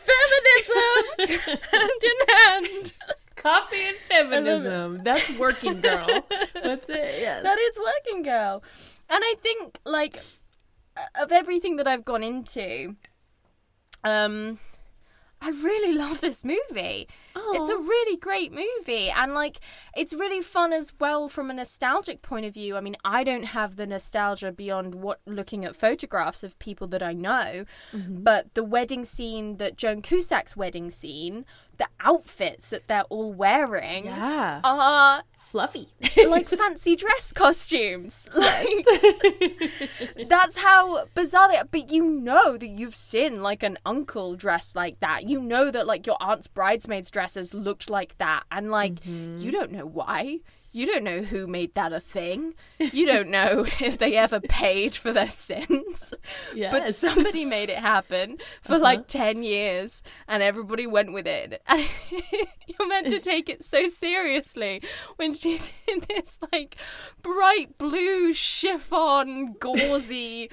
feminism 1.28 1.60
hand 1.72 1.92
in 2.04 2.36
hand. 2.36 2.94
coffee 3.36 3.84
and 3.88 3.98
feminism. 4.08 5.04
That's 5.04 5.38
working 5.38 5.82
girl. 5.82 6.08
That's 6.54 6.90
it. 6.90 7.16
Yes. 7.20 7.44
That 7.44 7.60
is 7.60 7.78
working 7.78 8.24
girl. 8.24 8.64
And 9.10 9.22
I 9.24 9.36
think 9.42 9.80
like 9.86 10.22
of 11.22 11.32
everything 11.32 11.76
that 11.78 11.88
I've 11.88 12.06
gone 12.06 12.24
into, 12.24 12.96
um 14.04 14.60
I 15.40 15.50
really 15.52 15.94
love 16.04 16.20
this 16.20 16.44
movie. 16.44 17.08
It's 17.36 17.70
a 17.70 17.78
really 17.78 18.18
great 18.18 18.52
movie 18.52 19.10
and 19.12 19.36
like 19.36 19.60
it's 19.96 20.12
really 20.12 20.42
fun 20.42 20.74
as 20.74 20.92
well 21.00 21.30
from 21.30 21.52
a 21.52 21.54
nostalgic 21.54 22.24
point 22.24 22.48
of 22.48 22.56
view. 22.56 22.76
I 22.76 22.82
mean, 22.82 22.98
I 23.06 23.24
don't 23.24 23.44
have 23.44 23.76
the 23.76 23.86
nostalgia 23.86 24.52
beyond 24.52 24.96
what 24.96 25.20
looking 25.28 25.64
at 25.64 25.76
photographs 25.76 26.44
of 26.44 26.58
people 26.58 26.88
that 26.88 27.04
I 27.04 27.14
know, 27.14 27.66
Mm-hmm. 27.94 28.24
but 28.24 28.54
the 28.56 28.64
wedding 28.64 29.06
scene 29.06 29.58
that 29.58 29.78
Joan 29.78 30.02
Cusack's 30.02 30.58
wedding 30.58 30.90
scene, 30.90 31.46
the 31.78 31.88
outfits 32.00 32.70
that 32.70 32.88
they're 32.88 33.04
all 33.04 33.32
wearing 33.32 34.06
yeah. 34.06 34.62
are 34.64 35.24
Fluffy. 35.58 35.88
like 36.28 36.48
fancy 36.48 36.96
dress 36.96 37.34
costumes. 37.34 38.30
Like 38.38 40.30
that's 40.30 40.58
how 40.58 41.06
bizarre 41.16 41.50
they 41.50 41.58
are. 41.58 41.66
But 41.66 41.92
you 41.92 42.06
know 42.06 42.58
that 42.58 42.68
you've 42.68 42.94
seen 42.94 43.42
like 43.42 43.64
an 43.64 43.80
uncle 43.86 44.36
dressed 44.36 44.76
like 44.76 45.00
that. 45.00 45.28
You 45.28 45.42
know 45.42 45.72
that 45.72 45.88
like 45.88 46.06
your 46.06 46.18
aunt's 46.22 46.46
bridesmaids 46.48 47.10
dresses 47.10 47.56
looked 47.56 47.90
like 47.90 48.16
that, 48.20 48.44
and 48.52 48.70
like 48.70 49.04
you 49.06 49.12
mm-hmm. 49.12 49.50
don't 49.50 49.72
know 49.72 49.86
why. 49.86 50.40
You 50.72 50.86
don't 50.86 51.04
know 51.04 51.22
who 51.22 51.48
made 51.48 51.74
that 51.76 51.94
a 51.94 52.00
thing. 52.00 52.54
You 52.80 53.06
don't 53.06 53.30
know 53.30 53.66
if 53.80 53.98
they 53.98 54.16
ever 54.16 54.40
paid 54.40 54.96
for 54.96 55.12
their 55.12 55.30
sins. 55.30 56.14
Yes. 56.54 56.72
But 56.72 56.96
somebody 56.96 57.46
made 57.46 57.70
it 57.70 57.80
happen 57.80 58.38
for 58.62 58.74
uh-huh. 58.74 58.84
like 58.84 59.08
10 59.08 59.44
years 59.44 60.02
and 60.28 60.44
everybody 60.44 60.86
went 60.86 61.14
with 61.14 61.28
it. 61.28 61.62
And 62.68 62.78
you're 62.80 62.88
meant 62.90 63.10
to 63.10 63.20
take 63.20 63.50
it 63.50 63.64
so 63.64 63.88
seriously 63.88 64.82
when 65.16 65.34
she's 65.34 65.72
in 65.88 66.02
this 66.10 66.38
like 66.52 66.76
bright 67.22 67.78
blue 67.78 68.34
chiffon 68.34 69.54
gauzy 69.60 70.50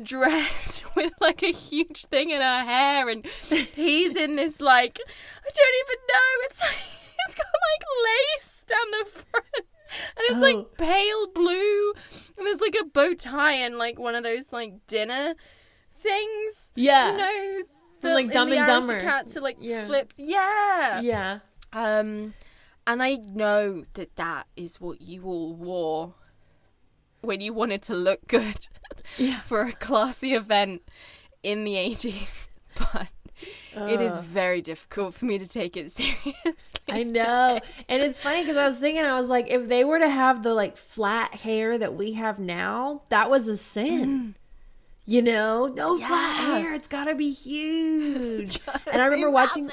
dress 0.00 0.82
with 0.94 1.12
like 1.20 1.42
a 1.42 1.52
huge 1.52 2.04
thing 2.06 2.30
in 2.30 2.40
her 2.40 2.62
hair 2.62 3.08
and 3.08 3.26
he's 3.74 4.14
in 4.16 4.36
this 4.36 4.60
like 4.60 4.98
I 5.44 5.50
don't 5.54 5.74
even 5.84 5.98
know 6.08 6.44
it's 6.44 6.60
like 6.60 7.05
it's 7.26 7.34
got 7.34 7.46
like 7.46 7.86
lace 8.38 8.64
down 8.66 8.90
the 9.04 9.10
front 9.10 9.46
and 9.58 9.64
it's 10.20 10.34
Oh. 10.34 10.40
like 10.40 10.76
pale 10.78 11.26
blue 11.34 11.92
and 12.38 12.46
there's 12.46 12.60
like 12.60 12.76
a 12.80 12.84
bow 12.84 13.14
tie 13.14 13.52
and 13.54 13.78
like 13.78 13.98
one 13.98 14.14
of 14.14 14.24
those 14.24 14.52
like 14.52 14.86
dinner 14.86 15.34
things 16.00 16.72
Yeah. 16.74 17.10
you 17.12 17.16
know 17.18 17.62
the, 18.02 18.14
like, 18.14 18.32
Dumb 18.32 18.50
the 18.50 18.58
and 18.58 18.66
Dumber. 18.66 19.00
Aristocats 19.00 19.36
are 19.36 19.40
like 19.40 19.56
Yeah. 19.60 19.86
flips 19.86 20.16
yeah 20.18 21.00
yeah. 21.00 21.38
um 21.72 22.34
and 22.86 23.02
I 23.02 23.16
know 23.16 23.84
that 23.94 24.14
that 24.16 24.46
is 24.56 24.80
what 24.80 25.00
you 25.02 25.24
all 25.24 25.54
wore 25.54 26.14
when 27.22 27.40
you 27.40 27.52
wanted 27.52 27.82
to 27.82 27.94
look 27.94 28.26
good 28.28 28.68
Yeah. 29.18 29.40
for 29.46 29.62
a 29.62 29.72
classy 29.72 30.34
event 30.34 30.82
in 31.42 31.64
the 31.64 31.74
80s 31.74 32.48
but 32.78 33.08
it 33.76 34.00
is 34.00 34.16
very 34.18 34.60
difficult 34.62 35.14
for 35.14 35.24
me 35.26 35.38
to 35.38 35.46
take 35.46 35.76
it 35.76 35.90
seriously 35.96 36.32
I 36.88 37.02
know. 37.02 37.60
And 37.88 38.02
it's 38.02 38.18
funny 38.18 38.42
because 38.42 38.56
I 38.56 38.66
was 38.66 38.78
thinking, 38.78 39.04
I 39.04 39.18
was 39.20 39.28
like, 39.28 39.48
if 39.48 39.68
they 39.68 39.84
were 39.84 39.98
to 39.98 40.08
have 40.08 40.42
the 40.42 40.54
like 40.54 40.76
flat 40.76 41.34
hair 41.34 41.76
that 41.78 41.94
we 41.94 42.12
have 42.12 42.38
now, 42.38 43.02
that 43.08 43.28
was 43.28 43.48
a 43.48 43.56
sin. 43.56 44.34
You 45.04 45.22
know, 45.22 45.66
no 45.66 45.98
flat 45.98 46.40
Mm. 46.40 46.60
Hair. 46.62 46.74
It's 46.74 46.88
got 46.88 47.04
to 47.04 47.14
be 47.14 47.30
huge. 47.46 48.60
and 48.92 49.00
I 49.00 49.04
remember 49.04 49.30
watching. 49.30 49.70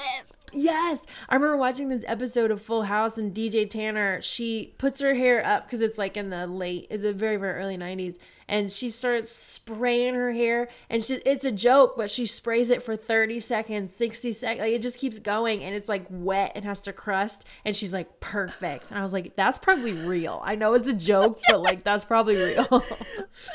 Yes, 0.54 1.04
I 1.28 1.34
remember 1.34 1.56
watching 1.56 1.88
this 1.88 2.04
episode 2.06 2.50
of 2.50 2.62
Full 2.62 2.84
House 2.84 3.18
and 3.18 3.34
DJ 3.34 3.68
Tanner. 3.68 4.22
She 4.22 4.74
puts 4.78 5.00
her 5.00 5.14
hair 5.14 5.44
up 5.44 5.66
because 5.66 5.80
it's 5.80 5.98
like 5.98 6.16
in 6.16 6.30
the 6.30 6.46
late, 6.46 6.88
the 6.90 7.12
very 7.12 7.36
very 7.36 7.54
early 7.54 7.76
'90s, 7.76 8.16
and 8.48 8.70
she 8.70 8.90
starts 8.90 9.32
spraying 9.32 10.14
her 10.14 10.32
hair. 10.32 10.68
And 10.88 11.04
she, 11.04 11.14
it's 11.26 11.44
a 11.44 11.52
joke, 11.52 11.96
but 11.96 12.10
she 12.10 12.26
sprays 12.26 12.70
it 12.70 12.82
for 12.82 12.96
30 12.96 13.40
seconds, 13.40 13.94
60 13.94 14.32
seconds. 14.32 14.60
Like 14.60 14.72
it 14.72 14.82
just 14.82 14.98
keeps 14.98 15.18
going, 15.18 15.62
and 15.62 15.74
it's 15.74 15.88
like 15.88 16.06
wet 16.08 16.52
and 16.54 16.64
has 16.64 16.80
to 16.82 16.92
crust. 16.92 17.44
And 17.64 17.74
she's 17.74 17.92
like 17.92 18.20
perfect. 18.20 18.90
And 18.90 18.98
I 18.98 19.02
was 19.02 19.12
like, 19.12 19.36
that's 19.36 19.58
probably 19.58 19.92
real. 19.92 20.40
I 20.44 20.54
know 20.54 20.74
it's 20.74 20.88
a 20.88 20.94
joke, 20.94 21.40
but 21.48 21.60
like 21.60 21.84
that's 21.84 22.04
probably 22.04 22.36
real. 22.36 22.68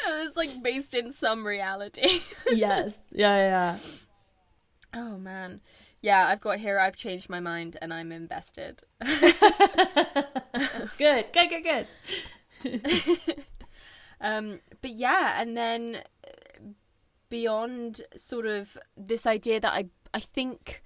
it's 0.08 0.38
like 0.38 0.62
based 0.62 0.94
in 0.94 1.12
some 1.12 1.46
reality 1.46 2.20
yes. 2.52 3.00
Yeah. 3.12 3.38
Yeah. 3.38 3.78
oh 4.94 5.18
man 5.18 5.62
yeah 6.02 6.28
I've 6.28 6.42
got 6.42 6.60
here 6.60 6.80
I've 6.80 6.96
changed 6.96 7.30
my 7.30 7.40
mind 7.40 7.78
and 7.82 7.94
I'm 7.94 8.12
invested 8.12 8.84
good, 10.98 11.26
good, 11.34 11.50
good, 11.50 11.64
good. 11.64 11.88
um, 14.22 14.60
but 14.82 14.92
yeah, 14.92 15.42
and 15.42 15.56
then 15.56 16.02
uh, 16.28 16.32
beyond 17.30 18.02
sort 18.16 18.46
of 18.46 18.78
this 18.98 19.26
idea 19.26 19.60
that 19.60 19.74
I 19.74 19.86
I 20.14 20.20
think 20.20 20.84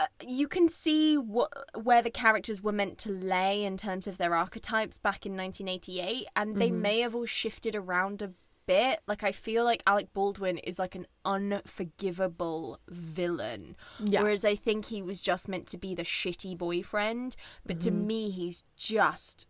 uh, 0.00 0.06
you 0.26 0.48
can 0.48 0.68
see 0.68 1.16
what 1.16 1.52
where 1.80 2.02
the 2.02 2.10
characters 2.10 2.62
were 2.62 2.72
meant 2.72 2.98
to 2.98 3.10
lay 3.10 3.64
in 3.64 3.76
terms 3.76 4.06
of 4.06 4.18
their 4.18 4.34
archetypes 4.34 4.98
back 4.98 5.24
in 5.26 5.36
1988 5.36 6.26
and 6.34 6.56
they 6.56 6.68
Mm-hmm. 6.70 6.82
may 6.82 7.00
have 7.00 7.14
all 7.14 7.26
shifted 7.26 7.76
around 7.76 8.22
a 8.22 8.32
bit 8.66 9.00
like 9.06 9.22
i 9.22 9.32
feel 9.32 9.64
like 9.64 9.82
alec 9.86 10.12
baldwin 10.12 10.58
is 10.58 10.78
like 10.78 10.94
an 10.94 11.06
unforgivable 11.24 12.78
villain 12.88 13.76
Yeah. 14.00 14.22
whereas 14.22 14.44
i 14.44 14.54
think 14.54 14.86
he 14.86 15.02
was 15.02 15.20
just 15.20 15.48
meant 15.48 15.66
to 15.68 15.78
be 15.78 15.94
the 15.94 16.02
shitty 16.02 16.56
boyfriend 16.56 17.36
but 17.66 17.80
to 17.80 17.90
Mm-hmm. 17.90 18.06
me 18.06 18.30
he's 18.30 18.62
just 18.76 19.46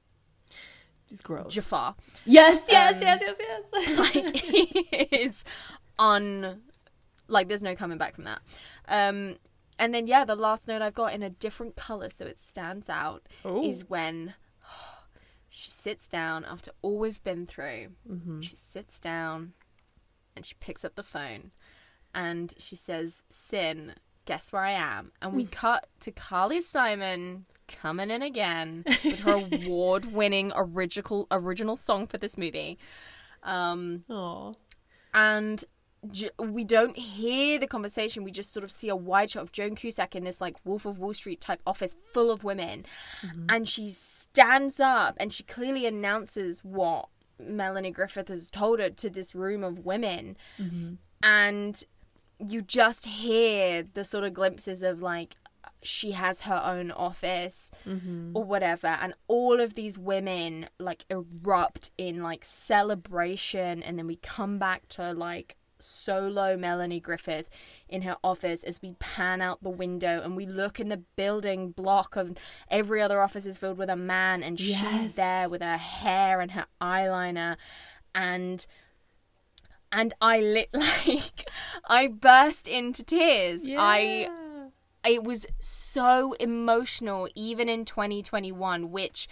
It's 1.11 1.21
gross. 1.23 1.53
jafar 1.55 1.95
yes, 2.25 2.63
yes, 2.69 2.95
Um, 2.95 3.01
yes, 3.03 3.21
yes, 3.21 3.63
yes. 3.73 3.99
like 4.15 4.37
he 4.37 4.81
is 5.17 5.45
un 5.99 6.63
like 7.29 7.49
there's 7.49 7.63
no 7.63 7.75
coming 7.75 7.99
back 7.99 8.15
from 8.15 8.25
that 8.25 8.41
um 8.89 9.37
and 9.79 9.95
then 9.95 10.07
yeah 10.07 10.25
the 10.25 10.35
last 10.37 10.67
note 10.69 10.83
i've 10.83 10.95
got 10.95 11.13
in 11.15 11.23
a 11.23 11.31
different 11.31 11.77
color 11.77 12.09
so 12.11 12.25
it 12.27 12.39
stands 12.41 12.89
out 12.89 13.23
Ooh. 13.47 13.63
is 13.63 13.89
when 13.89 14.35
she 15.55 15.71
sits 15.71 16.09
down 16.09 16.45
after 16.47 16.71
all 16.81 16.99
we've 16.99 17.23
been 17.23 17.47
through 17.47 17.89
Mm-hmm. 18.11 18.41
she 18.41 18.57
sits 18.57 18.99
down 18.99 19.53
and 20.35 20.47
she 20.47 20.55
picks 20.61 20.83
up 20.85 20.95
the 20.95 21.03
phone 21.03 21.51
and 22.15 22.55
she 22.57 22.75
says 22.75 23.23
Cyn 23.31 23.95
guess 24.25 24.51
where 24.53 24.63
i 24.63 24.71
am 24.71 25.13
and 25.21 25.35
we 25.35 25.45
cut 25.63 25.89
to 26.01 26.11
carly 26.11 26.61
simon 26.63 27.45
coming 27.69 28.11
in 28.11 28.23
again 28.23 28.83
with 29.05 29.21
her 29.21 29.33
award-winning 29.53 30.53
original 30.57 31.27
original 31.31 31.77
song 31.77 32.07
for 32.07 32.17
this 32.19 32.39
movie 32.39 32.79
um 33.43 34.05
Aw. 34.09 34.53
and 35.13 35.65
we 36.39 36.65
don't 36.65 36.97
hear 36.97 37.59
the 37.59 37.67
conversation. 37.67 38.25
We 38.25 38.33
just 38.33 38.53
sort 38.53 38.65
of 38.65 38.73
see 38.73 38.89
a 38.89 38.97
wide 38.97 39.31
shot 39.31 39.43
of 39.43 39.53
Joan 39.53 39.75
Cusack 39.77 40.17
in 40.17 40.25
this 40.25 40.41
like 40.41 40.57
Wolf 40.65 40.85
of 40.85 40.99
Wall 40.99 41.15
Street 41.15 41.41
type 41.41 41.61
office 41.67 41.95
full 42.13 42.31
of 42.31 42.43
women, 42.45 42.85
mm-hmm. 43.25 43.47
and 43.49 43.69
she 43.69 43.91
stands 43.91 44.81
up 44.81 45.17
and 45.19 45.33
she 45.33 45.43
clearly 45.45 45.87
announces 45.87 46.65
what 46.65 47.09
Melanie 47.39 47.91
Griffith 47.91 48.29
has 48.29 48.51
told 48.51 48.81
her 48.81 48.91
to 48.91 49.09
this 49.09 49.35
room 49.35 49.63
of 49.63 49.85
women, 49.85 50.37
mm-hmm. 50.59 50.95
and 51.23 51.85
you 52.39 52.63
just 52.63 53.07
hear 53.07 53.85
the 53.85 54.05
sort 54.05 54.25
of 54.25 54.35
glimpses 54.35 54.83
of 54.83 55.01
like 55.03 55.37
she 55.83 56.13
has 56.13 56.43
her 56.43 56.63
own 56.65 56.91
office 56.93 57.71
mm-hmm. 57.87 58.31
or 58.35 58.45
whatever. 58.45 58.87
And 58.87 59.15
all 59.27 59.61
of 59.61 59.75
these 59.75 59.99
women 59.99 60.69
like 60.79 61.05
erupt 61.11 61.91
in 61.99 62.23
like 62.23 62.45
celebration. 62.45 63.83
And 63.83 63.99
then 63.99 64.07
we 64.07 64.17
come 64.17 64.59
back 64.59 64.89
to 64.91 65.13
like 65.13 65.57
solo 65.83 66.57
Melanie 66.57 67.01
Griffith 67.01 67.51
in 67.89 68.03
her 68.03 68.17
office 68.25 68.63
as 68.63 68.81
we 68.81 68.93
pan 68.99 69.41
out 69.41 69.63
the 69.63 69.69
window 69.71 70.21
and 70.23 70.37
we 70.37 70.47
look 70.47 70.79
in 70.81 70.89
the 70.89 71.03
building 71.17 71.71
block 71.71 72.17
of 72.17 72.33
every 72.71 73.03
other 73.03 73.21
office 73.21 73.47
is 73.47 73.59
filled 73.59 73.79
with 73.79 73.91
a 73.91 73.97
man 73.97 74.43
and 74.43 74.59
Yes. 74.61 74.81
she's 74.81 75.15
there 75.15 75.49
with 75.49 75.63
her 75.63 75.77
hair 75.77 76.41
and 76.41 76.53
her 76.53 76.67
eyeliner 76.81 77.57
and 78.15 78.67
and 79.91 80.15
I 80.21 80.41
lit 80.41 80.69
like 80.73 81.51
I 81.85 82.07
burst 82.09 82.67
into 82.67 83.03
tears. 83.03 83.65
I 83.79 84.29
it 85.07 85.25
was 85.25 85.47
so 85.59 86.33
emotional 86.35 87.29
even 87.35 87.69
in 87.69 87.85
2021 87.85 88.91
which 88.91 89.29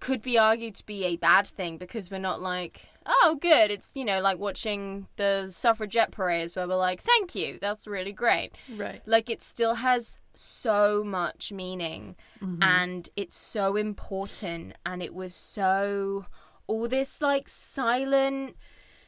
could 0.00 0.22
be 0.22 0.38
argued 0.38 0.74
to 0.76 0.86
be 0.86 1.04
a 1.04 1.16
bad 1.16 1.46
thing 1.46 1.76
because 1.76 2.10
we're 2.10 2.18
not 2.18 2.40
like 2.40 2.88
oh 3.06 3.38
good 3.40 3.70
it's 3.70 3.90
you 3.94 4.04
know 4.04 4.20
like 4.20 4.38
watching 4.38 5.06
the 5.16 5.48
suffragette 5.50 6.10
parades 6.10 6.54
where 6.54 6.68
we're 6.68 6.76
like 6.76 7.00
thank 7.00 7.34
you 7.34 7.58
that's 7.60 7.86
really 7.86 8.12
great 8.12 8.52
right. 8.76 9.02
like 9.06 9.30
it 9.30 9.42
still 9.42 9.76
has 9.76 10.18
so 10.34 11.02
much 11.04 11.52
meaning 11.52 12.14
mm-hmm. 12.42 12.62
and 12.62 13.08
it's 13.16 13.36
so 13.36 13.76
important 13.76 14.74
and 14.84 15.02
it 15.02 15.14
was 15.14 15.34
so 15.34 16.26
all 16.66 16.86
this 16.86 17.20
like 17.20 17.48
silent 17.48 18.56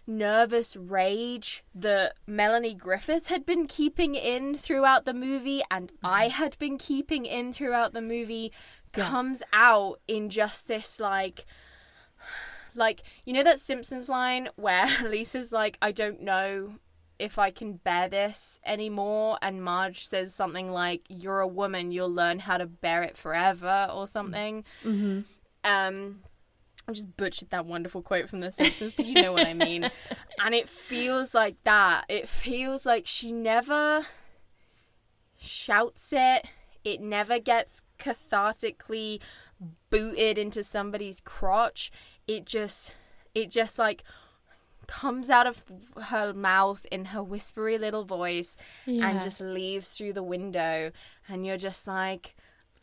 nervous 0.07 0.77
rage 0.77 1.65
that 1.75 2.15
Melanie 2.27 2.75
Griffith 2.75 3.29
had 3.29 3.47
been 3.47 3.67
keeping 3.67 4.15
in 4.15 4.57
throughout 4.57 5.05
the 5.05 5.15
movie 5.15 5.63
and 5.71 5.89
mm-hmm. 5.93 6.07
I 6.07 6.29
had 6.29 6.59
been 6.59 6.77
keeping 6.77 7.25
in 7.25 7.53
throughout 7.53 7.93
the 7.93 8.03
movie 8.03 8.53
Yeah. 8.97 9.09
comes 9.09 9.43
out 9.53 10.01
in 10.09 10.29
just 10.29 10.67
this 10.67 10.99
like 10.99 11.47
like 12.75 13.03
you 13.25 13.33
know 13.33 13.43
that 13.43 13.61
Simpsons 13.61 14.09
line 14.09 14.49
where 14.57 14.87
Lisa's 15.05 15.53
like 15.53 15.79
I 15.83 15.93
don't 15.93 16.23
know 16.23 16.75
if 17.19 17.39
I 17.39 17.51
can 17.51 17.75
bear 17.75 18.09
this 18.09 18.59
anymore 18.67 19.39
and 19.43 19.63
Marge 19.63 20.07
says 20.07 20.35
something 20.35 20.73
like 20.73 21.03
you're 21.09 21.41
a 21.41 21.47
woman 21.47 21.91
you'll 21.93 22.13
learn 22.13 22.41
how 22.41 22.57
to 22.59 22.67
bear 22.67 23.03
it 23.03 23.17
forever 23.17 23.89
or 23.93 24.07
something 24.09 24.65
Mm-hmm. 24.85 25.21
um 25.65 26.21
I 26.89 26.93
just 26.93 27.17
butchered 27.17 27.51
that 27.51 27.65
wonderful 27.65 28.03
quote 28.03 28.29
from 28.29 28.41
The 28.41 28.51
Simpsons, 28.51 28.93
but 28.95 29.07
you 29.07 29.15
know 29.23 29.33
what 29.33 29.47
I 29.47 29.55
mean. 29.55 29.89
And 30.45 30.53
it 30.53 30.69
feels 30.69 31.33
like 31.33 31.55
that. 31.63 32.07
It 32.09 32.29
feels 32.29 32.85
like 32.85 33.07
she 33.07 33.31
never 33.31 34.05
shouts 35.39 36.13
it. 36.13 36.47
It 36.85 37.01
never 37.01 37.39
gets 37.39 37.83
cathartically 38.01 39.21
booted 39.91 40.39
into 40.39 40.65
somebody's 40.65 41.21
crotch. 41.21 41.93
It 42.37 42.47
just, 42.47 42.95
it 43.35 43.51
just 43.51 43.79
like 43.79 44.05
comes 44.87 45.31
out 45.31 45.47
of 45.47 45.63
her 46.11 46.33
mouth 46.33 46.87
in 46.91 47.07
her 47.07 47.23
whispery 47.23 47.79
little 47.79 48.05
voice 48.05 48.57
Yeah. 48.87 49.09
and 49.09 49.23
just 49.23 49.41
leaves 49.41 49.97
through 49.97 50.13
the 50.15 50.23
window. 50.23 50.91
And 51.29 51.47
you're 51.47 51.57
just 51.57 51.87
like, 51.87 52.35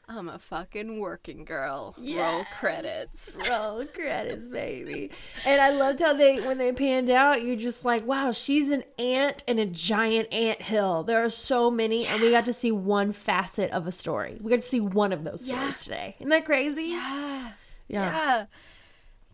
I'm 0.08 0.28
a 0.28 0.40
fucking 0.40 1.00
working 1.00 1.46
girl. 1.46 1.94
Roll 2.00 2.44
credits. 2.60 3.38
Roll 3.50 3.86
credits, 3.86 4.44
baby. 4.50 5.12
And 5.46 5.62
I 5.62 5.70
loved 5.70 6.00
how 6.00 6.14
they 6.14 6.38
when 6.40 6.58
they 6.58 6.72
panned 6.72 7.12
out, 7.12 7.44
you're 7.44 7.56
just 7.56 7.86
like, 7.86 8.08
wow, 8.08 8.32
she's 8.32 8.72
an 8.72 8.84
ant 8.98 9.44
in 9.46 9.60
a 9.60 9.68
giant 9.68 10.34
ant 10.34 10.64
hill. 10.64 11.04
There 11.04 11.24
are 11.24 11.30
so 11.30 11.70
many, 11.70 12.08
and 12.08 12.22
we 12.24 12.32
got 12.32 12.46
to 12.46 12.54
see 12.54 12.72
one 12.72 13.12
facet 13.12 13.70
of 13.70 13.86
a 13.86 13.92
story. 13.92 14.40
We 14.42 14.50
got 14.50 14.64
to 14.64 14.68
see 14.68 14.80
one 14.80 15.14
of 15.14 15.24
those 15.24 15.48
Yeah. 15.48 15.58
stories 15.60 15.84
today. 15.84 16.16
Isn't 16.20 16.30
that 16.30 16.46
crazy? 16.46 16.86
Yeah. 16.86 17.52
Yeah. 17.88 18.02
Yeah. 18.12 18.46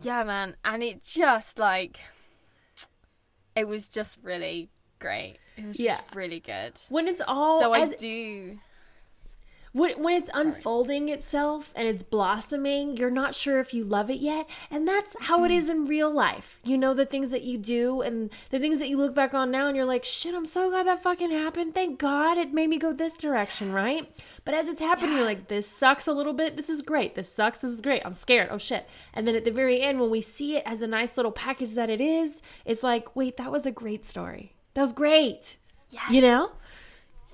Yeah, 0.01 0.23
man. 0.23 0.55
And 0.63 0.83
it 0.83 1.03
just 1.03 1.57
like 1.59 1.99
it 3.55 3.67
was 3.67 3.87
just 3.87 4.17
really 4.21 4.69
great. 4.99 5.37
It 5.57 5.65
was 5.65 5.79
Yeah. 5.79 5.97
just 5.97 6.15
really 6.15 6.39
good. 6.39 6.79
When 6.89 7.07
it's 7.07 7.21
all 7.25 7.61
so 7.61 7.73
I 7.73 7.85
do 7.85 8.59
when, 9.75 10.01
when 10.01 10.15
it's 10.15 10.29
unfolding 10.33 11.09
itself 11.09 11.73
and 11.75 11.85
it's 11.85 12.01
blossoming, 12.01 12.95
you're 12.95 13.11
not 13.11 13.35
sure 13.35 13.59
if 13.59 13.73
you 13.73 13.83
love 13.83 14.09
it 14.09 14.19
yet. 14.19 14.47
And 14.71 14.87
that's 14.87 15.17
how 15.25 15.43
it 15.43 15.49
hmm. 15.49 15.57
is 15.57 15.69
in 15.69 15.85
real 15.85 16.09
life. 16.09 16.59
You 16.63 16.77
know, 16.77 16.93
the 16.93 17.05
things 17.05 17.29
that 17.31 17.43
you 17.43 17.57
do 17.57 18.01
and 18.01 18.29
the 18.51 18.59
things 18.59 18.79
that 18.79 18.87
you 18.87 18.95
look 18.95 19.13
back 19.13 19.33
on 19.33 19.51
now 19.51 19.67
and 19.67 19.75
you're 19.75 19.83
like, 19.83 20.05
shit, 20.05 20.33
I'm 20.33 20.45
so 20.45 20.69
glad 20.69 20.87
that 20.87 21.03
fucking 21.03 21.29
happened. 21.29 21.73
Thank 21.73 21.99
God 21.99 22.37
it 22.37 22.53
made 22.53 22.69
me 22.69 22.77
go 22.77 22.93
this 22.93 23.17
direction, 23.17 23.73
right? 23.73 24.09
But 24.45 24.53
as 24.53 24.69
it's 24.69 24.79
happening, 24.79 25.17
you're 25.17 25.25
like, 25.25 25.49
this 25.49 25.67
sucks 25.67 26.07
a 26.07 26.13
little 26.13 26.31
bit. 26.31 26.55
This 26.55 26.69
is 26.69 26.81
great. 26.81 27.15
This 27.15 27.29
sucks. 27.29 27.59
This 27.59 27.71
is 27.71 27.81
great. 27.81 28.01
I'm 28.05 28.13
scared. 28.13 28.47
Oh 28.51 28.57
shit. 28.57 28.87
And 29.13 29.27
then 29.27 29.35
at 29.35 29.43
the 29.43 29.51
very 29.51 29.81
end, 29.81 29.99
when 29.99 30.09
we 30.09 30.21
see 30.21 30.55
it 30.55 30.63
as 30.65 30.81
a 30.81 30.87
nice 30.87 31.17
little 31.17 31.33
package 31.33 31.75
that 31.75 31.89
it 31.89 31.99
is, 31.99 32.41
it's 32.63 32.81
like, 32.81 33.13
wait, 33.13 33.35
that 33.35 33.51
was 33.51 33.65
a 33.65 33.71
great 33.71 34.05
story. 34.05 34.53
That 34.73 34.83
was 34.83 34.93
great. 34.93 35.57
Yes. 35.89 36.11
You 36.11 36.21
know? 36.21 36.51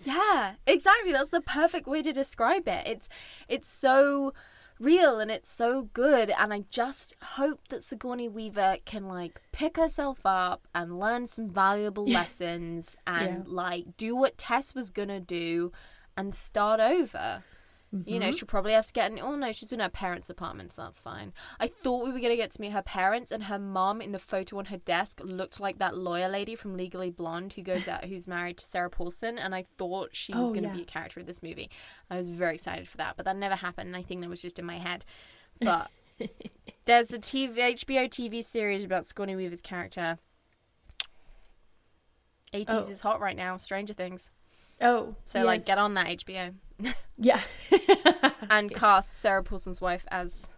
Yeah, 0.06 0.54
exactly. 0.66 1.12
That's 1.12 1.30
the 1.30 1.41
perfect 1.41 1.88
way 1.88 2.02
to 2.02 2.12
describe 2.12 2.68
it. 2.68 2.88
It's 2.88 3.10
it's 3.47 3.70
so 3.70 4.34
real 4.80 5.20
and 5.20 5.30
it's 5.30 5.54
so 5.54 5.89
good 5.93 6.32
and 6.32 6.52
I 6.52 6.62
just 6.72 7.14
hope 7.22 7.68
that 7.70 7.84
Sigourney 7.84 8.28
Weaver 8.28 8.78
can 8.84 9.08
like 9.08 9.39
pick 9.52 9.78
herself 9.78 10.20
up 10.26 10.68
and 10.74 10.99
learn 10.99 11.28
some 11.28 11.47
valuable 11.47 12.06
lessons 12.08 12.95
and 13.06 13.47
like 13.47 13.95
do 13.95 14.16
what 14.16 14.39
Tess 14.39 14.74
was 14.74 14.89
going 14.89 15.10
to 15.10 15.20
do 15.20 15.72
and 16.18 16.34
start 16.34 16.80
over. 16.80 17.43
You 18.05 18.19
know, 18.19 18.27
mm-hmm. 18.27 18.35
she'll 18.37 18.47
probably 18.47 18.71
have 18.71 18.85
to 18.87 18.93
get 18.93 19.11
an. 19.11 19.19
Oh 19.19 19.35
no, 19.35 19.51
she's 19.51 19.73
in 19.73 19.81
her 19.81 19.89
parents' 19.89 20.29
apartment, 20.29 20.71
so 20.71 20.83
that's 20.83 20.99
fine. 21.01 21.33
I 21.59 21.67
thought 21.67 22.05
we 22.05 22.13
were 22.13 22.21
gonna 22.21 22.37
get 22.37 22.51
to 22.51 22.61
meet 22.61 22.71
her 22.71 22.81
parents, 22.81 23.31
and 23.31 23.43
her 23.43 23.59
mum 23.59 24.01
in 24.01 24.13
the 24.13 24.19
photo 24.19 24.59
on 24.59 24.65
her 24.65 24.77
desk 24.77 25.19
looked 25.21 25.59
like 25.59 25.77
that 25.79 25.97
lawyer 25.97 26.29
lady 26.29 26.55
from 26.55 26.77
Legally 26.77 27.09
Blonde 27.09 27.51
who 27.51 27.61
goes 27.63 27.89
out, 27.89 28.05
who's 28.05 28.29
married 28.29 28.57
to 28.59 28.63
Sarah 28.65 28.89
Paulson, 28.89 29.37
and 29.37 29.53
I 29.53 29.63
thought 29.77 30.11
she 30.13 30.33
was 30.33 30.47
Oh, 30.47 30.53
gonna 30.53 30.67
yeah. 30.69 30.73
be 30.73 30.81
a 30.83 30.85
character 30.85 31.19
in 31.19 31.25
this 31.25 31.43
movie. 31.43 31.69
I 32.09 32.15
was 32.15 32.29
very 32.29 32.53
excited 32.55 32.87
for 32.87 32.95
that, 32.95 33.17
but 33.17 33.25
that 33.25 33.35
never 33.35 33.55
happened. 33.55 33.87
And 33.87 33.97
I 33.97 34.03
think 34.03 34.21
that 34.21 34.29
was 34.29 34.41
just 34.41 34.57
in 34.57 34.65
my 34.65 34.77
head. 34.77 35.03
But 35.59 35.91
there's 36.85 37.11
a 37.11 37.19
TV 37.19 37.57
HBO 37.57 38.07
TV 38.07 38.41
series 38.41 38.85
about 38.85 39.03
Sigourney 39.03 39.35
Weaver's 39.35 39.61
character. 39.61 40.17
80s 42.53 42.65
Oh. 42.69 42.79
is 42.79 43.01
hot 43.01 43.19
right 43.19 43.35
now. 43.35 43.57
Stranger 43.57 43.93
Things. 43.93 44.29
Oh. 44.81 45.15
So 45.25 45.43
like, 45.43 45.65
get 45.65 45.77
on 45.77 45.93
that 45.95 46.07
HBO. 46.07 46.53
Yeah. 47.17 47.41
and 48.49 48.73
cast 48.73 49.15
Sarah 49.17 49.43
Paulson's 49.43 49.79
wife 49.79 50.05
as 50.09 50.49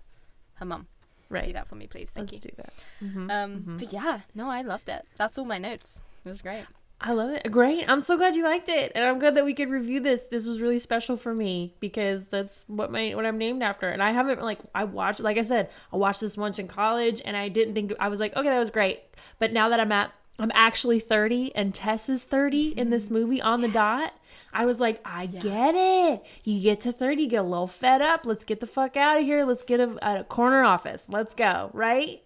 her 0.55 0.65
mum. 0.65 0.87
Do 1.29 1.51
that 1.53 1.67
for 1.67 1.75
me, 1.75 1.87
please. 1.87 2.11
Thank 2.11 2.31
Let's 2.31 2.45
you. 2.45 2.51
do 2.51 2.55
that. 2.57 2.73
Mhm. 3.03 3.31
Um, 3.31 3.77
But 3.79 3.91
yeah, 3.91 4.19
no, 4.35 4.49
I 4.49 4.61
loved 4.61 4.87
it. 4.87 5.05
That's 5.17 5.37
all 5.37 5.45
my 5.45 5.57
notes. 5.57 6.03
It 6.23 6.29
was 6.29 6.41
great. 6.43 6.65
I 7.01 7.11
love 7.11 7.31
it. 7.31 7.51
Great. 7.51 7.89
I'm 7.89 7.99
so 8.01 8.15
glad 8.17 8.35
you 8.35 8.43
liked 8.43 8.69
it. 8.69 8.91
And 8.95 9.03
I'm 9.03 9.19
glad 9.19 9.35
that 9.35 9.43
we 9.43 9.53
could 9.53 9.69
review 9.69 9.99
this. 9.99 10.27
This 10.27 10.45
was 10.45 10.61
really 10.61 10.79
special 10.79 11.17
for 11.17 11.33
me 11.33 11.73
because 11.81 12.25
that's 12.25 12.63
what 12.67 12.91
my 12.91 13.13
what 13.15 13.25
I'm 13.25 13.37
named 13.37 13.61
after. 13.63 13.89
And 13.89 14.01
I 14.01 14.11
haven't 14.13 14.41
like 14.41 14.59
I 14.73 14.83
watched 14.85 15.19
like 15.19 15.37
I 15.37 15.41
said, 15.41 15.69
I 15.91 15.97
watched 15.97 16.21
this 16.21 16.37
once 16.37 16.59
in 16.59 16.67
college 16.67 17.21
and 17.25 17.35
I 17.35 17.49
didn't 17.49 17.73
think 17.73 17.93
I 17.99 18.07
was 18.09 18.19
like, 18.21 18.35
okay, 18.37 18.47
that 18.49 18.59
was 18.59 18.69
great. 18.69 19.01
But 19.39 19.51
now 19.51 19.69
that 19.69 19.79
I'm 19.81 19.91
at 19.91 20.13
I'm 20.39 20.51
actually 20.53 20.99
30 20.99 21.55
and 21.55 21.73
Tess 21.73 22.09
is 22.09 22.23
30 22.23 22.69
in 22.69 22.89
this 22.89 23.05
mm-hmm. 23.05 23.13
movie 23.13 23.41
on 23.41 23.61
the 23.61 23.67
dot. 23.67 24.13
I 24.51 24.65
was 24.65 24.79
like, 24.79 24.99
I 25.05 25.27
get 25.27 25.75
it. 25.75 26.23
You 26.43 26.61
get 26.61 26.81
to 26.81 26.91
30, 26.91 27.27
get 27.27 27.37
a 27.37 27.43
little 27.43 27.67
fed 27.67 28.01
up. 28.01 28.25
Let's 28.25 28.43
get 28.43 28.59
the 28.59 28.67
fuck 28.67 28.97
out 28.97 29.19
of 29.19 29.23
here. 29.23 29.45
Let's 29.45 29.63
get 29.63 29.79
a, 29.79 30.19
a 30.19 30.23
corner 30.23 30.63
office. 30.63 31.05
Let's 31.07 31.33
go. 31.35 31.69
Right? 31.73 32.23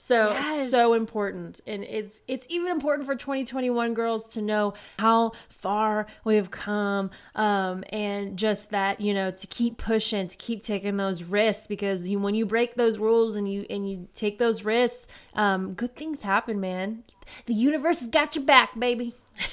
So 0.00 0.30
Yes. 0.30 0.70
so 0.70 0.94
important, 0.94 1.60
and 1.66 1.82
it's 1.82 2.22
it's 2.28 2.46
even 2.48 2.70
important 2.70 3.04
for 3.04 3.16
2021 3.16 3.94
girls 3.94 4.28
to 4.30 4.40
know 4.40 4.74
how 5.00 5.32
far 5.48 6.06
we 6.24 6.36
have 6.36 6.52
come, 6.52 7.10
um, 7.34 7.82
and 7.90 8.38
just 8.38 8.70
that 8.70 9.00
you 9.00 9.12
know 9.12 9.32
to 9.32 9.46
keep 9.48 9.76
pushing, 9.76 10.28
to 10.28 10.36
keep 10.36 10.62
taking 10.62 10.96
those 10.96 11.24
risks 11.24 11.66
because 11.66 12.06
you 12.08 12.20
when 12.20 12.36
you 12.36 12.46
break 12.46 12.76
those 12.76 12.98
rules 12.98 13.34
and 13.34 13.52
you 13.52 13.66
and 13.68 13.90
you 13.90 14.08
take 14.14 14.38
those 14.38 14.64
risks, 14.64 15.08
um, 15.34 15.74
good 15.74 15.96
things 15.96 16.22
happen, 16.22 16.60
man. 16.60 17.02
The 17.46 17.54
universe 17.54 17.98
has 17.98 18.08
got 18.08 18.36
your 18.36 18.44
back, 18.44 18.78
baby. 18.78 19.14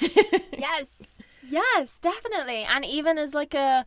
yes 0.58 0.86
yes 1.48 1.98
definitely 1.98 2.64
and 2.64 2.84
even 2.84 3.18
as 3.18 3.32
like 3.34 3.54
a 3.54 3.86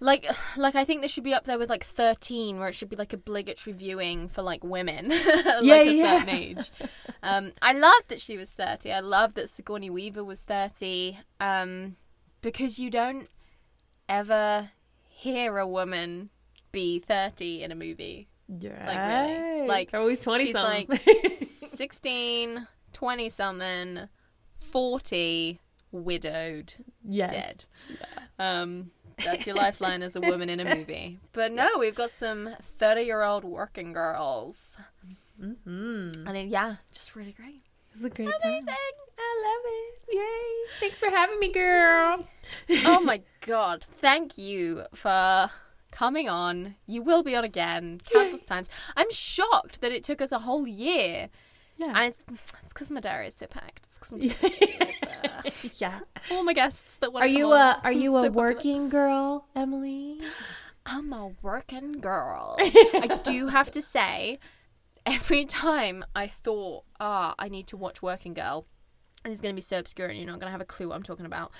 like 0.00 0.26
like 0.56 0.74
i 0.74 0.84
think 0.84 1.02
this 1.02 1.10
should 1.12 1.24
be 1.24 1.34
up 1.34 1.44
there 1.44 1.58
with 1.58 1.68
like 1.68 1.84
13 1.84 2.58
where 2.58 2.68
it 2.68 2.74
should 2.74 2.88
be 2.88 2.96
like 2.96 3.12
obligatory 3.12 3.74
viewing 3.74 4.28
for 4.28 4.42
like 4.42 4.62
women 4.62 5.08
like 5.08 5.62
Yeah, 5.62 5.74
a 5.82 5.90
yeah. 5.92 6.18
certain 6.18 6.34
age 6.34 6.70
um 7.22 7.52
i 7.62 7.72
loved 7.72 8.08
that 8.08 8.20
she 8.20 8.36
was 8.36 8.50
30 8.50 8.92
i 8.92 9.00
loved 9.00 9.34
that 9.36 9.48
sigourney 9.48 9.90
weaver 9.90 10.22
was 10.24 10.42
30 10.42 11.18
um 11.40 11.96
because 12.42 12.78
you 12.78 12.90
don't 12.90 13.28
ever 14.08 14.70
hear 15.08 15.58
a 15.58 15.66
woman 15.66 16.30
be 16.72 16.98
30 16.98 17.62
in 17.62 17.72
a 17.72 17.74
movie 17.74 18.28
really. 19.08 19.66
Like, 19.68 19.92
always 19.92 20.20
20 20.20 20.44
she's 20.44 20.52
something. 20.52 20.86
like 20.88 21.38
16 21.46 22.66
20 22.94 23.28
something 23.28 24.08
40 24.60 25.60
widowed 25.90 26.74
dead. 27.28 27.64
Um, 28.38 28.90
that's 29.24 29.46
your 29.46 29.56
lifeline 29.64 30.02
as 30.02 30.16
a 30.16 30.20
woman 30.20 30.48
in 30.48 30.60
a 30.60 30.76
movie. 30.76 31.18
But 31.32 31.52
no, 31.52 31.78
we've 31.78 31.94
got 31.94 32.14
some 32.14 32.50
30 32.60 33.02
year 33.02 33.22
old 33.22 33.44
working 33.44 33.92
girls. 33.92 34.76
Mm-hmm. 35.42 36.26
And 36.26 36.36
it, 36.36 36.48
yeah, 36.48 36.76
just 36.92 37.14
really 37.14 37.32
great. 37.32 37.62
It's 37.94 38.04
a 38.04 38.08
great 38.10 38.28
Amazing. 38.42 38.66
time. 38.66 38.76
I 39.18 39.44
love 39.44 39.62
it. 39.64 40.16
Yay. 40.16 40.80
Thanks 40.80 40.98
for 40.98 41.10
having 41.10 41.38
me, 41.38 41.52
girl. 41.52 42.26
oh 42.84 43.00
my 43.00 43.22
god. 43.40 43.84
Thank 44.00 44.38
you 44.38 44.84
for 44.94 45.50
coming 45.90 46.28
on. 46.28 46.76
You 46.86 47.02
will 47.02 47.22
be 47.22 47.34
on 47.34 47.44
again 47.44 48.00
countless 48.10 48.44
times. 48.44 48.70
I'm 48.96 49.10
shocked 49.10 49.80
that 49.80 49.92
it 49.92 50.04
took 50.04 50.22
us 50.22 50.32
a 50.32 50.40
whole 50.40 50.66
year. 50.66 51.28
Yeah. 51.76 51.92
And 51.94 52.14
it's 52.32 52.52
because 52.68 52.90
my 52.90 53.00
diary 53.00 53.28
is 53.28 53.34
so 53.38 53.46
packed. 53.46 53.86
It's 54.12 54.34
'cause 54.40 54.52
I'm 54.52 54.90
so 54.90 55.42
busy 55.42 55.64
with, 55.64 55.80
yeah. 55.80 56.00
all 56.30 56.42
my 56.44 56.52
guests 56.52 56.96
that 56.96 57.10
Are 57.14 57.26
you 57.26 57.52
a 57.52 57.80
are 57.84 57.92
you 57.92 58.16
a 58.16 58.30
working 58.30 58.88
girl, 58.88 59.46
Emily? 59.54 60.20
I'm 60.86 61.12
a 61.12 61.32
working 61.42 62.00
girl. 62.00 62.56
I 62.60 63.20
do 63.22 63.48
have 63.48 63.70
to 63.72 63.82
say, 63.82 64.38
every 65.04 65.44
time 65.44 66.04
I 66.14 66.26
thought, 66.28 66.84
ah, 66.98 67.34
I 67.38 67.48
need 67.48 67.66
to 67.68 67.76
watch 67.76 68.02
Working 68.02 68.32
Girl, 68.34 68.66
and 69.24 69.30
it's 69.32 69.40
going 69.42 69.52
to 69.52 69.56
be 69.56 69.60
so 69.60 69.78
obscure 69.78 70.08
and 70.08 70.16
you're 70.16 70.26
not 70.26 70.38
going 70.40 70.48
to 70.48 70.52
have 70.52 70.60
a 70.60 70.64
clue 70.64 70.88
what 70.88 70.96
I'm 70.96 71.02
talking 71.02 71.26
about. 71.26 71.52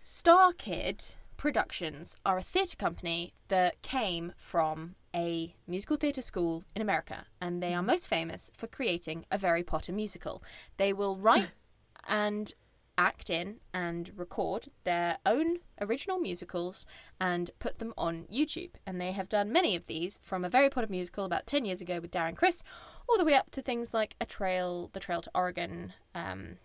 Star 0.00 0.52
Kid 0.52 1.14
Productions 1.36 2.16
are 2.24 2.38
a 2.38 2.42
theatre 2.42 2.76
company 2.76 3.34
that 3.48 3.80
came 3.82 4.32
from 4.36 4.94
a 5.14 5.54
musical 5.66 5.96
theatre 5.96 6.22
school 6.22 6.64
in 6.74 6.82
America, 6.82 7.26
and 7.40 7.62
they 7.62 7.74
are 7.74 7.82
most 7.82 8.08
famous 8.08 8.50
for 8.56 8.66
creating 8.66 9.26
a 9.30 9.38
Harry 9.38 9.62
Potter 9.62 9.92
musical. 9.92 10.42
They 10.76 10.92
will 10.92 11.16
write 11.16 11.52
and 12.08 12.52
act 12.98 13.30
in 13.30 13.56
and 13.72 14.10
record 14.16 14.66
their 14.84 15.18
own 15.24 15.58
original 15.80 16.18
musicals 16.18 16.84
and 17.20 17.50
put 17.58 17.78
them 17.78 17.94
on 17.96 18.26
YouTube. 18.32 18.72
And 18.86 19.00
they 19.00 19.12
have 19.12 19.28
done 19.28 19.52
many 19.52 19.74
of 19.76 19.86
these 19.86 20.18
from 20.22 20.44
a 20.44 20.50
Harry 20.52 20.70
Potter 20.70 20.86
musical 20.88 21.24
about 21.24 21.46
10 21.46 21.64
years 21.64 21.80
ago 21.80 22.00
with 22.00 22.10
Darren 22.10 22.36
Criss, 22.36 22.62
all 23.08 23.18
the 23.18 23.24
way 23.24 23.34
up 23.34 23.50
to 23.52 23.62
things 23.62 23.94
like 23.94 24.14
A 24.20 24.26
Trail, 24.26 24.90
The 24.92 25.00
Trail 25.00 25.20
to 25.22 25.30
Oregon, 25.34 25.94
um, 26.14 26.58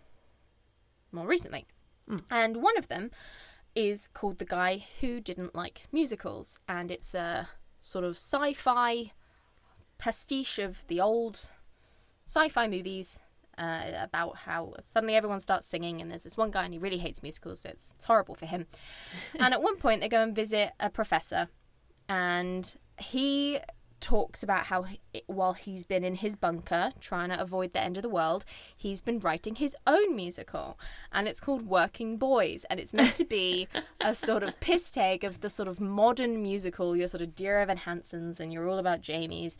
more 1.12 1.26
recently. 1.26 1.66
And 2.30 2.62
one 2.62 2.76
of 2.78 2.88
them 2.88 3.10
is 3.74 4.08
called 4.14 4.38
The 4.38 4.44
Guy 4.44 4.84
Who 5.00 5.20
Didn't 5.20 5.54
Like 5.54 5.86
Musicals. 5.92 6.58
And 6.68 6.90
it's 6.90 7.14
a 7.14 7.48
sort 7.78 8.04
of 8.04 8.16
sci 8.16 8.52
fi 8.52 9.12
pastiche 9.98 10.58
of 10.58 10.86
the 10.88 11.00
old 11.00 11.50
sci 12.26 12.48
fi 12.48 12.68
movies 12.68 13.20
uh, 13.58 13.82
about 14.00 14.36
how 14.36 14.74
suddenly 14.82 15.16
everyone 15.16 15.40
starts 15.40 15.66
singing, 15.66 16.00
and 16.00 16.10
there's 16.10 16.22
this 16.22 16.36
one 16.36 16.50
guy 16.50 16.64
and 16.64 16.72
he 16.72 16.78
really 16.78 16.98
hates 16.98 17.22
musicals, 17.22 17.60
so 17.60 17.70
it's, 17.70 17.92
it's 17.96 18.04
horrible 18.04 18.34
for 18.34 18.46
him. 18.46 18.66
and 19.38 19.52
at 19.52 19.62
one 19.62 19.76
point, 19.76 20.00
they 20.00 20.08
go 20.08 20.22
and 20.22 20.34
visit 20.34 20.72
a 20.78 20.88
professor, 20.88 21.48
and 22.08 22.76
he 22.98 23.58
talks 24.00 24.42
about 24.42 24.66
how 24.66 24.82
he, 24.82 25.00
while 25.26 25.52
he's 25.52 25.84
been 25.84 26.04
in 26.04 26.16
his 26.16 26.36
bunker 26.36 26.92
trying 27.00 27.30
to 27.30 27.40
avoid 27.40 27.72
the 27.72 27.82
end 27.82 27.96
of 27.96 28.02
the 28.02 28.08
world, 28.08 28.44
he's 28.76 29.00
been 29.00 29.18
writing 29.18 29.56
his 29.56 29.76
own 29.86 30.14
musical, 30.14 30.78
and 31.12 31.28
it's 31.28 31.40
called 31.40 31.62
Working 31.66 32.16
Boys, 32.16 32.64
and 32.70 32.78
it's 32.78 32.94
meant 32.94 33.14
to 33.16 33.24
be 33.24 33.68
a 34.00 34.14
sort 34.14 34.42
of 34.42 34.58
piss 34.60 34.90
take 34.90 35.24
of 35.24 35.40
the 35.40 35.50
sort 35.50 35.68
of 35.68 35.80
modern 35.80 36.42
musical, 36.42 36.96
your 36.96 37.08
sort 37.08 37.22
of 37.22 37.34
Dear 37.34 37.60
Evan 37.60 37.78
Hansons, 37.78 38.40
and 38.40 38.52
you're 38.52 38.68
all 38.68 38.78
about 38.78 39.00
Jamie's 39.00 39.58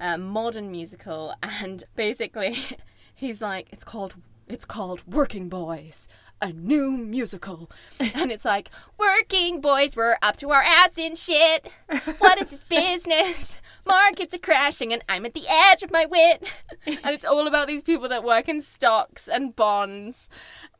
uh, 0.00 0.18
modern 0.18 0.70
musical, 0.70 1.34
and 1.42 1.84
basically. 1.94 2.58
he's 3.16 3.40
like 3.40 3.68
it's 3.72 3.82
called 3.82 4.14
it's 4.46 4.64
called 4.64 5.02
working 5.08 5.48
boys 5.48 6.06
a 6.40 6.52
new 6.52 6.92
musical. 6.92 7.70
And 7.98 8.30
it's 8.30 8.44
like 8.44 8.70
working 8.98 9.60
boys 9.60 9.96
we're 9.96 10.16
up 10.22 10.36
to 10.36 10.50
our 10.50 10.62
ass 10.62 10.90
in 10.96 11.14
shit. 11.14 11.70
What 12.18 12.40
is 12.40 12.48
this 12.48 12.64
business? 12.68 13.56
Markets 13.86 14.34
are 14.34 14.38
crashing 14.38 14.92
and 14.92 15.04
i'm 15.08 15.24
at 15.24 15.34
the 15.34 15.46
edge 15.48 15.82
of 15.82 15.92
my 15.92 16.04
wit. 16.06 16.44
And 16.86 16.98
it's 17.06 17.24
all 17.24 17.46
about 17.46 17.68
these 17.68 17.84
people 17.84 18.08
that 18.08 18.24
work 18.24 18.48
in 18.48 18.60
stocks 18.60 19.28
and 19.28 19.54
bonds. 19.54 20.28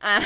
And 0.01 0.25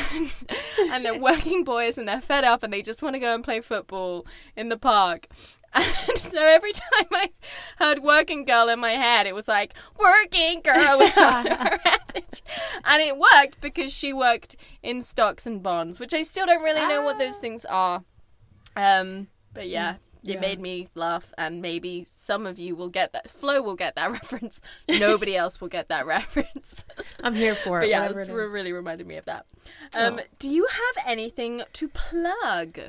and 0.90 1.06
they're 1.06 1.18
working 1.18 1.64
boys 1.64 1.98
and 1.98 2.08
they're 2.08 2.22
fed 2.22 2.44
up 2.44 2.64
and 2.64 2.74
they 2.74 2.82
just 2.82 3.02
want 3.02 3.16
to 3.16 3.20
go 3.20 3.34
and 3.34 3.44
play 3.44 3.62
football 3.62 4.26
in 4.56 4.70
the 4.70 4.78
park 4.78 5.28
and 5.74 5.94
so 6.18 6.40
every 6.40 6.74
time 6.74 7.08
I 7.12 7.30
heard 7.78 8.00
working 8.04 8.46
girl 8.46 8.70
in 8.70 8.80
my 8.80 8.92
head, 8.94 9.28
it 9.28 9.36
was 9.36 9.48
like 9.48 9.74
working 9.98 10.62
girl 10.62 11.00
without 11.00 11.48
her 11.58 11.80
message. 11.86 12.44
And 12.84 13.02
it 13.02 13.18
worked 13.18 13.62
because 13.62 13.94
she 13.94 14.14
worked 14.14 14.56
in 14.84 15.02
stocks 15.02 15.46
and 15.46 15.62
bonds, 15.64 16.00
which 16.00 16.14
I 16.14 16.24
still 16.24 16.46
don't 16.46 16.64
really 16.64 16.86
know 16.88 17.02
what 17.02 17.20
those 17.20 17.38
things 17.38 17.64
are. 17.66 18.04
Um, 18.76 19.28
but 19.54 19.68
yeah, 19.68 19.96
it 20.24 20.36
Yeah. 20.36 20.40
made 20.40 20.60
me 20.60 20.88
laugh, 20.96 21.34
and 21.38 21.62
maybe 21.62 22.08
some 22.16 22.46
of 22.46 22.58
you 22.60 22.76
will 22.76 22.90
get 22.90 23.12
that. 23.14 23.30
Flo 23.30 23.62
will 23.62 23.76
get 23.76 23.96
that 23.96 24.12
reference. 24.20 24.62
Nobody 24.88 25.36
else 25.36 25.60
will 25.60 25.68
get 25.68 25.90
that 25.90 26.06
reference. 26.06 26.86
I'm 27.24 27.36
here 27.36 27.56
for 27.56 27.80
it. 27.80 27.82
but 27.82 27.90
yeah, 27.90 28.06
it's 28.08 28.28
it 28.30 28.32
re- 28.32 28.46
really 28.46 28.72
reminded 28.72 29.08
me 29.08 29.18
of 29.18 29.26
that. 29.26 29.46
Um, 29.94 30.20
Oh. 30.20 30.24
Do 30.40 30.50
you 30.50 30.68
have 30.70 31.06
anything 31.08 31.64
to 31.74 31.88
plug? 31.90 32.80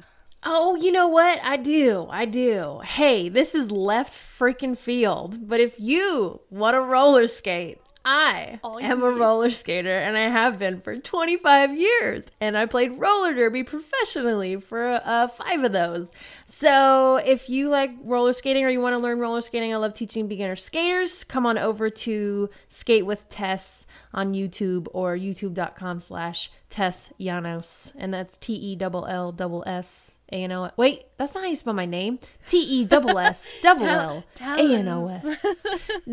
Oh, 0.45 0.75
you 0.75 0.91
know 0.91 1.07
what? 1.07 1.39
I 1.43 1.57
do. 1.57 2.09
I 2.11 2.25
do. 2.25 2.81
Hey, 2.85 3.29
this 3.29 3.55
is 3.55 3.71
left 3.71 4.13
freaking 4.13 4.77
field. 4.77 5.47
But 5.49 5.61
if 5.61 5.79
you 5.79 6.41
want 6.51 6.75
to 6.75 6.81
roller 6.81 7.29
skate, 7.29 7.79
I 8.05 8.59
Oh, 8.65 8.81
am 8.81 9.05
a 9.05 9.11
roller 9.11 9.51
skater 9.51 9.95
and 9.97 10.17
I 10.17 10.23
have 10.23 10.59
been 10.59 10.81
for 10.81 10.97
25 10.97 11.77
years. 11.77 12.27
And 12.41 12.59
I 12.59 12.67
played 12.67 12.99
roller 12.99 13.33
derby 13.33 13.63
professionally 13.63 14.57
for 14.57 15.01
uh, 15.05 15.29
five 15.29 15.63
of 15.63 15.73
those. 15.73 16.11
So 16.45 17.17
if 17.25 17.49
you 17.49 17.69
like 17.69 17.93
roller 18.03 18.33
skating 18.33 18.65
or 18.65 18.71
you 18.71 18.81
want 18.81 18.95
to 18.95 18.99
learn 18.99 19.21
roller 19.21 19.43
skating, 19.43 19.73
I 19.73 19.77
love 19.77 19.95
teaching 19.95 20.27
beginner 20.27 20.57
skaters. 20.57 21.23
Come 21.23 21.47
on 21.47 21.59
over 21.59 21.89
to 21.89 22.51
Skate 22.69 23.07
with 23.07 23.29
Tess 23.29 23.87
on 24.13 24.35
YouTube 24.35 24.89
or 24.93 25.17
youtube.com 25.17 26.01
slash 26.01 26.51
Tess 26.69 27.13
Janos. 27.21 27.93
And 27.97 28.13
that's 28.13 28.37
T 28.37 28.55
E 28.55 28.77
L 28.81 29.07
L 29.39 29.63
S 29.67 30.17
A 30.33 30.45
N 30.45 30.53
O. 30.53 30.71
Wait, 30.77 31.07
that's 31.19 31.35
not 31.35 31.45
how 31.45 31.51
you 31.51 31.57
spell 31.57 31.75
my 31.75 31.87
name. 31.87 32.19
T 32.47 32.59
E 32.59 32.85
double 32.87 33.19
S 33.19 33.53
double 33.63 33.87
L 33.87 34.25
A 34.41 34.75
N 34.75 34.89
O 34.89 35.09
S. 35.09 35.25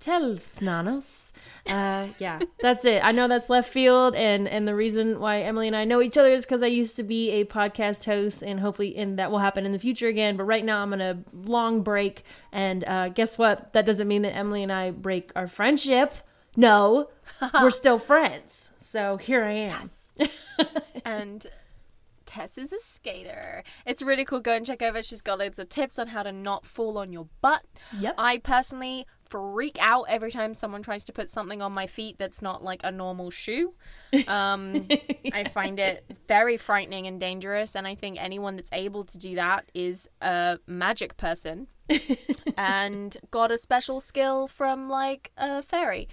Telsnanos. 0.00 1.32
Uh, 1.66 2.08
yeah, 2.18 2.40
that's 2.60 2.84
it. 2.84 3.04
I 3.04 3.12
know 3.12 3.28
that's 3.28 3.48
left 3.50 3.70
field, 3.70 4.14
and 4.14 4.48
and 4.48 4.66
the 4.66 4.74
reason 4.74 5.20
why 5.20 5.42
Emily 5.42 5.66
and 5.66 5.76
I 5.76 5.84
know 5.84 6.02
each 6.02 6.16
other 6.16 6.30
is 6.32 6.44
because 6.44 6.62
I 6.62 6.66
used 6.66 6.96
to 6.96 7.02
be 7.02 7.30
a 7.30 7.44
podcast 7.44 8.04
host, 8.04 8.42
and 8.42 8.60
hopefully, 8.60 8.96
and 8.96 9.18
that 9.18 9.30
will 9.30 9.38
happen 9.38 9.64
in 9.66 9.72
the 9.72 9.78
future 9.78 10.08
again. 10.08 10.36
But 10.36 10.44
right 10.44 10.64
now, 10.64 10.82
I'm 10.82 10.92
on 10.92 11.00
a 11.00 11.18
long 11.32 11.82
break, 11.82 12.24
and 12.50 12.84
uh, 12.84 13.08
guess 13.10 13.38
what? 13.38 13.72
That 13.72 13.86
doesn't 13.86 14.08
mean 14.08 14.22
that 14.22 14.34
Emily 14.34 14.62
and 14.62 14.72
I 14.72 14.90
break 14.90 15.30
our 15.36 15.46
friendship. 15.46 16.14
No, 16.56 17.08
we're 17.54 17.70
still 17.70 17.98
friends. 17.98 18.70
So 18.76 19.16
here 19.16 19.44
I 19.44 19.52
am. 19.52 19.90
Yes. 20.18 20.30
and 21.04 21.46
Tess 22.32 22.56
is 22.56 22.72
a 22.72 22.78
skater. 22.78 23.62
It's 23.84 24.00
really 24.00 24.24
cool. 24.24 24.40
Go 24.40 24.54
and 24.54 24.64
check 24.64 24.80
over. 24.80 25.02
She's 25.02 25.20
got 25.20 25.38
loads 25.38 25.58
of 25.58 25.68
tips 25.68 25.98
on 25.98 26.08
how 26.08 26.22
to 26.22 26.32
not 26.32 26.66
fall 26.66 26.96
on 26.96 27.12
your 27.12 27.28
butt. 27.42 27.62
Yep. 27.98 28.14
I 28.16 28.38
personally 28.38 29.06
freak 29.28 29.76
out 29.78 30.04
every 30.08 30.30
time 30.30 30.54
someone 30.54 30.82
tries 30.82 31.04
to 31.04 31.12
put 31.12 31.30
something 31.30 31.60
on 31.60 31.72
my 31.72 31.86
feet 31.86 32.16
that's 32.18 32.40
not 32.40 32.62
like 32.62 32.80
a 32.84 32.90
normal 32.90 33.30
shoe. 33.30 33.74
Um, 34.28 34.88
I 35.32 35.44
find 35.52 35.78
it 35.78 36.04
very 36.26 36.56
frightening 36.56 37.06
and 37.06 37.20
dangerous, 37.20 37.76
and 37.76 37.86
I 37.86 37.94
think 37.94 38.16
anyone 38.18 38.56
that's 38.56 38.70
able 38.72 39.04
to 39.04 39.18
do 39.18 39.34
that 39.34 39.70
is 39.74 40.08
a 40.22 40.58
magic 40.66 41.18
person 41.18 41.66
and 42.56 43.16
got 43.30 43.50
a 43.50 43.58
special 43.58 44.00
skill 44.00 44.46
from 44.46 44.88
like 44.88 45.32
a 45.36 45.62
fairy 45.62 46.08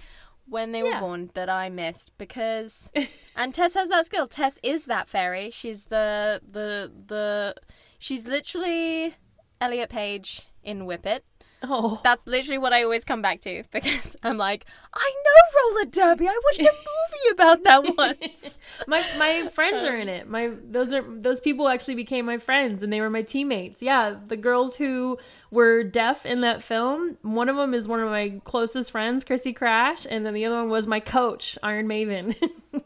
when 0.50 0.72
they 0.72 0.82
were 0.82 0.98
born 0.98 1.30
that 1.34 1.48
I 1.48 1.68
missed 1.70 2.12
because 2.18 2.90
and 3.36 3.54
Tess 3.54 3.74
has 3.74 3.88
that 3.88 4.04
skill. 4.04 4.26
Tess 4.26 4.58
is 4.62 4.84
that 4.86 5.08
fairy. 5.08 5.50
She's 5.50 5.84
the 5.84 6.42
the 6.48 6.92
the 7.06 7.54
she's 7.98 8.26
literally 8.26 9.14
Elliot 9.60 9.88
Page 9.88 10.42
in 10.62 10.84
Whip 10.84 11.06
It. 11.06 11.24
Oh, 11.62 12.00
That's 12.02 12.26
literally 12.26 12.58
what 12.58 12.72
I 12.72 12.82
always 12.82 13.04
come 13.04 13.20
back 13.20 13.40
to 13.42 13.64
because 13.72 14.16
I'm 14.22 14.38
like, 14.38 14.64
I 14.94 15.14
know 15.24 15.60
roller 15.60 15.90
derby. 15.90 16.26
I 16.26 16.40
watched 16.44 16.60
a 16.60 16.72
movie 16.72 17.32
about 17.32 17.64
that 17.64 17.96
once. 17.98 18.58
my 18.86 19.04
my 19.18 19.46
friends 19.48 19.84
are 19.84 19.96
in 19.96 20.08
it. 20.08 20.28
My 20.28 20.52
those 20.70 20.92
are 20.94 21.02
those 21.02 21.40
people 21.40 21.68
actually 21.68 21.96
became 21.96 22.24
my 22.24 22.38
friends 22.38 22.82
and 22.82 22.92
they 22.92 23.00
were 23.00 23.10
my 23.10 23.22
teammates. 23.22 23.82
Yeah, 23.82 24.16
the 24.26 24.36
girls 24.36 24.76
who 24.76 25.18
were 25.50 25.84
deaf 25.84 26.24
in 26.24 26.40
that 26.40 26.62
film. 26.62 27.18
One 27.22 27.48
of 27.48 27.56
them 27.56 27.74
is 27.74 27.86
one 27.86 28.00
of 28.00 28.08
my 28.08 28.40
closest 28.44 28.90
friends, 28.90 29.24
Chrissy 29.24 29.52
Crash, 29.52 30.06
and 30.08 30.24
then 30.24 30.32
the 30.32 30.46
other 30.46 30.56
one 30.56 30.70
was 30.70 30.86
my 30.86 31.00
coach, 31.00 31.58
Iron 31.62 31.86
Maven. 31.86 32.34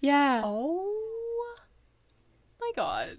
yeah. 0.00 0.42
oh 0.44 0.94
my 2.60 2.72
god. 2.74 3.10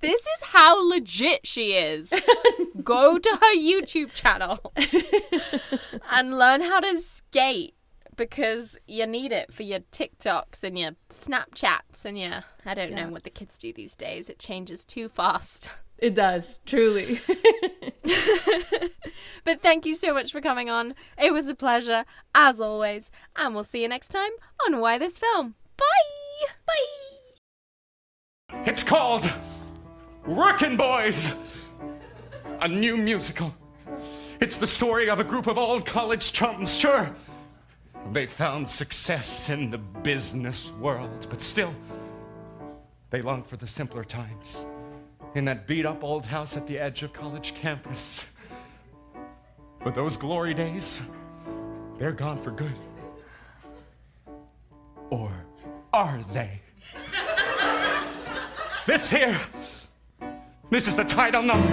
This 0.00 0.20
is 0.20 0.42
how 0.44 0.88
legit 0.88 1.46
she 1.46 1.72
is. 1.72 2.12
Go 2.82 3.18
to 3.18 3.30
her 3.30 3.56
YouTube 3.56 4.12
channel 4.12 4.72
and 6.10 6.38
learn 6.38 6.62
how 6.62 6.80
to 6.80 6.98
skate 7.00 7.74
because 8.16 8.76
you 8.86 9.06
need 9.06 9.30
it 9.32 9.52
for 9.54 9.62
your 9.62 9.80
TikToks 9.92 10.62
and 10.64 10.78
your 10.78 10.92
Snapchats 11.10 12.04
and 12.04 12.18
your 12.18 12.44
I 12.64 12.74
don't 12.74 12.90
Yeah. 12.92 13.04
know 13.06 13.10
what 13.12 13.24
the 13.24 13.30
kids 13.30 13.56
do 13.58 13.72
these 13.72 13.94
days. 13.96 14.28
It 14.28 14.38
changes 14.38 14.84
too 14.84 15.08
fast. 15.08 15.70
It 15.98 16.14
does, 16.14 16.60
truly. 16.66 17.20
But 19.44 19.62
thank 19.62 19.86
you 19.86 19.94
so 19.94 20.12
much 20.12 20.30
for 20.30 20.40
coming 20.42 20.68
on. 20.68 20.94
It 21.16 21.32
was 21.32 21.48
a 21.48 21.54
pleasure, 21.54 22.04
as 22.34 22.60
always, 22.60 23.10
and 23.34 23.54
we'll 23.54 23.64
see 23.64 23.80
you 23.82 23.88
next 23.88 24.08
time 24.08 24.30
on 24.66 24.78
Why 24.80 24.98
This 24.98 25.18
Film. 25.18 25.54
Bye! 25.76 26.52
Bye! 26.66 28.60
It's 28.66 28.82
called 28.82 29.30
Workin' 30.28 30.76
Boys, 30.76 31.32
a 32.60 32.68
new 32.68 32.98
musical. 32.98 33.54
It's 34.40 34.58
the 34.58 34.66
story 34.66 35.08
of 35.08 35.20
a 35.20 35.24
group 35.24 35.46
of 35.46 35.56
old 35.56 35.86
college 35.86 36.32
chums, 36.34 36.76
sure. 36.76 37.16
They 38.12 38.26
found 38.26 38.68
success 38.68 39.48
in 39.48 39.70
the 39.70 39.78
business 39.78 40.70
world, 40.72 41.26
but 41.30 41.40
still, 41.40 41.74
they 43.08 43.22
long 43.22 43.42
for 43.42 43.56
the 43.56 43.66
simpler 43.66 44.04
times 44.04 44.66
in 45.34 45.46
that 45.46 45.66
beat 45.66 45.86
up 45.86 46.04
old 46.04 46.26
house 46.26 46.58
at 46.58 46.66
the 46.66 46.78
edge 46.78 47.02
of 47.02 47.14
college 47.14 47.54
campus. 47.54 48.22
But 49.82 49.94
those 49.94 50.18
glory 50.18 50.52
days, 50.52 51.00
they're 51.96 52.12
gone 52.12 52.36
for 52.42 52.50
good. 52.50 52.76
Or 55.08 55.32
are 55.94 56.22
they? 56.34 56.60
This 58.86 59.06
here. 59.06 59.38
This 60.70 60.86
is 60.86 60.96
the 60.96 61.04
title 61.04 61.42
number. 61.42 61.66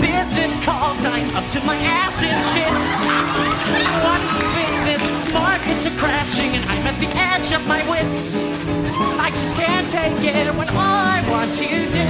Business 0.00 0.58
calls, 0.64 1.04
I'm 1.04 1.36
up 1.36 1.48
to 1.50 1.60
my 1.60 1.76
ass 1.76 2.20
in 2.20 2.34
shit. 2.50 2.66
What's 4.02 4.34
business? 4.50 5.32
Markets 5.32 5.86
are 5.86 5.96
crashing 5.96 6.56
and 6.56 6.64
I'm 6.68 6.84
at 6.84 7.00
the 7.00 7.06
edge 7.16 7.52
of 7.52 7.64
my 7.68 7.88
wits. 7.88 8.42
I 9.20 9.30
just 9.30 9.54
can't 9.54 9.88
take 9.88 10.18
it 10.34 10.52
when 10.56 10.68
all 10.70 10.78
I 10.78 11.24
want 11.30 11.52
to 11.52 11.68
do 11.68 12.08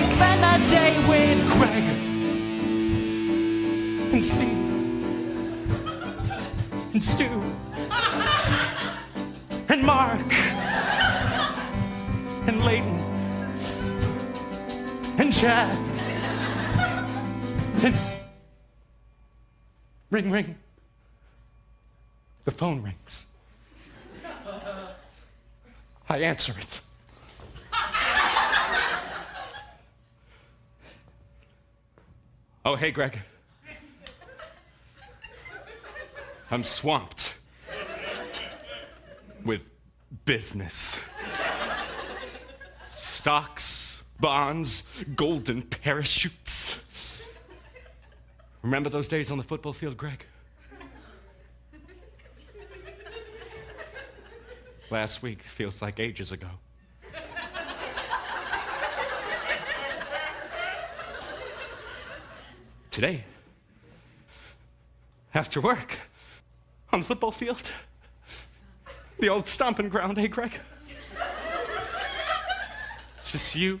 is 0.00 0.08
spend 0.08 0.42
the 0.42 0.56
day 0.70 0.96
with 1.06 1.38
Greg. 1.52 1.84
And 4.14 4.24
Steve. 4.24 4.48
And 6.94 7.04
Stu. 7.04 7.28
And 9.68 9.82
Mark. 9.82 10.71
And 12.46 12.64
Layton. 12.64 12.98
And 15.18 15.32
Chad. 15.32 15.76
And. 17.84 17.94
Ring, 20.10 20.30
ring. 20.30 20.56
The 22.44 22.50
phone 22.50 22.82
rings. 22.82 23.26
I 26.08 26.18
answer 26.18 26.54
it. 26.58 26.80
Oh, 32.64 32.76
hey, 32.76 32.90
Greg. 32.90 33.18
I'm 36.50 36.64
swamped 36.64 37.34
with 39.44 39.62
business. 40.26 40.98
Stocks, 43.22 44.02
bonds, 44.18 44.82
golden 45.14 45.62
parachutes. 45.62 46.74
Remember 48.62 48.90
those 48.90 49.06
days 49.06 49.30
on 49.30 49.38
the 49.38 49.44
football 49.44 49.72
field, 49.72 49.96
Greg? 49.96 50.26
Last 54.90 55.22
week 55.22 55.44
feels 55.44 55.80
like 55.80 56.00
ages 56.00 56.32
ago. 56.32 56.48
Today, 62.90 63.22
after 65.32 65.60
work, 65.60 65.96
on 66.92 66.98
the 66.98 67.06
football 67.06 67.30
field, 67.30 67.70
the 69.20 69.28
old 69.28 69.46
stomping 69.46 69.88
ground, 69.88 70.18
eh, 70.18 70.26
Greg? 70.26 70.58
Just 73.32 73.56
you 73.56 73.80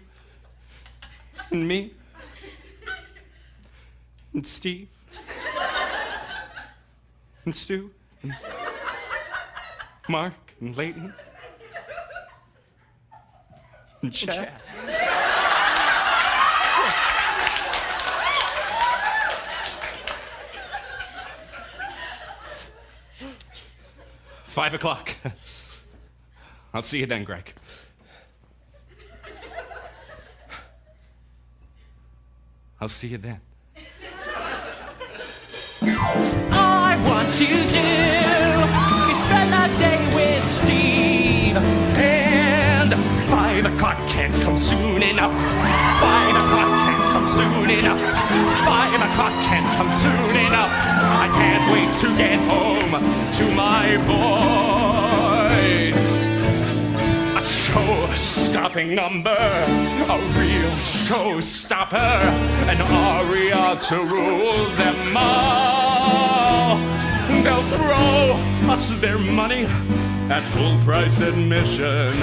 and 1.50 1.68
me 1.68 1.92
and 4.32 4.46
Steve 4.46 4.88
and 7.44 7.54
Stu 7.54 7.90
and 8.22 8.34
Mark 10.08 10.32
and 10.58 10.74
Layton 10.74 11.12
and 14.00 14.10
Chad. 14.10 14.50
Five 24.46 24.72
o'clock. 24.72 25.14
I'll 26.72 26.80
see 26.80 27.00
you 27.00 27.06
then, 27.06 27.24
Greg. 27.24 27.52
I'll 32.82 32.88
see 32.88 33.06
you 33.06 33.18
then. 33.18 33.40
I 36.50 36.98
want 37.06 37.30
to 37.30 37.46
do 37.46 37.54
is 39.06 39.18
spend 39.22 39.52
the 39.54 39.66
day 39.78 40.00
with 40.12 40.44
Steve. 40.44 41.56
And 41.96 42.92
five 43.30 43.66
o'clock 43.66 43.98
can't 44.08 44.34
come 44.42 44.56
soon 44.56 45.00
enough. 45.00 45.32
Five 46.00 46.34
o'clock 46.34 46.70
can't 46.82 47.04
come 47.12 47.26
soon 47.28 47.70
enough. 47.70 48.00
Five 48.66 49.00
o'clock 49.00 49.34
can't 49.46 49.68
come 49.76 49.92
soon 49.92 50.36
enough. 50.46 50.72
I 51.22 51.28
can't 51.38 51.64
wait 51.72 51.94
to 52.02 52.08
get 52.18 52.40
home 52.50 52.90
to 53.38 53.44
my 53.54 53.96
boys. 54.08 55.21
Show-stopping 57.72 58.94
number, 58.94 59.30
a 59.30 60.18
real 60.38 60.72
showstopper, 60.76 62.20
an 62.68 62.80
aria 62.82 63.78
to 63.80 63.96
rule 63.96 64.66
them 64.76 65.16
all. 65.16 66.76
They'll 67.42 67.62
throw 67.76 68.70
us 68.70 68.92
their 68.96 69.18
money 69.18 69.64
at 70.30 70.42
full 70.52 70.78
price 70.82 71.20
admission. 71.20 72.20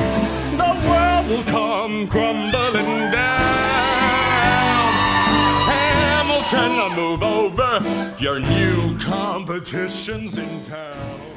The 0.55 0.73
world 0.87 1.27
will 1.29 1.43
come 1.43 2.07
crumbling 2.07 3.11
down. 3.11 4.93
Hamilton, 5.73 6.95
move 6.95 7.23
over. 7.23 7.81
Your 8.19 8.39
new 8.39 8.97
competition's 8.99 10.37
in 10.37 10.63
town. 10.63 11.28